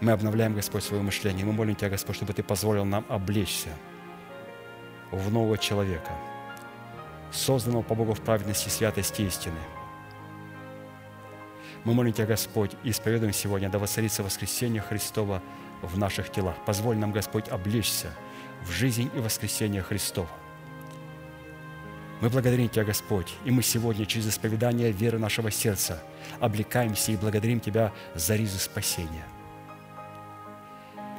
Мы 0.06 0.12
обновляем, 0.12 0.54
Господь, 0.54 0.84
свое 0.84 1.02
мышление. 1.02 1.46
Мы 1.46 1.52
молим 1.52 1.76
Тебя, 1.76 1.90
Господь, 1.90 2.16
чтобы 2.16 2.34
Ты 2.34 2.44
позволил 2.44 2.86
нам 2.86 3.06
облечься 3.10 3.70
в 5.12 5.32
нового 5.32 5.58
человека, 5.58 6.12
созданного 7.32 7.82
по 7.82 7.96
Богу 7.96 8.14
в 8.14 8.22
праведности, 8.22 8.70
святости 8.70 9.24
истины– 9.24 9.60
мы 11.86 11.94
молим 11.94 12.14
Тебя, 12.14 12.26
Господь, 12.26 12.72
и 12.84 12.90
исповедуем 12.90 13.32
сегодня, 13.32 13.70
да 13.70 13.78
воцарится 13.78 14.24
воскресение 14.24 14.82
Христова 14.82 15.42
в 15.84 15.98
наших 16.00 16.32
телах. 16.32 16.56
Позволь 16.66 16.98
нам, 16.98 17.12
Господь, 17.12 17.48
облечься 17.50 18.12
в 18.64 18.72
жизнь 18.72 19.12
и 19.14 19.20
воскресение 19.20 19.84
Христова. 19.84 20.30
Мы 22.22 22.30
благодарим 22.30 22.70
Тебя, 22.70 22.86
Господь, 22.86 23.36
и 23.46 23.52
мы 23.52 23.62
сегодня 23.62 24.08
через 24.08 24.28
исповедание 24.28 24.92
веры 24.92 25.20
нашего 25.20 25.52
сердца 25.52 26.02
облекаемся 26.40 27.12
и 27.12 27.18
благодарим 27.18 27.60
Тебя 27.60 27.94
за 28.16 28.36
ризы 28.36 28.58
спасения. 28.58 29.26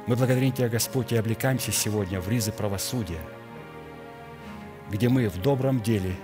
Мы 0.07 0.15
благодарим 0.15 0.51
Тебя, 0.51 0.69
Господь, 0.69 1.11
и 1.11 1.17
облекаемся 1.17 1.71
сегодня 1.71 2.19
в 2.19 2.27
ризы 2.27 2.51
правосудия, 2.51 3.21
где 4.89 5.09
мы 5.09 5.29
в 5.29 5.41
добром 5.41 5.81
деле, 5.81 6.15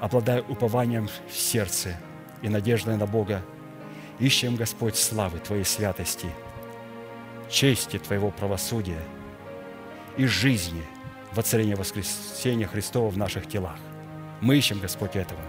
обладая 0.00 0.42
упованием 0.42 1.08
в 1.28 1.34
сердце– 1.34 1.96
и 2.42 2.48
надеждой 2.48 2.96
на 2.96 3.06
Бога, 3.06 3.42
ищем, 4.18 4.56
Господь, 4.56 4.96
славы 4.96 5.38
Твоей 5.38 5.64
святости, 5.64 6.28
чести 7.48 7.98
Твоего 7.98 8.30
правосудия 8.30 9.00
и 10.16 10.26
жизни 10.26 10.82
воцарения 11.32 11.76
воскресения 11.76 12.66
Христова 12.66 13.10
в 13.10 13.16
наших 13.16 13.46
телах. 13.46 13.78
Мы 14.40 14.56
ищем, 14.56 14.80
Господь, 14.80 15.16
этого. 15.16 15.40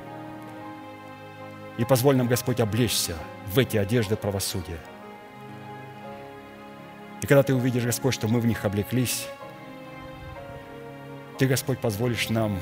И 1.78 1.86
позволь 1.86 2.18
нам, 2.18 2.28
Господь, 2.28 2.60
облечься 2.60 3.16
в 3.48 3.58
эти 3.58 3.78
одежды 3.78 4.16
правосудия. 4.16 4.80
И 7.22 7.28
когда 7.28 7.44
Ты 7.44 7.54
увидишь, 7.54 7.84
Господь, 7.84 8.14
что 8.14 8.28
мы 8.28 8.40
в 8.40 8.46
них 8.46 8.66
облеклись, 8.66 9.28
Ты, 11.38 11.48
Господь, 11.48 11.80
позволишь 11.80 12.30
нам 12.30 12.62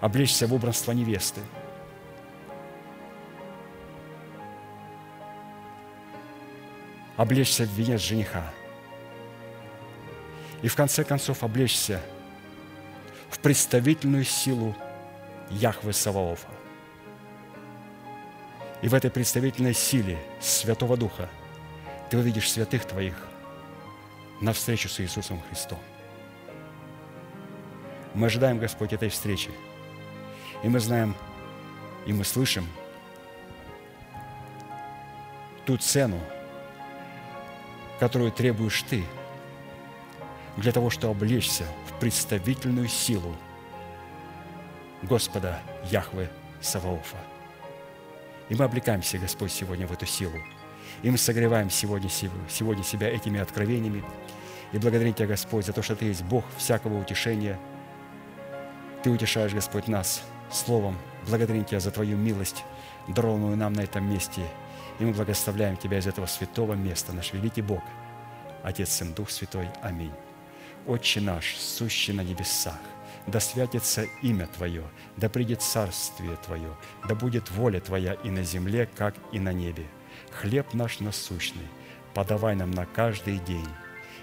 облечься 0.00 0.46
в 0.46 0.54
убранство 0.54 0.92
невесты– 0.92 1.40
облечься 7.16 7.64
в 7.64 7.70
венец 7.70 8.00
жениха. 8.00 8.42
И 10.62 10.68
в 10.68 10.74
конце 10.74 11.04
концов 11.04 11.42
облечься 11.42 12.00
в 13.30 13.38
представительную 13.38 14.24
силу 14.24 14.76
Яхвы 15.50 15.92
Саваофа. 15.92 16.48
И 18.80 18.88
в 18.88 18.94
этой 18.94 19.10
представительной 19.10 19.74
силе 19.74 20.18
Святого 20.40 20.96
Духа 20.96 21.28
ты 22.12 22.18
увидишь 22.18 22.52
святых 22.52 22.84
Твоих 22.84 23.14
навстречу 24.42 24.90
с 24.90 25.00
Иисусом 25.00 25.40
Христом. 25.48 25.78
Мы 28.12 28.26
ожидаем, 28.26 28.58
Господь, 28.58 28.92
этой 28.92 29.08
встречи. 29.08 29.50
И 30.62 30.68
мы 30.68 30.78
знаем, 30.78 31.16
и 32.04 32.12
мы 32.12 32.24
слышим 32.24 32.68
ту 35.64 35.78
цену, 35.78 36.20
которую 37.98 38.30
требуешь 38.30 38.82
Ты, 38.82 39.06
для 40.58 40.70
того, 40.70 40.90
чтобы 40.90 41.14
облечься 41.14 41.64
в 41.88 41.98
представительную 41.98 42.88
силу 42.88 43.34
Господа 45.00 45.62
Яхвы 45.90 46.28
Саваофа. 46.60 47.16
И 48.50 48.54
мы 48.54 48.66
облекаемся, 48.66 49.16
Господь, 49.16 49.50
сегодня 49.50 49.86
в 49.86 49.92
эту 49.92 50.04
силу. 50.04 50.36
И 51.02 51.10
мы 51.10 51.18
согреваем 51.18 51.70
сегодня, 51.70 52.08
сегодня 52.10 52.84
себя 52.84 53.08
этими 53.08 53.40
откровениями. 53.40 54.04
И 54.72 54.78
благодарим 54.78 55.14
Тебя, 55.14 55.28
Господь, 55.28 55.66
за 55.66 55.72
то, 55.72 55.82
что 55.82 55.96
Ты 55.96 56.06
есть 56.06 56.22
Бог 56.24 56.44
всякого 56.56 57.00
утешения. 57.00 57.58
Ты 59.02 59.10
утешаешь, 59.10 59.52
Господь, 59.52 59.88
нас 59.88 60.22
Словом. 60.50 60.96
Благодарим 61.28 61.64
Тебя 61.64 61.80
за 61.80 61.90
Твою 61.90 62.16
милость, 62.16 62.64
дарованную 63.08 63.56
нам 63.56 63.72
на 63.72 63.80
этом 63.80 64.08
месте– 64.10 64.42
и 64.98 65.04
мы 65.04 65.12
благословляем 65.12 65.76
Тебя 65.76 65.98
из 65.98 66.06
этого 66.06 66.26
святого 66.26 66.74
места, 66.74 67.12
наш 67.12 67.32
великий 67.32 67.62
Бог, 67.62 67.82
Отец, 68.62 68.90
Сын, 68.90 69.12
Дух 69.12 69.30
Святой. 69.30 69.68
Аминь. 69.82 70.12
Отче 70.86 71.20
наш, 71.20 71.56
сущий 71.56 72.12
на 72.12 72.22
небесах, 72.22 72.78
да 73.26 73.40
святится 73.40 74.06
имя 74.22 74.46
Твое, 74.46 74.84
да 75.16 75.28
придет 75.28 75.62
царствие 75.62 76.36
Твое, 76.44 76.76
да 77.08 77.14
будет 77.14 77.50
воля 77.50 77.80
Твоя 77.80 78.14
и 78.14 78.30
на 78.30 78.42
земле, 78.42 78.88
как 78.96 79.14
и 79.32 79.38
на 79.38 79.52
небе. 79.52 79.86
Хлеб 80.32 80.74
наш 80.74 81.00
насущный, 81.00 81.66
подавай 82.14 82.54
нам 82.54 82.70
на 82.70 82.86
каждый 82.86 83.38
день, 83.38 83.68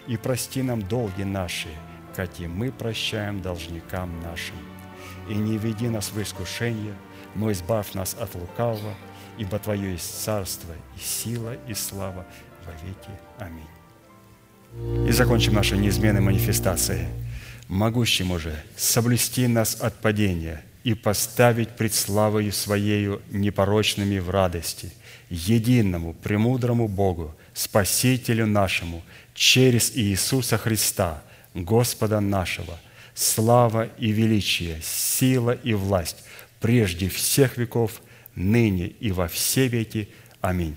и 0.08 0.18
прости 0.18 0.62
нам 0.62 0.82
долги 0.82 1.24
наши, 1.24 1.70
как 2.16 2.40
и 2.40 2.48
мы 2.48 2.72
прощаем 2.72 3.42
должникам 3.42 4.22
нашим. 4.22 4.56
И 5.30 5.36
не 5.36 5.58
веди 5.58 5.88
нас 5.88 6.12
в 6.12 6.22
искушение, 6.22 6.96
но 7.36 7.52
избавь 7.52 7.94
нас 7.94 8.16
от 8.20 8.34
лукавого, 8.36 8.96
ибо 9.38 9.60
Твое 9.60 9.94
есть 9.94 10.24
царство 10.24 10.74
и 10.96 11.00
сила 11.00 11.56
и 11.68 11.74
слава 11.74 12.26
во 12.66 12.72
веки. 12.86 13.12
Аминь. 13.38 15.08
И 15.08 15.12
закончим 15.12 15.54
нашу 15.54 15.76
неизменной 15.76 16.22
манифестацией. 16.22 17.08
Могущему 17.68 18.40
же 18.40 18.56
соблюсти 18.76 19.48
нас 19.48 19.80
от 19.80 19.96
падения 20.02 20.64
и 20.84 20.94
поставить 20.94 21.70
пред 21.70 21.94
славою 21.94 22.52
Своею 22.52 23.22
непорочными 23.30 24.20
в 24.20 24.30
радости, 24.30 24.92
единому, 25.30 26.14
премудрому 26.14 26.88
Богу, 26.88 27.36
Спасителю 27.54 28.46
нашему, 28.48 29.04
через 29.34 29.96
Иисуса 29.96 30.58
Христа, 30.58 31.22
Господа 31.54 32.20
нашего, 32.20 32.80
слава 33.14 33.90
и 33.98 34.12
величие, 34.12 34.82
сила 34.82 35.52
и 35.52 35.74
власть 35.74 36.24
прежде 36.60 37.10
всех 37.10 37.58
веков– 37.58 38.02
ныне 38.40 38.88
и 38.88 39.12
во 39.12 39.28
все 39.28 39.68
веки. 39.68 40.10
Аминь. 40.42 40.76